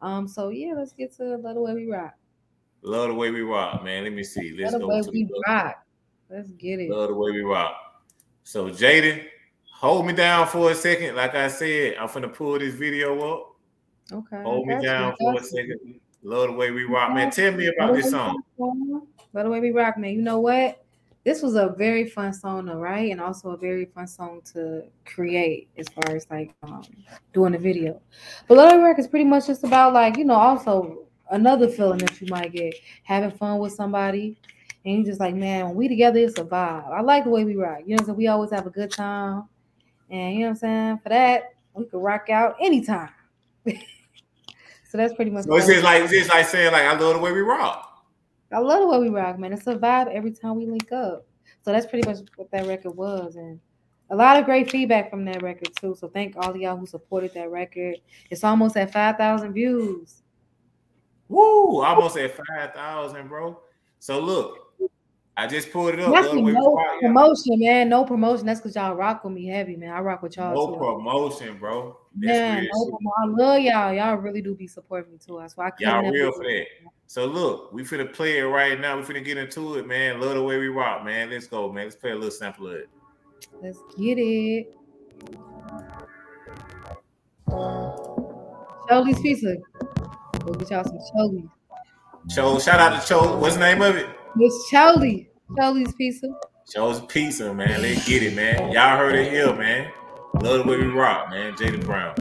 Um. 0.00 0.26
So 0.26 0.48
yeah, 0.48 0.72
let's 0.74 0.94
get 0.94 1.14
to 1.18 1.36
love 1.36 1.56
the 1.56 1.60
way 1.60 1.74
we 1.74 1.90
rock. 1.90 2.14
Love 2.82 3.08
the 3.08 3.14
way 3.14 3.30
we 3.30 3.42
rock, 3.42 3.84
man. 3.84 4.04
Let 4.04 4.14
me 4.14 4.24
see. 4.24 4.56
Let's 4.56 4.72
Love 4.72 4.80
the 4.80 4.88
way 4.88 5.02
to 5.02 5.10
we 5.10 5.30
rock. 5.46 5.76
Let's 6.30 6.50
get 6.52 6.80
it. 6.80 6.90
Love 6.90 7.08
the 7.08 7.14
way 7.14 7.32
we 7.32 7.42
rock. 7.42 7.76
So 8.44 8.70
Jaden, 8.70 9.26
hold 9.80 10.06
me 10.06 10.12
down 10.12 10.46
for 10.46 10.70
a 10.70 10.74
second. 10.74 11.16
Like 11.16 11.34
I 11.34 11.48
said, 11.48 11.96
I'm 11.96 12.12
gonna 12.12 12.28
pull 12.28 12.58
this 12.58 12.74
video 12.74 13.18
up. 13.32 13.56
Okay. 14.12 14.42
Hold 14.42 14.66
me 14.66 14.80
down 14.82 15.14
for 15.18 15.38
a 15.38 15.42
second. 15.42 16.00
Love 16.22 16.48
the 16.48 16.52
way 16.52 16.70
we 16.70 16.84
rock, 16.84 17.14
man. 17.14 17.30
Tell 17.30 17.52
me 17.52 17.66
about 17.66 17.94
this 17.94 18.10
song. 18.10 18.42
Love 18.58 19.04
the 19.32 19.48
way 19.48 19.60
we 19.60 19.70
rock, 19.70 19.96
man. 19.96 20.12
You 20.12 20.22
know 20.22 20.38
what? 20.38 20.84
This 21.24 21.42
was 21.42 21.54
a 21.54 21.74
very 21.78 22.08
fun 22.08 22.32
song 22.32 22.66
to 22.66 22.76
write, 22.76 23.10
and 23.10 23.20
also 23.20 23.50
a 23.50 23.56
very 23.56 23.86
fun 23.86 24.06
song 24.06 24.42
to 24.52 24.84
create, 25.06 25.68
as 25.78 25.88
far 25.88 26.14
as 26.14 26.26
like 26.30 26.54
um, 26.62 26.82
doing 27.32 27.52
the 27.52 27.58
video. 27.58 28.00
But 28.48 28.58
Love 28.58 28.70
the 28.70 28.76
Way 28.76 28.82
We 28.82 28.88
Rock 28.88 28.98
is 28.98 29.08
pretty 29.08 29.24
much 29.24 29.46
just 29.46 29.64
about 29.64 29.94
like 29.94 30.18
you 30.18 30.24
know, 30.24 30.34
also 30.34 31.06
another 31.30 31.68
feeling 31.68 31.98
that 31.98 32.20
you 32.20 32.26
might 32.28 32.52
get 32.52 32.74
having 33.02 33.30
fun 33.30 33.58
with 33.58 33.72
somebody, 33.72 34.36
and 34.84 34.98
you 34.98 35.04
just 35.04 35.20
like, 35.20 35.34
man, 35.34 35.66
when 35.66 35.74
we 35.74 35.88
together, 35.88 36.18
it's 36.18 36.38
a 36.38 36.44
vibe. 36.44 36.90
I 36.90 37.00
like 37.00 37.24
the 37.24 37.30
way 37.30 37.44
we 37.44 37.56
rock. 37.56 37.80
You 37.86 37.96
know, 37.96 38.04
so 38.04 38.12
we 38.12 38.26
always 38.26 38.50
have 38.50 38.66
a 38.66 38.70
good 38.70 38.90
time, 38.90 39.44
and 40.10 40.34
you 40.34 40.40
know 40.40 40.46
what 40.46 40.50
I'm 40.50 40.56
saying. 40.56 41.00
For 41.02 41.08
that, 41.10 41.54
we 41.74 41.84
could 41.84 42.02
rock 42.02 42.28
out 42.30 42.56
anytime. 42.60 43.10
so 43.66 43.72
that's 44.94 45.14
pretty 45.14 45.30
much. 45.30 45.44
So 45.44 45.56
it's 45.56 45.66
just 45.66 45.84
like 45.84 46.02
it's 46.02 46.12
just 46.12 46.30
like 46.30 46.46
saying 46.46 46.72
like 46.72 46.82
I 46.82 46.96
love 46.96 47.14
the 47.14 47.20
way 47.20 47.32
we 47.32 47.40
rock. 47.40 48.06
I 48.52 48.58
love 48.58 48.80
the 48.80 48.88
way 48.88 48.98
we 48.98 49.08
rock, 49.08 49.38
man. 49.38 49.52
It's 49.52 49.66
a 49.66 49.76
vibe 49.76 50.12
every 50.12 50.32
time 50.32 50.56
we 50.56 50.66
link 50.66 50.90
up. 50.90 51.26
So 51.62 51.72
that's 51.72 51.86
pretty 51.86 52.08
much 52.08 52.18
what 52.36 52.50
that 52.50 52.66
record 52.66 52.96
was, 52.96 53.36
and 53.36 53.60
a 54.10 54.16
lot 54.16 54.38
of 54.38 54.44
great 54.44 54.70
feedback 54.70 55.10
from 55.10 55.24
that 55.26 55.42
record 55.42 55.70
too. 55.80 55.94
So 55.98 56.08
thank 56.08 56.36
all 56.36 56.50
of 56.50 56.56
y'all 56.56 56.76
who 56.76 56.86
supported 56.86 57.32
that 57.34 57.50
record. 57.50 57.96
It's 58.30 58.42
almost 58.42 58.76
at 58.76 58.92
five 58.92 59.16
thousand 59.16 59.52
views. 59.52 60.22
Woo! 61.28 61.82
Almost 61.82 62.16
at 62.16 62.36
five 62.36 62.74
thousand, 62.74 63.28
bro. 63.28 63.60
So 64.00 64.18
look, 64.18 64.69
I 65.40 65.46
just 65.46 65.72
pulled 65.72 65.94
it 65.94 66.00
up. 66.00 66.12
That's 66.12 66.34
no 66.34 66.40
we 66.42 66.52
rock, 66.52 66.62
y'all. 66.64 67.00
promotion, 67.00 67.58
man. 67.60 67.88
No 67.88 68.04
promotion. 68.04 68.44
That's 68.44 68.60
because 68.60 68.76
y'all 68.76 68.94
rock 68.94 69.24
with 69.24 69.32
me 69.32 69.46
heavy, 69.46 69.74
man. 69.74 69.90
I 69.90 70.00
rock 70.00 70.22
with 70.22 70.36
y'all 70.36 70.54
No 70.54 70.74
too. 70.74 70.78
promotion, 70.78 71.56
bro. 71.56 71.96
That's 72.14 72.38
Man, 72.38 72.68
no 72.70 73.00
I 73.16 73.24
love 73.24 73.60
y'all. 73.62 73.94
Y'all 73.94 74.16
really 74.16 74.42
do 74.42 74.54
be 74.54 74.66
supporting 74.66 75.12
me 75.12 75.18
too. 75.18 75.38
That's 75.40 75.56
why 75.56 75.68
I 75.68 75.70
Y'all 75.78 76.10
real 76.10 76.30
for 76.32 76.44
that. 76.44 76.66
So 77.06 77.24
look, 77.24 77.72
we 77.72 77.84
finna 77.84 78.12
play 78.12 78.40
it 78.40 78.42
right 78.42 78.78
now. 78.78 78.98
We 78.98 79.02
finna 79.02 79.24
get 79.24 79.38
into 79.38 79.76
it, 79.78 79.86
man. 79.86 80.20
Love 80.20 80.34
the 80.34 80.42
way 80.42 80.58
we 80.58 80.68
rock, 80.68 81.06
man. 81.06 81.30
Let's 81.30 81.46
go, 81.46 81.72
man. 81.72 81.84
Let's 81.84 81.96
play 81.96 82.10
a 82.10 82.14
little 82.14 82.30
sample 82.30 82.66
of 82.68 82.74
it. 82.74 82.90
Let's 83.62 83.78
get 83.96 84.18
it. 84.18 84.74
Choli's 87.48 89.20
Pizza. 89.20 89.56
Go 90.44 90.52
get 90.52 90.70
y'all 90.70 90.84
some 90.84 90.98
Choli. 91.16 91.48
Cho, 92.28 92.58
shout 92.58 92.78
out 92.78 93.00
to 93.00 93.08
Cho. 93.08 93.38
What's 93.38 93.54
the 93.54 93.60
name 93.62 93.80
of 93.80 93.96
it? 93.96 94.06
It's 94.38 94.70
Choli. 94.70 95.28
Choli's 95.58 95.94
Pizza. 95.94 96.28
Cho's 96.72 97.00
Pizza, 97.08 97.52
man. 97.54 97.82
Let's 97.82 98.08
get 98.08 98.22
it, 98.22 98.34
man. 98.36 98.72
Y'all 98.72 98.96
heard 98.96 99.16
it 99.16 99.30
here, 99.32 99.54
man. 99.54 99.90
Love 100.34 100.64
the 100.64 100.70
way 100.70 100.76
we 100.78 100.86
rock, 100.86 101.30
man. 101.30 101.54
Jaden 101.54 101.84
Brown. 101.84 102.14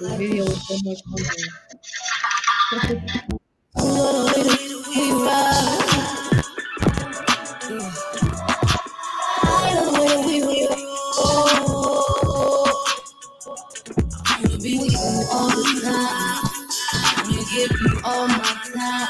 The 0.00 0.16
video 0.16 0.44
was 0.44 0.68
so 0.68 0.76
much 0.84 1.02
fun. 1.04 1.24
Be 14.62 14.78
with 14.78 14.92
you 14.92 14.98
all 15.32 15.50
the 15.50 15.80
time. 15.84 16.50
I'm 17.16 17.30
gonna 17.30 17.44
give 17.54 17.70
you 17.70 18.00
all 18.04 18.28
my 18.28 18.58
time. 18.74 19.05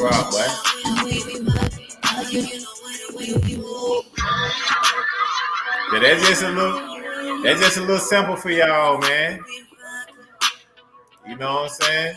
Yeah, 0.00 0.10
that's 6.00 6.28
just 6.28 6.42
a 6.42 6.50
little 6.50 7.42
that's 7.42 7.60
just 7.60 7.76
a 7.78 7.80
little 7.80 7.98
sample 7.98 8.36
for 8.36 8.50
y'all, 8.50 8.98
man. 8.98 9.40
You 11.26 11.36
know 11.36 11.54
what 11.54 11.62
I'm 11.62 11.68
saying? 11.68 12.16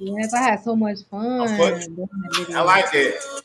Yes, 0.00 0.34
I 0.34 0.42
had 0.42 0.64
so 0.64 0.74
much 0.74 1.04
fun. 1.08 1.42
Of 1.42 1.56
course. 1.56 1.86
doing 1.86 1.96
that 1.96 2.08
video. 2.36 2.58
I 2.58 2.62
like 2.62 2.90
that. 2.90 3.42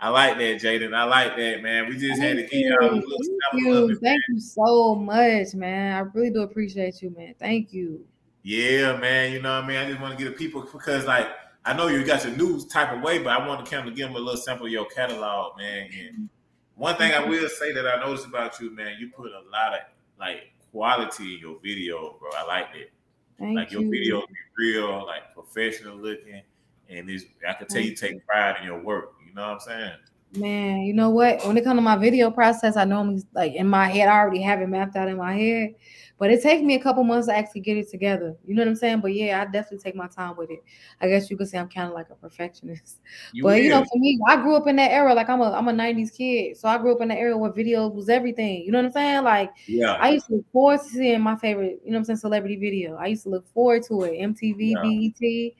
I 0.00 0.10
like 0.10 0.38
that, 0.38 0.60
Jaden. 0.60 0.94
I 0.94 1.02
like 1.04 1.34
that, 1.36 1.60
man. 1.60 1.88
We 1.88 1.96
just 1.96 2.20
had 2.20 2.36
to 2.36 2.42
Thank 2.42 2.52
give 2.52 2.60
you. 2.60 2.78
a 2.80 2.84
little 2.84 3.00
Thank 3.00 3.64
you. 3.64 3.90
it. 3.90 3.98
Thank 4.00 4.20
you 4.28 4.38
so 4.38 4.94
much, 4.94 5.54
man. 5.54 5.96
I 5.96 6.00
really 6.00 6.30
do 6.30 6.42
appreciate 6.42 7.02
you, 7.02 7.10
man. 7.16 7.34
Thank 7.36 7.72
you. 7.72 8.04
Yeah, 8.42 8.96
man. 8.96 9.32
You 9.32 9.42
know 9.42 9.56
what 9.56 9.64
I 9.64 9.68
mean? 9.68 9.76
I 9.76 9.88
just 9.88 10.00
want 10.00 10.16
to 10.16 10.24
get 10.24 10.30
the 10.30 10.36
people 10.36 10.62
because, 10.62 11.04
like, 11.04 11.28
I 11.64 11.74
know 11.74 11.88
you 11.88 12.04
got 12.04 12.24
your 12.24 12.36
news 12.36 12.66
type 12.66 12.92
of 12.92 13.02
way, 13.02 13.18
but 13.18 13.38
I 13.38 13.46
want 13.46 13.64
to 13.64 13.70
kind 13.70 13.86
of 13.88 13.94
give 13.94 14.08
them 14.08 14.16
a 14.16 14.18
little 14.18 14.40
sample 14.40 14.66
of 14.66 14.72
your 14.72 14.86
catalog, 14.86 15.58
man. 15.58 15.90
And 15.98 16.28
one 16.76 16.96
thing 16.96 17.12
I 17.12 17.24
will 17.24 17.48
say 17.48 17.72
that 17.72 17.86
I 17.86 18.00
noticed 18.00 18.26
about 18.26 18.58
you, 18.60 18.74
man, 18.74 18.96
you 18.98 19.10
put 19.10 19.32
a 19.32 19.42
lot 19.50 19.74
of 19.74 19.80
like 20.18 20.52
quality 20.72 21.34
in 21.34 21.40
your 21.40 21.58
video, 21.62 22.16
bro. 22.18 22.30
I 22.36 22.46
like 22.46 22.68
it. 22.74 22.92
Thank 23.38 23.56
like 23.56 23.70
your 23.70 23.82
you. 23.82 23.90
videos 23.90 24.26
be 24.28 24.34
real, 24.56 25.04
like 25.06 25.34
professional 25.34 25.96
looking, 25.96 26.42
and 26.88 27.08
this 27.08 27.24
I 27.46 27.52
can 27.52 27.66
tell 27.68 27.82
you 27.82 27.94
take 27.94 28.24
pride 28.26 28.56
in 28.60 28.66
your 28.66 28.80
work. 28.82 29.14
You 29.26 29.34
know 29.34 29.42
what 29.42 29.54
I'm 29.54 29.60
saying? 29.60 29.92
Man, 30.36 30.80
you 30.80 30.92
know 30.92 31.10
what? 31.10 31.46
When 31.46 31.56
it 31.56 31.64
comes 31.64 31.78
to 31.78 31.82
my 31.82 31.96
video 31.96 32.30
process, 32.30 32.76
I 32.76 32.84
normally 32.84 33.22
like 33.32 33.54
in 33.54 33.68
my 33.68 33.88
head, 33.88 34.08
I 34.08 34.18
already 34.18 34.42
have 34.42 34.60
it 34.60 34.68
mapped 34.68 34.96
out 34.96 35.08
in 35.08 35.16
my 35.16 35.36
head. 35.36 35.74
But 36.18 36.32
it 36.32 36.42
takes 36.42 36.62
me 36.62 36.74
a 36.74 36.80
couple 36.80 37.04
months 37.04 37.28
to 37.28 37.36
actually 37.36 37.60
get 37.60 37.76
it 37.76 37.88
together. 37.88 38.36
You 38.44 38.54
know 38.54 38.62
what 38.62 38.68
I'm 38.68 38.76
saying? 38.76 39.00
But 39.00 39.14
yeah, 39.14 39.40
I 39.40 39.44
definitely 39.44 39.78
take 39.78 39.94
my 39.94 40.08
time 40.08 40.36
with 40.36 40.50
it. 40.50 40.64
I 41.00 41.06
guess 41.06 41.30
you 41.30 41.36
could 41.36 41.48
say 41.48 41.58
I'm 41.58 41.68
kind 41.68 41.88
of 41.88 41.94
like 41.94 42.10
a 42.10 42.16
perfectionist. 42.16 42.98
You 43.32 43.42
but 43.44 43.62
you 43.62 43.68
know, 43.68 43.84
for 43.84 43.98
me, 43.98 44.18
I 44.26 44.36
grew 44.36 44.56
up 44.56 44.66
in 44.66 44.76
that 44.76 44.90
era. 44.90 45.14
Like 45.14 45.28
I'm 45.28 45.40
a 45.40 45.52
I'm 45.52 45.68
a 45.68 45.72
90s 45.72 46.16
kid. 46.16 46.56
So 46.56 46.68
I 46.68 46.78
grew 46.78 46.94
up 46.94 47.00
in 47.00 47.08
that 47.08 47.18
era 47.18 47.36
where 47.36 47.52
videos 47.52 47.94
was 47.94 48.08
everything. 48.08 48.64
You 48.64 48.72
know 48.72 48.78
what 48.78 48.86
I'm 48.86 48.92
saying? 48.92 49.24
Like 49.24 49.52
yeah, 49.66 49.92
I 49.92 50.10
used 50.10 50.26
to 50.26 50.36
look 50.36 50.52
forward 50.52 50.80
to 50.80 50.88
seeing 50.88 51.20
my 51.20 51.36
favorite, 51.36 51.80
you 51.84 51.90
know 51.90 51.96
what 51.96 51.98
I'm 51.98 52.04
saying, 52.04 52.16
celebrity 52.18 52.56
video. 52.56 52.96
I 52.96 53.06
used 53.06 53.22
to 53.24 53.28
look 53.28 53.46
forward 53.52 53.84
to 53.84 54.02
it. 54.02 54.18
MTV, 54.20 54.56
Yeah. 54.58 54.82
BET, 54.82 55.20
you 55.20 55.52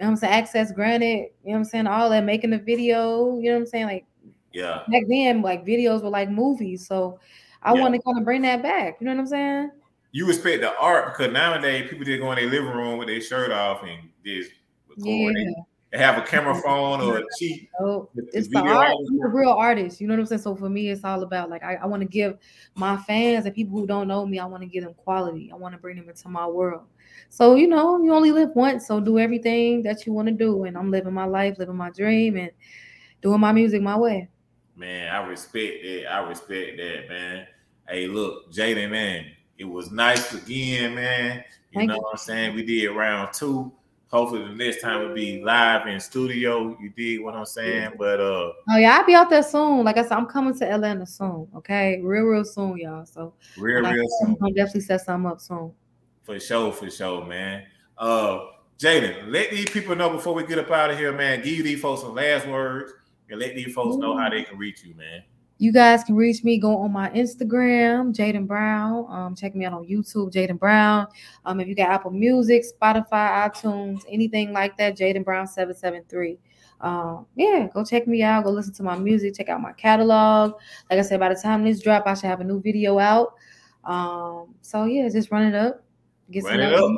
know 0.00 0.06
what 0.06 0.08
I'm 0.08 0.16
saying, 0.16 0.32
access 0.32 0.72
granted, 0.72 1.06
you 1.06 1.20
know 1.20 1.52
what 1.52 1.56
I'm 1.58 1.64
saying, 1.64 1.86
all 1.86 2.10
that 2.10 2.24
making 2.24 2.50
the 2.50 2.58
video, 2.58 3.38
you 3.38 3.50
know 3.50 3.56
what 3.56 3.60
I'm 3.60 3.66
saying? 3.66 3.86
Like 3.86 4.06
yeah, 4.52 4.82
back 4.88 5.02
then, 5.08 5.42
like 5.42 5.64
videos 5.64 6.02
were 6.02 6.10
like 6.10 6.30
movies. 6.30 6.86
So 6.86 7.20
I 7.66 7.74
Yeah. 7.74 7.80
want 7.80 7.94
to 7.94 8.00
kind 8.02 8.18
of 8.18 8.24
bring 8.24 8.42
that 8.42 8.62
back. 8.62 8.96
You 9.00 9.06
know 9.06 9.12
what 9.12 9.20
I'm 9.20 9.26
saying? 9.26 9.70
you 10.12 10.26
respect 10.26 10.62
the 10.62 10.74
art 10.78 11.12
because 11.12 11.30
nowadays 11.30 11.90
people 11.90 12.02
just 12.04 12.20
go 12.22 12.32
in 12.32 12.38
their 12.38 12.48
living 12.48 12.74
room 12.74 12.96
with 12.96 13.08
their 13.08 13.20
shirt 13.20 13.52
off 13.52 13.82
and 13.82 14.08
just 14.24 14.50
Yeah. 14.96 15.12
record. 15.12 15.36
They, 15.36 15.54
they 15.92 15.98
have 15.98 16.16
a 16.16 16.22
camera 16.22 16.54
phone 16.62 17.02
or 17.02 17.18
a 17.18 17.20
with 17.20 17.28
the 18.14 18.38
it's 18.38 18.48
the 18.48 18.60
art. 18.60 18.94
I'm 19.08 19.20
a 19.22 19.28
real 19.28 19.50
artist. 19.50 20.00
You 20.00 20.06
know 20.06 20.14
what 20.14 20.20
I'm 20.20 20.26
saying? 20.26 20.40
So 20.40 20.56
for 20.56 20.70
me, 20.70 20.88
it's 20.88 21.04
all 21.04 21.22
about 21.22 21.50
like 21.50 21.62
I, 21.62 21.74
I 21.74 21.86
want 21.86 22.00
to 22.00 22.08
give 22.08 22.38
my 22.74 22.96
fans 22.96 23.44
and 23.44 23.54
people 23.54 23.78
who 23.78 23.86
don't 23.86 24.08
know 24.08 24.24
me, 24.24 24.38
I 24.38 24.46
want 24.46 24.62
to 24.62 24.68
give 24.68 24.84
them 24.84 24.94
quality. 24.94 25.50
I 25.52 25.56
want 25.56 25.74
to 25.74 25.78
bring 25.78 25.96
them 25.96 26.08
into 26.08 26.28
my 26.30 26.46
world. 26.46 26.86
So 27.28 27.54
you 27.56 27.66
know, 27.66 28.02
you 28.02 28.14
only 28.14 28.32
live 28.32 28.50
once, 28.54 28.86
so 28.86 29.00
do 29.00 29.18
everything 29.18 29.82
that 29.82 30.06
you 30.06 30.14
want 30.14 30.28
to 30.28 30.34
do. 30.34 30.64
And 30.64 30.78
I'm 30.78 30.90
living 30.90 31.12
my 31.12 31.26
life, 31.26 31.58
living 31.58 31.76
my 31.76 31.90
dream, 31.90 32.38
and 32.38 32.50
doing 33.20 33.40
my 33.40 33.52
music 33.52 33.82
my 33.82 33.98
way. 33.98 34.28
Man, 34.74 35.14
I 35.14 35.26
respect 35.26 35.82
that. 35.82 36.10
I 36.10 36.26
respect 36.26 36.78
that, 36.78 37.08
man. 37.10 37.46
Hey, 37.88 38.06
look, 38.06 38.52
Jaden, 38.52 38.90
man, 38.90 39.26
it 39.58 39.64
was 39.64 39.90
nice 39.90 40.34
again, 40.34 40.94
man. 40.94 41.44
You 41.70 41.80
Thank 41.80 41.88
know 41.88 41.96
you. 41.96 42.02
what 42.02 42.10
I'm 42.12 42.18
saying? 42.18 42.54
We 42.54 42.64
did 42.64 42.88
round 42.88 43.32
two. 43.32 43.72
Hopefully 44.08 44.44
the 44.46 44.54
next 44.54 44.80
time 44.80 45.00
we'll 45.00 45.14
be 45.14 45.42
live 45.42 45.86
in 45.88 45.98
studio. 45.98 46.76
You 46.80 46.90
did 46.90 47.22
what 47.22 47.34
I'm 47.34 47.44
saying, 47.44 47.92
but 47.98 48.20
uh, 48.20 48.52
Oh 48.70 48.76
yeah, 48.76 48.96
I'll 48.98 49.06
be 49.06 49.14
out 49.14 49.28
there 49.28 49.42
soon. 49.42 49.84
Like 49.84 49.98
I 49.98 50.02
said, 50.02 50.12
I'm 50.12 50.26
coming 50.26 50.56
to 50.58 50.70
Atlanta 50.70 51.04
soon. 51.04 51.48
Okay, 51.56 52.00
real, 52.02 52.24
real 52.24 52.44
soon, 52.44 52.76
y'all. 52.78 53.04
So 53.04 53.34
real, 53.58 53.82
like, 53.82 53.94
real 53.94 54.04
I'm 54.22 54.26
soon. 54.28 54.36
gonna 54.40 54.54
definitely 54.54 54.82
set 54.82 55.00
something 55.00 55.30
up 55.30 55.40
soon. 55.40 55.72
For 56.22 56.38
sure, 56.38 56.72
for 56.72 56.88
sure, 56.90 57.24
man. 57.24 57.64
Uh, 57.98 58.46
Jaden, 58.78 59.32
let 59.32 59.50
these 59.50 59.70
people 59.70 59.96
know 59.96 60.10
before 60.10 60.34
we 60.34 60.46
get 60.46 60.58
up 60.58 60.70
out 60.70 60.90
of 60.90 60.98
here, 60.98 61.12
man. 61.12 61.42
Give 61.42 61.64
these 61.64 61.80
folks 61.80 62.02
some 62.02 62.14
last 62.14 62.46
words 62.46 62.92
and 63.28 63.40
let 63.40 63.54
these 63.54 63.74
folks 63.74 63.96
know 63.96 64.16
how 64.16 64.28
they 64.28 64.44
can 64.44 64.56
reach 64.56 64.84
you, 64.84 64.94
man. 64.94 65.22
You 65.58 65.72
guys 65.72 66.04
can 66.04 66.14
reach 66.14 66.44
me. 66.44 66.58
Go 66.58 66.76
on 66.78 66.92
my 66.92 67.08
Instagram, 67.10 68.14
Jaden 68.14 68.46
Brown. 68.46 69.06
Um, 69.08 69.34
check 69.34 69.54
me 69.54 69.64
out 69.64 69.72
on 69.72 69.86
YouTube, 69.86 70.32
Jaden 70.32 70.58
Brown. 70.58 71.06
Um, 71.44 71.60
if 71.60 71.68
you 71.68 71.74
got 71.74 71.88
Apple 71.88 72.10
Music, 72.10 72.64
Spotify, 72.64 73.48
iTunes, 73.50 74.02
anything 74.08 74.52
like 74.52 74.76
that, 74.76 74.96
Jaden 74.96 75.24
Brown 75.24 75.46
seven 75.46 75.74
seven 75.74 76.02
three. 76.08 76.38
Um, 76.80 77.26
yeah, 77.36 77.68
go 77.72 77.84
check 77.84 78.06
me 78.06 78.22
out. 78.22 78.44
Go 78.44 78.50
listen 78.50 78.74
to 78.74 78.82
my 78.82 78.98
music. 78.98 79.34
Check 79.36 79.48
out 79.48 79.60
my 79.62 79.72
catalog. 79.72 80.52
Like 80.90 80.98
I 80.98 81.02
said, 81.02 81.20
by 81.20 81.30
the 81.30 81.40
time 81.40 81.64
this 81.64 81.80
drop, 81.80 82.06
I 82.06 82.14
should 82.14 82.26
have 82.26 82.40
a 82.40 82.44
new 82.44 82.60
video 82.60 82.98
out. 82.98 83.34
Um, 83.84 84.54
so 84.60 84.84
yeah, 84.84 85.08
just 85.08 85.30
run 85.30 85.44
it 85.44 85.54
up. 85.54 85.82
Get 86.30 86.44
Run 86.44 86.54
some 86.54 86.60
it 86.60 86.74
up. 86.74 86.90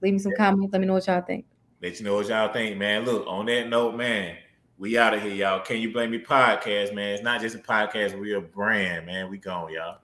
Leave 0.00 0.14
me 0.14 0.18
some 0.18 0.32
comments. 0.36 0.72
Let 0.72 0.80
me 0.80 0.86
know 0.86 0.94
what 0.94 1.06
y'all 1.06 1.20
think. 1.20 1.44
Let 1.80 1.98
you 1.98 2.06
know 2.06 2.14
what 2.14 2.28
y'all 2.28 2.52
think, 2.52 2.78
man. 2.78 3.04
Look, 3.04 3.24
on 3.26 3.46
that 3.46 3.68
note, 3.68 3.96
man, 3.96 4.36
we 4.82 4.98
out 4.98 5.14
of 5.14 5.22
here, 5.22 5.32
y'all. 5.32 5.60
Can 5.60 5.76
you 5.76 5.92
blame 5.92 6.10
me 6.10 6.18
podcast, 6.18 6.92
man? 6.92 7.14
It's 7.14 7.22
not 7.22 7.40
just 7.40 7.54
a 7.54 7.60
podcast, 7.60 8.18
we're 8.18 8.38
a 8.38 8.40
brand, 8.40 9.06
man. 9.06 9.30
We 9.30 9.38
gone, 9.38 9.70
y'all. 9.72 9.98